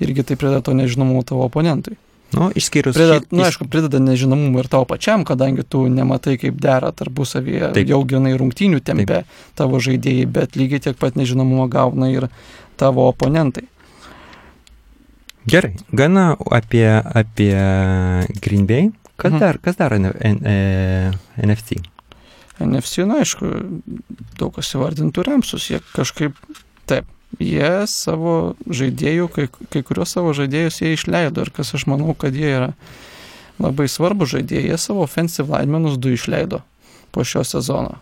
irgi 0.02 0.26
tai 0.26 0.40
prideda 0.40 0.64
to 0.66 0.76
nežinomumo 0.76 1.24
tavo 1.28 1.46
oponentui. 1.46 2.00
Nu, 2.34 2.48
išskyrus. 2.56 2.96
Prideda, 2.96 3.20
šį- 3.20 3.32
nu, 3.36 3.44
aišku, 3.44 3.66
prideda 3.68 4.00
nežinomumą 4.00 4.60
ir 4.64 4.68
tau 4.72 4.86
pačiam, 4.88 5.26
kadangi 5.28 5.64
tu 5.68 5.82
nematai, 5.92 6.38
kaip 6.40 6.56
dera 6.64 6.92
tarpusavyje, 6.96 7.74
Taip. 7.76 7.88
jau 7.92 8.00
grinai 8.08 8.32
rungtynių 8.40 8.80
tempė 8.80 9.24
tavo 9.56 9.82
žaidėjai, 9.84 10.28
bet 10.32 10.56
lygiai 10.56 10.80
tiek 10.80 10.96
pat 10.98 11.16
nežinomumą 11.20 11.68
gauna 11.70 12.08
ir 12.12 12.30
tavo 12.80 13.10
oponentai. 13.12 13.66
Gerai, 15.48 15.74
gana 15.92 16.36
apie, 16.52 16.88
apie 17.02 17.56
Green 18.42 18.66
Bay. 18.68 18.92
Kas 19.18 19.32
Mhm. 19.32 19.40
dar, 19.40 19.58
kas 19.60 19.76
dar 19.76 19.94
N, 19.94 20.06
N, 20.22 20.38
e, 20.46 21.12
NFC? 21.38 21.82
NFC, 22.60 23.04
na, 23.06 23.20
aišku, 23.22 23.82
daug 24.38 24.54
kas 24.54 24.70
įvardintų 24.76 25.24
remsus, 25.26 25.68
jie 25.70 25.80
kažkaip, 25.96 26.34
taip, 26.86 27.06
jie 27.40 27.88
savo 27.88 28.56
žaidėjų, 28.68 29.28
kai, 29.32 29.46
kai 29.72 29.82
kuriuos 29.88 30.12
savo 30.18 30.34
žaidėjus 30.38 30.82
jie 30.82 30.94
išleido 30.98 31.46
ir 31.46 31.52
kas 31.56 31.74
aš 31.78 31.86
manau, 31.88 32.14
kad 32.18 32.36
jie 32.36 32.50
yra 32.58 32.72
labai 33.62 33.88
svarbu 33.92 34.26
žaidėjai, 34.26 34.72
jie 34.72 34.78
savo 34.82 35.06
offensive 35.06 35.52
linemenus 35.54 35.98
du 36.02 36.12
išleido 36.16 36.62
po 37.12 37.24
šio 37.28 37.44
sezono, 37.48 37.98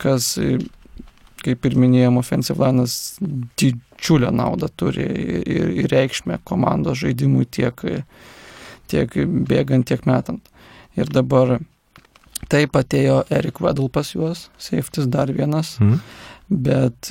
kas, 0.00 0.34
kaip 1.44 1.66
ir 1.68 1.78
minėjom, 1.78 2.18
offensive 2.20 2.62
line'as 2.62 3.18
didžiulę 3.58 4.30
naudą 4.34 4.68
turi 4.78 5.04
ir, 5.04 5.72
ir 5.84 5.90
reikšmę 5.92 6.40
komandos 6.48 7.00
žaidimui 7.02 7.46
tiek, 7.50 7.82
tiek 8.88 9.18
bėgant, 9.48 9.86
tiek 9.90 10.06
metant. 10.08 10.42
Ir 10.98 11.10
dabar 11.14 11.58
Taip 12.48 12.76
atėjo 12.78 13.24
Erik 13.34 13.58
Vedul 13.60 13.88
pas 13.92 14.06
juos, 14.14 14.44
safetis 14.62 15.08
dar 15.10 15.26
vienas, 15.34 15.74
Mhm. 15.80 15.96
bet 16.48 17.10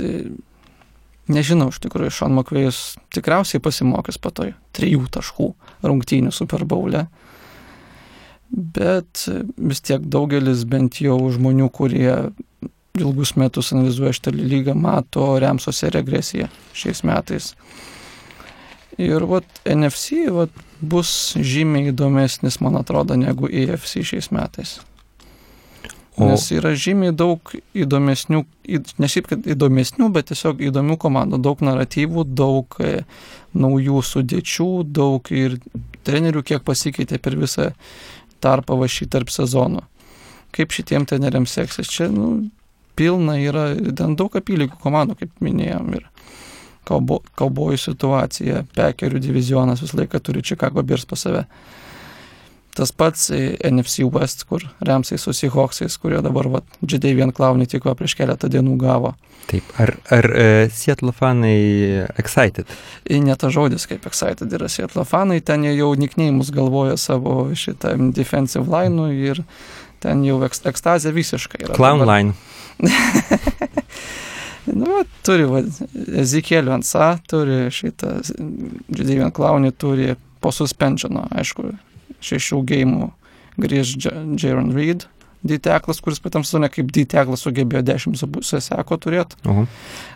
nežinau, 1.32 1.70
iš 1.72 1.80
tikrųjų, 1.84 2.12
Šon 2.14 2.36
Makvėjus 2.38 2.82
tikriausiai 3.16 3.64
pasimokys 3.64 4.20
po 4.22 4.32
to 4.34 4.52
trijų 4.78 5.08
taškų 5.14 5.52
rungtynių 5.88 6.34
Super 6.36 6.66
Bowl'e. 6.68 7.08
Bet 8.48 9.26
e, 9.28 9.42
vis 9.58 9.84
tiek 9.84 10.04
daugelis 10.08 10.64
bent 10.70 11.02
jau 11.04 11.18
žmonių, 11.34 11.68
kurie 11.74 12.12
ilgus 12.98 13.36
metus 13.38 13.74
analizuoja 13.76 14.16
šitą 14.16 14.34
lygą, 14.34 14.76
mato 14.78 15.36
Remsose 15.40 15.92
regresiją 15.94 16.48
šiais 16.78 17.04
metais. 17.08 17.52
Ir 18.98 19.28
vat 19.30 19.62
NFC 19.68 20.24
vat, 20.34 20.54
bus 20.82 21.36
žymiai 21.38 21.92
įdomesnis, 21.92 22.60
man 22.66 22.80
atrodo, 22.80 23.18
negu 23.20 23.50
EFC 23.50 24.02
šiais 24.06 24.32
metais. 24.34 24.78
O- 26.18 26.26
Nes 26.32 26.48
yra 26.50 26.72
žymiai 26.74 27.14
daug 27.14 27.52
įdomesnių, 27.78 28.40
ne 28.98 29.10
šiaip 29.12 29.28
kad 29.30 29.46
įdomesnių, 29.54 30.08
bet 30.16 30.32
tiesiog 30.32 30.64
įdomių 30.66 30.98
komandų, 30.98 31.38
daug 31.46 31.62
naratyvų, 31.62 32.24
daug 32.34 32.74
e, 32.82 33.04
naujų 33.54 34.02
sudėčių, 34.02 34.70
daug 34.98 35.30
ir 35.30 35.60
trenerių, 36.08 36.42
kiek 36.42 36.66
pasikeitė 36.66 37.20
per 37.22 37.38
visą 37.38 37.70
tarpą 38.42 38.80
va 38.82 38.90
šį 38.90 39.10
tarp 39.14 39.30
sezonų. 39.34 39.84
Kaip 40.58 40.74
šitiem 40.74 41.06
treneriams 41.06 41.54
seksis? 41.54 41.90
Čia 41.92 42.10
nu, 42.10 42.50
pilna 42.98 43.38
yra, 43.38 43.70
ten 43.78 44.18
daug 44.18 44.34
apylygų 44.42 44.80
komandų, 44.82 45.20
kaip 45.22 45.44
minėjom. 45.44 45.94
Ir 46.00 46.08
kaubo, 46.88 47.22
kaubojų 47.38 47.78
situacija, 47.84 48.64
pekerių 48.78 49.22
divizionas 49.22 49.84
visą 49.84 50.02
laiką 50.02 50.22
turi 50.24 50.42
Chicago 50.42 50.82
Bears 50.82 51.06
pas 51.06 51.28
save. 51.28 51.46
Tas 52.78 52.92
pats 52.94 53.30
e, 53.34 53.56
NFC 53.66 54.06
West, 54.06 54.44
kur 54.50 54.62
Remsai 54.86 55.18
su 55.18 55.34
Seahawksais, 55.34 55.96
kurie 55.98 56.20
dabar 56.22 56.50
vat, 56.54 56.78
GD1 56.86 57.34
klaunį 57.34 57.66
tik 57.72 57.88
va 57.90 57.96
prieš 57.98 58.14
keletą 58.20 58.50
dienų 58.54 58.76
gavo. 58.84 59.16
Taip, 59.48 59.66
ar, 59.82 59.96
ar 60.14 60.28
e, 60.38 60.46
Seattle 60.76 61.14
fanai 61.16 61.58
excited? 62.22 62.70
Ir 63.10 63.24
ne 63.26 63.36
ta 63.40 63.50
žodis 63.54 63.88
kaip 63.90 64.06
excited 64.10 64.54
yra 64.54 64.70
Seattle 64.70 65.08
fanai, 65.08 65.40
ten 65.42 65.66
jie 65.66 65.74
jau 65.80 65.90
niknėjimus 65.98 66.52
galvoja 66.54 67.00
savo 67.02 67.48
šitą 67.58 67.96
defensive 68.14 68.70
line 68.70 69.10
ir 69.16 69.42
ten 70.04 70.22
jau 70.28 70.38
eks, 70.46 70.62
ekstazė 70.70 71.16
visiškai 71.16 71.64
yra. 71.66 71.80
Clown 71.80 72.04
Dabar- 72.04 72.14
line. 72.14 72.38
Nu, 74.68 74.84
va, 74.84 75.04
turi, 75.24 75.46
va, 75.48 75.62
Ezekėlių 76.20 76.74
Ansa, 76.76 77.14
turi 77.32 77.70
šitą, 77.72 78.18
GD1 78.92 79.32
klaunį 79.36 79.72
turi 79.80 80.10
po 80.44 80.52
suspensiono, 80.52 81.24
aišku, 81.32 81.70
šešių 82.24 82.64
gėjimų 82.72 83.12
grįž 83.62 83.94
Jaron 84.42 84.74
Reed, 84.76 85.08
D-teklas, 85.48 86.02
kuris 86.02 86.20
praeitam 86.22 86.44
sezone 86.46 86.70
kaip 86.74 86.90
D-teklas 86.94 87.44
sugebėjo 87.46 87.84
10,5 87.86 88.62
seko 88.66 88.98
turėti. 89.02 89.38
Oho. 89.48 89.68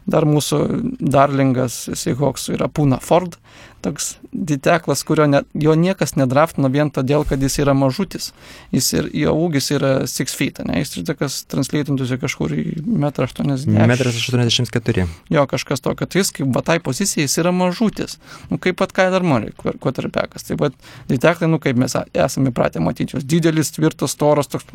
Dar 0.09 0.25
mūsų 0.27 0.61
darlingas 0.99 1.83
Seahawks 1.93 2.49
yra 2.55 2.67
Puna 2.67 2.99
Ford, 3.01 3.37
toks 3.84 4.15
diteklas, 4.32 5.03
kurio 5.07 5.27
ne, 5.29 5.41
jo 5.53 5.73
niekas 5.77 6.15
nedraftino 6.19 6.69
vien 6.71 6.91
todėl, 6.93 7.25
kad 7.27 7.41
jis 7.41 7.59
yra 7.63 7.73
mažutis. 7.77 8.32
Jis 8.75 8.91
ir 8.95 9.09
jo 9.23 9.34
ūgis 9.45 9.71
yra 9.75 9.91
6 10.09 10.38
feet, 10.38 10.61
ne? 10.67 10.79
Jis 10.82 10.95
ir 10.97 11.07
tokas 11.09 11.41
translytintųsi 11.51 12.19
kažkur 12.21 12.55
į 12.55 12.65
1,80 12.86 13.67
m. 13.69 13.84
Metras 13.91 14.17
84. 14.21 15.07
Jo, 15.34 15.45
kažkas 15.51 15.84
tokio, 15.84 16.07
tai 16.07 16.23
jis 16.23 16.34
kaip 16.39 16.53
batai 16.55 16.79
pozicija, 16.84 17.25
jis 17.27 17.38
yra 17.41 17.53
mažutis. 17.55 18.17
Nu, 18.51 18.61
kaip 18.61 18.79
pat 18.82 18.95
ką 18.95 19.09
dar 19.13 19.25
nori, 19.25 19.53
quarterbackas. 19.57 20.47
Taip 20.47 20.61
pat 20.63 20.77
diteklai, 21.11 21.51
nu, 21.51 21.61
kaip 21.63 21.79
mes 21.82 21.97
esame 22.13 22.53
pratę 22.55 22.84
matyti, 22.84 23.17
jos 23.17 23.27
didelis, 23.27 23.73
tvirtas, 23.75 24.15
storas, 24.17 24.51
toks 24.51 24.69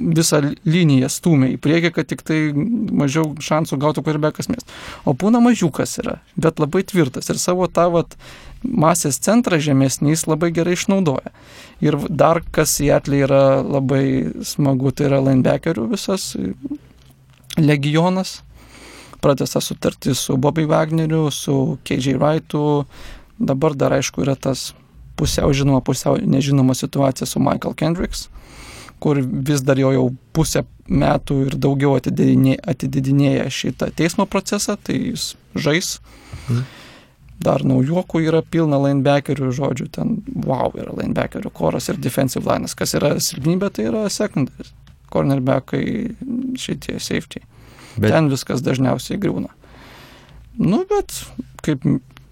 visą 0.00 0.40
liniją 0.64 1.08
stumia 1.12 1.50
į 1.52 1.58
priekį, 1.62 1.90
kad 1.96 2.08
tik 2.10 2.22
tai 2.26 2.38
mažiau 2.54 3.32
šansų 3.42 3.78
gautų 3.82 4.04
quarterbackas 4.04 4.48
mest. 4.52 4.70
O 5.04 5.14
būna 5.18 5.42
mažiukas 5.44 5.98
yra, 6.02 6.18
bet 6.36 6.62
labai 6.62 6.84
tvirtas 6.88 7.30
ir 7.30 7.40
savo 7.42 7.68
tą 7.68 7.88
vat, 7.92 8.16
masės 8.62 9.18
centrą 9.22 9.58
žemesnį 9.62 10.14
jis 10.14 10.26
labai 10.30 10.52
gerai 10.54 10.76
išnaudoja. 10.78 11.32
Ir 11.82 11.98
dar 12.08 12.42
kas 12.54 12.76
į 12.82 12.92
atlį 12.96 13.24
yra 13.26 13.44
labai 13.62 14.04
smagu, 14.46 14.92
tai 14.94 15.10
yra 15.10 15.22
linebackerių 15.26 15.88
visas 15.92 16.32
legionas. 17.58 18.40
Pratęsta 19.22 19.60
sutartis 19.62 20.24
su 20.26 20.36
Bobby 20.36 20.64
Wagneriu, 20.66 21.28
su 21.30 21.78
KJ 21.86 22.16
Wrightu. 22.18 22.84
Dabar 23.38 23.74
dar 23.78 23.94
aišku 23.98 24.22
yra 24.24 24.34
tas 24.34 24.72
pusiau 25.18 25.52
žinoma, 25.54 25.82
pusiau 25.84 26.16
nežinoma 26.18 26.74
situacija 26.74 27.26
su 27.26 27.42
Michael 27.42 27.76
Kendricks 27.78 28.28
kur 29.02 29.18
vis 29.22 29.64
dar 29.66 29.80
jo 29.80 29.90
jau 29.94 30.04
pusę 30.36 30.62
metų 30.86 31.38
ir 31.46 31.56
daugiau 31.58 31.96
atidedinė, 31.98 32.54
atidedinėja 32.72 33.48
šitą 33.50 33.90
teismo 33.98 34.28
procesą, 34.30 34.76
tai 34.78 34.98
jis 35.00 35.32
žais. 35.58 35.96
Mhm. 36.46 36.62
Dar 37.42 37.64
naujokų 37.66 38.20
yra 38.22 38.42
pilna 38.46 38.78
linebackerių, 38.84 39.48
žodžiu, 39.56 39.88
ten 39.90 40.20
wow 40.46 40.70
yra 40.78 40.94
linebackerių 41.00 41.50
koras 41.50 41.90
ir 41.90 41.98
defensive 41.98 42.46
linas. 42.46 42.76
Kas 42.78 42.94
yra 42.94 43.16
silpnybė, 43.18 43.72
tai 43.74 43.88
yra 43.90 44.04
secondaries. 44.12 44.70
Cornerbackai, 45.12 45.82
šitie 46.56 46.94
safety. 47.02 47.42
Bet. 47.98 48.14
Ten 48.14 48.30
viskas 48.32 48.62
dažniausiai 48.64 49.18
griūna. 49.20 49.50
Nu, 50.62 50.84
bet 50.88 51.18
kaip 51.66 51.82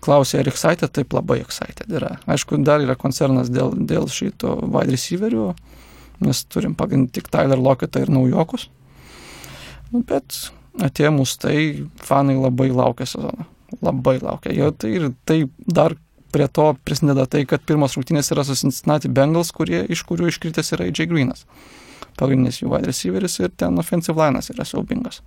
klausė, 0.04 0.40
ar 0.40 0.48
excited, 0.48 0.88
taip 0.96 1.12
labai 1.16 1.40
excited 1.42 1.90
yra. 1.92 2.14
Aišku, 2.30 2.60
dar 2.64 2.80
yra 2.84 2.96
koncernas 2.96 3.50
dėl, 3.52 3.74
dėl 3.74 4.08
šito 4.12 4.54
wide 4.62 4.94
receiverių, 4.94 5.50
nes 6.24 6.44
turim 6.52 6.76
pagrindinti 6.78 7.20
tik 7.20 7.30
Tyler 7.32 7.60
Locketą 7.60 8.04
ir 8.04 8.12
naujokus. 8.12 8.68
Nu, 9.90 10.02
bet 10.06 10.36
atėjo 10.80 11.14
mus 11.16 11.34
tai, 11.40 11.86
fanai 12.04 12.36
labai 12.38 12.70
laukia 12.72 13.08
sezoną. 13.08 13.46
Labai 13.84 14.18
laukia. 14.22 14.52
Jo, 14.54 14.70
tai 14.74 14.92
ir 14.98 15.10
tai 15.28 15.42
dar 15.66 15.94
prie 16.30 16.46
to 16.48 16.70
prisideda 16.86 17.26
tai, 17.26 17.44
kad 17.48 17.62
pirmos 17.66 17.96
rungtynės 17.98 18.30
yra 18.34 18.44
su 18.46 18.56
Cincinnati 18.58 19.10
Bengals, 19.10 19.52
kurie, 19.54 19.82
iš 19.90 20.04
kurių 20.06 20.30
iškritęs 20.30 20.74
yra 20.76 20.86
AJ 20.90 21.06
Greenas. 21.10 21.46
Pagrindinis 22.18 22.60
jų 22.62 22.70
wide 22.72 22.90
receiveris 22.90 23.38
ir 23.40 23.52
ten 23.56 23.78
offensive 23.82 24.18
linas 24.18 24.50
yra 24.54 24.66
siaubingas. 24.66 25.20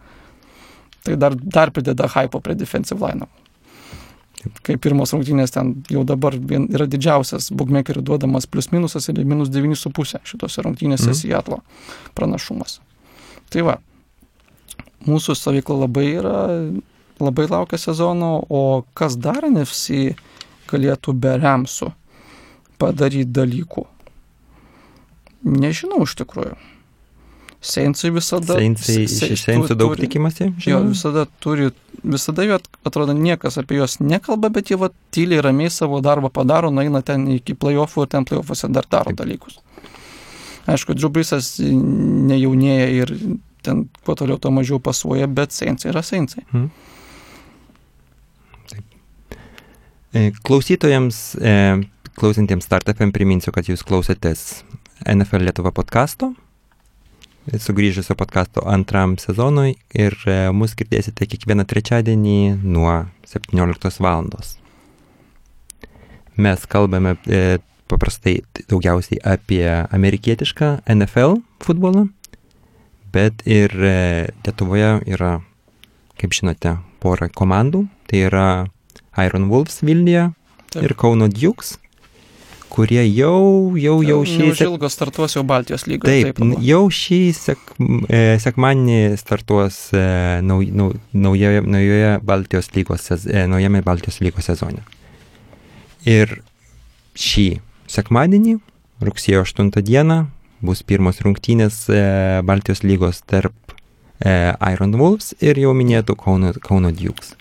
Tai 1.03 1.17
dar, 1.19 1.35
dar 1.35 1.71
prideda 1.75 2.07
hypo 2.15 2.39
prie 2.43 2.55
defensive 2.55 3.03
line. 3.03 3.27
Kai 4.63 4.75
pirmos 4.81 5.13
rungtynės 5.15 5.53
ten 5.55 5.71
jau 5.91 6.03
dabar 6.07 6.35
yra 6.35 6.87
didžiausias 6.89 7.49
bookmakerių 7.55 8.03
duodamas 8.03 8.47
plius 8.49 8.71
minusas 8.73 9.07
ir 9.09 9.21
minus 9.23 9.51
9,5 9.53 10.23
šitose 10.27 10.65
rungtynėse 10.65 11.09
mm. 11.11 11.17
Seattle 11.19 11.61
pranašumas. 12.17 12.79
Tai 13.53 13.63
va, 13.69 13.77
mūsų 15.07 15.35
stovykla 15.37 15.83
labai 15.85 16.05
yra, 16.17 16.41
labai 17.23 17.47
laukia 17.51 17.79
sezono, 17.79 18.35
o 18.49 18.83
kas 18.97 19.15
dar 19.15 19.47
NFC 19.47 20.15
galėtų 20.71 21.15
be 21.15 21.37
remsų 21.39 21.93
padaryti 22.81 23.31
dalykų? 23.31 23.87
Nežinau 25.43 26.03
iš 26.07 26.15
tikrųjų. 26.19 26.55
Seinsai 27.63 28.09
visada. 28.11 28.57
Seinsai, 28.59 29.07
Se- 29.07 29.29
iš 29.31 29.45
Seinsų 29.47 29.75
daug 29.79 29.93
turi- 29.95 30.03
tikimasi, 30.07 30.49
Jo, 30.49 30.53
žinoma. 30.81 30.89
visada 30.91 31.21
turi, 31.39 31.69
visada 32.03 32.43
at- 32.57 32.67
atrodo 32.85 33.13
niekas 33.15 33.55
apie 33.61 33.77
juos 33.79 33.97
nekalba, 34.03 34.49
bet 34.51 34.67
jie 34.69 34.75
va 34.77 34.89
tyliai 35.15 35.41
ramiai 35.45 35.71
savo 35.71 36.01
darbą 36.03 36.29
padaro, 36.29 36.69
nueina 36.71 37.01
ten 37.01 37.25
iki 37.31 37.53
playoffų 37.55 38.03
ir 38.03 38.07
ten 38.11 38.25
playoffuose 38.25 38.67
dar 38.73 38.83
daro 38.91 39.13
Taip. 39.13 39.21
dalykus. 39.23 39.59
Aišku, 40.67 40.93
Džubrisas 40.95 41.57
nejaunėja 41.59 42.87
ir 43.01 43.15
ten 43.63 43.89
kuo 44.05 44.15
toliau, 44.15 44.37
tuo 44.39 44.51
mažiau 44.51 44.79
pasuoja, 44.79 45.27
bet 45.27 45.51
Seinsai 45.51 45.91
yra 45.91 46.01
Seinsai. 46.03 46.43
E, 50.13 50.31
Klausytojams, 50.45 51.35
e, 51.41 51.53
klausantiems 52.19 52.67
startupėm 52.67 53.11
priminsiu, 53.15 53.51
kad 53.55 53.65
jūs 53.65 53.81
klausotės 53.87 54.61
NFL 55.09 55.41
Lietuva 55.47 55.71
podkasto, 55.73 56.33
sugrįžusio 57.51 58.15
podkasto 58.15 58.63
antram 58.69 59.17
sezonui 59.19 59.75
ir 59.95 60.15
e, 60.27 60.37
mus 60.55 60.75
girdėsite 60.79 61.27
kiekvieną 61.27 61.65
trečiadienį 61.67 62.63
nuo 62.63 63.03
17 63.27 63.99
val. 64.03 64.29
Mes 66.39 66.65
kalbame 66.71 67.17
e, 67.27 67.59
paprastai 67.91 68.39
daugiausiai 68.71 69.19
apie 69.35 69.65
amerikietišką 69.93 70.69
NFL 70.95 71.41
futbolą, 71.63 72.07
bet 73.13 73.43
ir 73.45 73.75
e, 73.75 73.95
Lietuvoje 74.45 74.95
yra, 75.11 75.35
kaip 76.19 76.33
žinote, 76.33 76.77
pora 77.03 77.29
komandų. 77.29 77.85
Tai 78.07 78.25
yra 78.29 78.47
Iron 79.21 79.49
Wolves 79.51 79.83
Vilniuje 79.83 80.29
ir 80.81 80.95
Kauno 80.97 81.27
Dukes, 81.29 81.77
kurie 82.73 83.03
jau, 83.13 83.75
jau, 83.77 83.95
jau 84.05 84.19
šį... 84.25 84.47
sek- 84.57 84.65
ilgo 84.65 84.89
startuos 84.89 85.35
jau 85.37 85.43
Baltijos 85.47 85.85
lygoje. 85.89 86.23
Taip, 86.31 86.39
n- 86.41 86.57
jau 86.65 86.81
šį 86.89 87.19
sek, 87.37 87.61
e, 88.09 88.21
sekmanį 88.41 88.99
startuos 89.21 89.77
e, 89.93 90.03
nauj, 90.45 90.71
nau, 90.73 90.89
naujoje, 91.13 91.61
naujoje 91.69 92.11
Baltijos 92.25 92.71
lygos, 92.73 93.05
e, 93.13 93.45
naujame 93.51 93.83
Baltijos 93.85 94.17
lygos 94.25 94.49
sezone. 94.49 94.81
Ir 96.09 96.39
šį 97.13 97.47
sekmadienį, 97.93 98.57
rugsėjo 99.05 99.43
8 99.45 99.69
dieną, 99.85 100.23
bus 100.63 100.81
pirmos 100.87 101.21
rungtynės 101.21 101.83
Baltijos 102.47 102.81
lygos 102.87 103.21
tarp 103.27 103.53
Iron 104.23 104.93
Wolves 104.95 105.33
ir 105.43 105.59
jau 105.59 105.73
minėtų 105.75 106.15
Kauno, 106.19 106.53
Kauno 106.63 106.89
Dukes. 106.95 107.33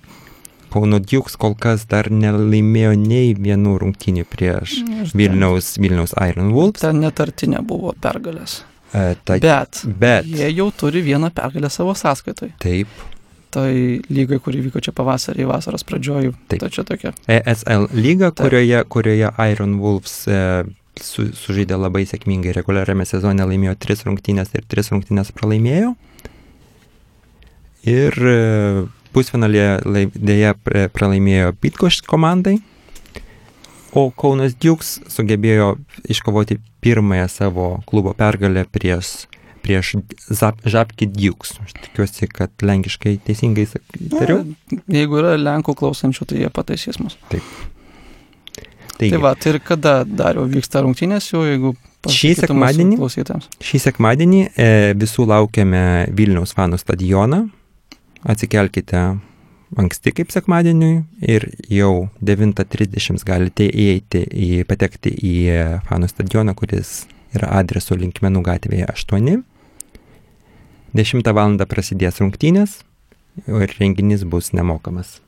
Kauno 0.73 0.99
Dukes 1.05 1.37
kol 1.37 1.55
kas 1.61 1.85
dar 1.91 2.09
nelaimėjo 2.11 2.93
nei 2.97 3.35
vienų 3.37 3.75
rungtynių 3.83 4.25
prieš 4.33 4.79
ten- 4.87 5.11
Vilniaus, 5.15 5.75
Vilniaus 5.79 6.15
Iron 6.31 6.53
Wolves. 6.57 6.81
Ten 6.81 7.01
netartinė 7.05 7.61
buvo 7.67 7.93
pergalės. 8.01 8.63
E, 8.95 9.15
ta, 9.25 9.39
Bet, 9.41 9.83
bet 9.87 10.27
jie 10.29 10.49
jau 10.53 10.71
turi 10.73 11.01
vieną 11.05 11.31
pergalę 11.33 11.71
savo 11.71 11.95
sąskaitoj. 11.95 12.53
taip, 12.59 12.89
Tai 13.53 13.69
lygai, 14.09 14.39
kuri 14.41 14.63
vyko 14.65 14.81
čia 14.81 14.93
pavasarį, 14.97 15.45
vasaros 15.45 15.83
pradžioj, 15.85 16.31
Taip. 16.49 16.61
tai 16.63 16.69
čia 16.73 16.85
tokia. 16.89 17.11
ESL 17.29 17.85
lyga, 17.93 18.31
Taip. 18.33 18.47
kurioje, 18.49 18.79
kurioje 18.89 19.29
Iron 19.53 19.75
Wolves 19.79 20.27
e, 20.27 20.65
su, 20.97 21.27
sužaidė 21.37 21.77
labai 21.77 22.07
sėkmingai 22.09 22.55
reguliariame 22.57 23.05
sezone, 23.05 23.45
laimėjo 23.45 23.75
tris 23.79 24.05
rungtynės 24.09 24.55
ir 24.57 24.65
tris 24.73 24.89
rungtynės 24.89 25.33
pralaimėjo. 25.37 25.93
Ir 27.85 28.13
e, 28.25 28.87
pusfinalėje 29.15 29.71
lai- 29.87 30.07
dėja 30.13 30.55
pralaimėjo 30.65 31.53
Bitkoš 31.63 32.01
komandai, 32.09 32.59
o 33.93 34.07
Kaunas 34.11 34.55
Dukes 34.57 34.99
sugebėjo 35.13 35.75
iškovoti 36.09 36.59
pirmąją 36.83 37.29
savo 37.29 37.67
klubo 37.87 38.15
pergalę 38.17 38.65
prieš, 38.73 39.27
prieš 39.63 39.95
Žapki 40.65 41.07
Dukes. 41.13 41.59
Aš 41.63 41.75
tikiuosi, 41.77 42.29
kad 42.33 42.51
lenkiškai 42.65 43.19
teisingai 43.27 43.69
tariau. 44.17 44.43
Na, 44.73 44.81
Jeigu 44.97 45.21
yra 45.21 45.37
Lenkų 45.39 45.77
klausančių, 45.79 46.27
tai 46.33 46.41
jie 46.43 46.51
pataisys 46.51 46.99
mus. 47.03 47.19
Taigi, 47.31 47.45
Tai 49.03 49.19
va, 49.19 49.33
tai 49.35 49.55
ir 49.55 49.59
kada 49.65 50.05
dar 50.07 50.37
jau 50.39 50.45
vyksta 50.47 50.83
rungtynės, 50.85 51.27
jau 51.33 51.41
jeigu 51.43 51.73
Šį 52.03 52.33
sekmadienį? 52.41 52.97
Šį 53.63 53.79
sekmadienį 53.85 54.41
e, 54.59 54.67
visų 54.99 55.25
laukiame 55.31 55.83
Vilniaus 56.15 56.51
fanų 56.55 56.79
stadioną. 56.79 57.45
Atsikelkite 58.23 58.99
anksti 59.79 60.13
kaip 60.15 60.31
sekmadieniui 60.31 61.01
ir 61.27 61.49
jau 61.73 62.09
9.30 62.23 63.25
galite 63.27 63.67
įeiti 63.67 64.23
į, 64.31 64.51
patekti 64.69 65.11
į 65.11 65.35
fanų 65.89 66.11
stadioną, 66.11 66.55
kuris 66.59 67.07
yra 67.35 67.51
adresu 67.59 67.97
Linkmenų 67.99 68.45
gatvėje 68.47 68.87
8. 68.93 69.43
10 70.93 71.33
val. 71.33 71.59
prasidės 71.67 72.21
rungtynės 72.21 72.83
ir 73.49 73.77
renginys 73.81 74.27
bus 74.29 74.53
nemokamas. 74.53 75.21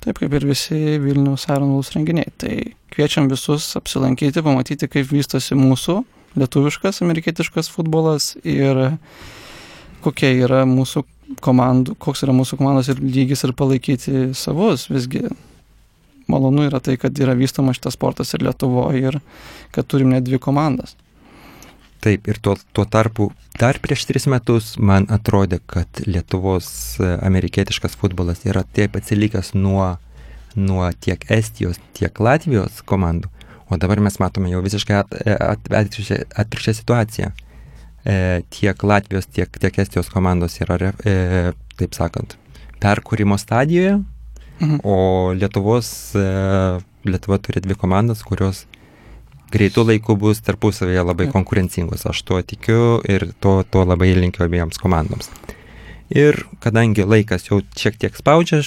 Taip 0.00 0.18
kaip 0.20 0.32
ir 0.36 0.46
visi 0.48 0.98
Vilnius 1.00 1.46
Iron 1.48 1.70
Wolves 1.76 1.92
renginiai. 1.94 2.32
Tai 2.40 2.54
kviečiam 2.92 3.28
visus 3.30 3.70
apsilankyti, 3.78 4.42
pamatyti, 4.42 4.88
kaip 4.90 5.06
vystosi 5.12 5.56
mūsų 5.56 6.00
lietuviškas, 6.40 7.02
amerikietiškas 7.04 7.70
futbolas 7.70 8.32
ir 8.42 8.88
kokia 10.04 10.32
yra 10.44 10.64
mūsų 10.68 11.04
komandų, 11.44 11.96
koks 12.02 12.24
yra 12.26 12.34
mūsų 12.36 12.58
komandos 12.60 12.90
ir 12.92 13.00
lygis 13.00 13.44
ir 13.46 13.54
palaikyti 13.56 14.30
savus. 14.36 14.88
Visgi 14.92 15.24
malonu 16.30 16.66
yra 16.68 16.80
tai, 16.84 16.96
kad 17.00 17.16
yra 17.20 17.36
vystomas 17.38 17.78
šitas 17.78 17.96
sportas 17.98 18.34
ir 18.34 18.44
Lietuvoje 18.46 19.02
ir 19.08 19.20
kad 19.74 19.88
turim 19.88 20.12
net 20.14 20.26
dvi 20.26 20.40
komandas. 20.42 20.96
Taip, 22.04 22.26
ir 22.28 22.36
tuo, 22.44 22.56
tuo 22.76 22.84
tarpu 22.84 23.30
dar 23.60 23.78
prieš 23.80 24.02
tris 24.04 24.26
metus 24.28 24.74
man 24.76 25.06
atrodė, 25.12 25.60
kad 25.64 26.02
Lietuvos 26.04 26.66
e, 27.00 27.14
amerikietiškas 27.24 27.96
futbolas 27.96 28.42
yra 28.44 28.60
taip 28.76 28.98
atsilikęs 28.98 29.54
nuo, 29.56 29.94
nuo 30.54 30.90
tiek 31.00 31.24
Estijos, 31.32 31.80
tiek 31.96 32.20
Latvijos 32.20 32.82
komandų, 32.84 33.30
o 33.72 33.78
dabar 33.80 34.02
mes 34.04 34.20
matome 34.20 34.52
jau 34.52 34.60
visiškai 34.64 35.00
e, 35.00 35.38
at- 35.38 35.72
atvirkščią 35.72 36.20
atvirkščią 36.44 36.76
situaciją. 36.82 37.32
E, 38.04 38.42
tiek 38.52 38.82
Latvijos, 38.84 39.26
tiek, 39.32 39.48
tiek 39.58 39.78
Estijos 39.80 40.10
komandos 40.12 40.58
yra, 40.60 40.92
e, 41.08 41.52
taip 41.78 41.94
sakant, 41.96 42.36
perkūrimo 42.80 43.38
stadijoje, 43.40 44.02
Mhm. 44.60 44.80
o 44.84 45.32
Lietuvos, 45.34 46.14
e, 46.14 46.80
Lietuva 47.04 47.38
turi 47.38 47.60
dvi 47.60 47.74
komandas, 47.74 48.22
kurios 48.22 48.66
greitų 49.52 49.82
laikų 49.88 50.16
bus 50.18 50.40
tarpusavėje 50.40 51.02
labai 51.04 51.26
Taip. 51.26 51.34
konkurencingos. 51.34 52.06
Aš 52.06 52.22
tuo 52.22 52.42
tikiu 52.42 53.00
ir 53.08 53.32
to, 53.40 53.62
to 53.70 53.84
labai 53.84 54.14
linkiu 54.14 54.44
abiejoms 54.46 54.78
komandoms. 54.78 55.28
Ir 56.10 56.44
kadangi 56.60 57.04
laikas 57.04 57.48
jau 57.48 57.60
šiek 57.76 57.98
tiek 57.98 58.14
spaudžia, 58.16 58.62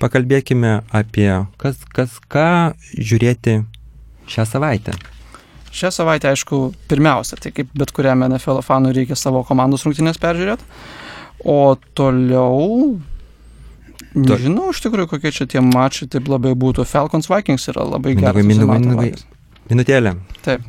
pakalbėkime 0.00 0.82
apie 0.92 1.46
kas, 1.58 1.76
kas 1.92 2.18
ką 2.28 2.74
žiūrėti 2.96 3.64
šią 4.26 4.46
savaitę. 4.46 4.94
Šią 5.70 5.92
savaitę, 5.94 6.32
aišku, 6.32 6.72
pirmiausia, 6.90 7.38
tai 7.38 7.52
kaip 7.54 7.70
bet 7.78 7.92
kuriam 7.94 8.24
NFL 8.26 8.58
fanui 8.66 8.94
reikia 8.96 9.18
savo 9.18 9.44
komandos 9.46 9.86
rungtynės 9.86 10.18
peržiūrėti. 10.22 10.66
O 11.46 11.76
toliau, 11.96 12.98
nežinau 14.18 14.72
iš 14.74 14.82
tikrųjų, 14.84 15.12
kokie 15.14 15.32
čia 15.36 15.46
tie 15.48 15.62
mačai 15.64 16.10
taip 16.10 16.28
labai 16.28 16.56
būtų. 16.58 16.84
Falcons 16.90 17.30
Vikings 17.30 17.70
yra 17.72 17.86
labai 17.86 18.16
geras. 18.18 18.42
Mindaugai. 18.44 18.96
vaizdas. 18.98 19.24
Minutėlė. 19.70 20.16
Taip. 20.42 20.66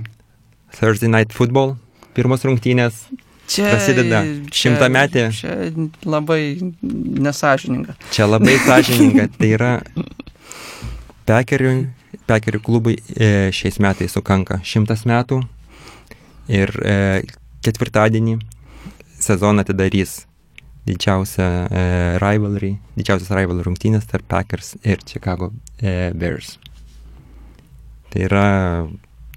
Thursday 0.77 1.09
Night 1.09 1.33
Football. 1.33 1.75
Pirmos 2.15 2.45
rungtynės. 2.45 3.07
Čia, 3.51 3.65
Prasideda 3.67 4.21
šimtametė. 4.55 5.25
Čia 5.35 5.55
labai 6.07 6.41
nesažininga. 6.81 7.97
Čia 8.13 8.29
labai 8.29 8.55
sąžininga. 8.63 9.27
Tai 9.39 9.49
yra 9.49 9.71
Pekerių, 11.27 11.73
Pekerių 12.27 12.59
klubui 12.63 12.97
e, 13.15 13.51
šiais 13.55 13.79
metais 13.83 14.15
sukanka 14.15 14.59
šimtas 14.67 15.05
metų. 15.09 15.41
Ir 16.51 16.73
e, 16.83 16.95
ketvirtadienį 17.63 18.39
sezoną 19.21 19.63
atidarys 19.63 20.25
didžiausia 20.87 21.47
e, 21.69 21.85
rivalry, 22.23 22.73
didžiausias 22.97 23.31
rivalry 23.37 23.67
rungtynės 23.67 24.09
tarp 24.09 24.27
Packers 24.31 24.75
ir 24.83 25.03
Chicago 25.07 25.51
Bears. 25.81 26.57
Tai 28.11 28.25
yra 28.27 28.47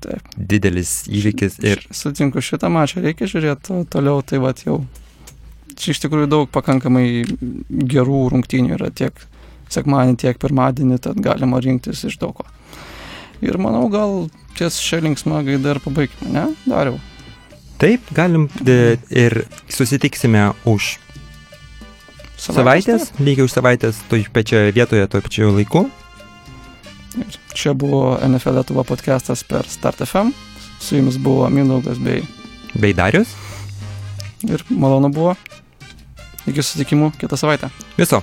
Taip. 0.04 0.34
didelis 0.36 1.04
įvykis 1.08 1.60
ir 1.64 1.84
Sutinku 1.94 2.42
šitą 2.44 2.68
mačą, 2.72 3.04
reikia 3.04 3.28
žiūrėti 3.30 3.68
to- 3.68 3.84
toliau, 3.92 4.22
tai 4.26 4.40
va 4.42 4.52
jau. 4.58 4.80
Čia 5.74 5.94
iš 5.94 6.02
tikrųjų 6.04 6.28
daug 6.30 6.50
pakankamai 6.54 7.24
gerų 7.94 8.18
rungtynių 8.34 8.76
yra 8.76 8.90
tiek 8.90 9.14
sekmadienį, 9.72 10.18
tiek 10.20 10.38
pirmadienį, 10.38 11.00
tad 11.02 11.18
galima 11.22 11.58
rinktis 11.62 12.04
iš 12.04 12.18
daug 12.20 12.36
ko. 12.38 12.44
Ir 13.42 13.58
manau, 13.58 13.88
gal 13.92 14.28
ties 14.58 14.78
šią 14.82 15.02
linksmą 15.08 15.42
gaidą 15.46 15.74
ir 15.74 15.80
pabaigime, 15.82 16.30
ne? 16.30 16.46
Dariau. 16.68 17.00
taip 17.78 18.06
galim 18.14 18.46
e, 18.64 18.96
ir 19.10 19.44
susitiksime 19.68 20.52
už 20.64 20.94
savaitės, 22.38 23.10
lygiai 23.18 23.44
už 23.44 23.52
savaitės, 23.52 23.98
toj 24.08 24.26
pačioje 24.32 24.72
vietoje, 24.76 25.06
toj 25.10 25.24
pačioje 25.24 25.50
laiku. 25.58 25.84
Ir 27.18 27.38
čia 27.54 27.74
buvo 27.78 28.16
NFL 28.18 28.58
Lietuva 28.58 28.84
podcastas 28.86 29.44
per 29.46 29.68
Start 29.70 30.02
FM. 30.06 30.32
Su 30.82 30.96
jumis 30.98 31.18
buvo 31.22 31.48
Mindaugas 31.50 31.98
bei 32.02 32.24
Bei 32.74 32.92
Darius. 32.92 33.34
ir 34.48 34.64
malonu 34.68 35.08
buvo. 35.14 35.36
Iki 36.44 36.60
susitikimų 36.60 37.12
kitą 37.20 37.38
savaitę. 37.40 37.70
Viso. 37.96 38.20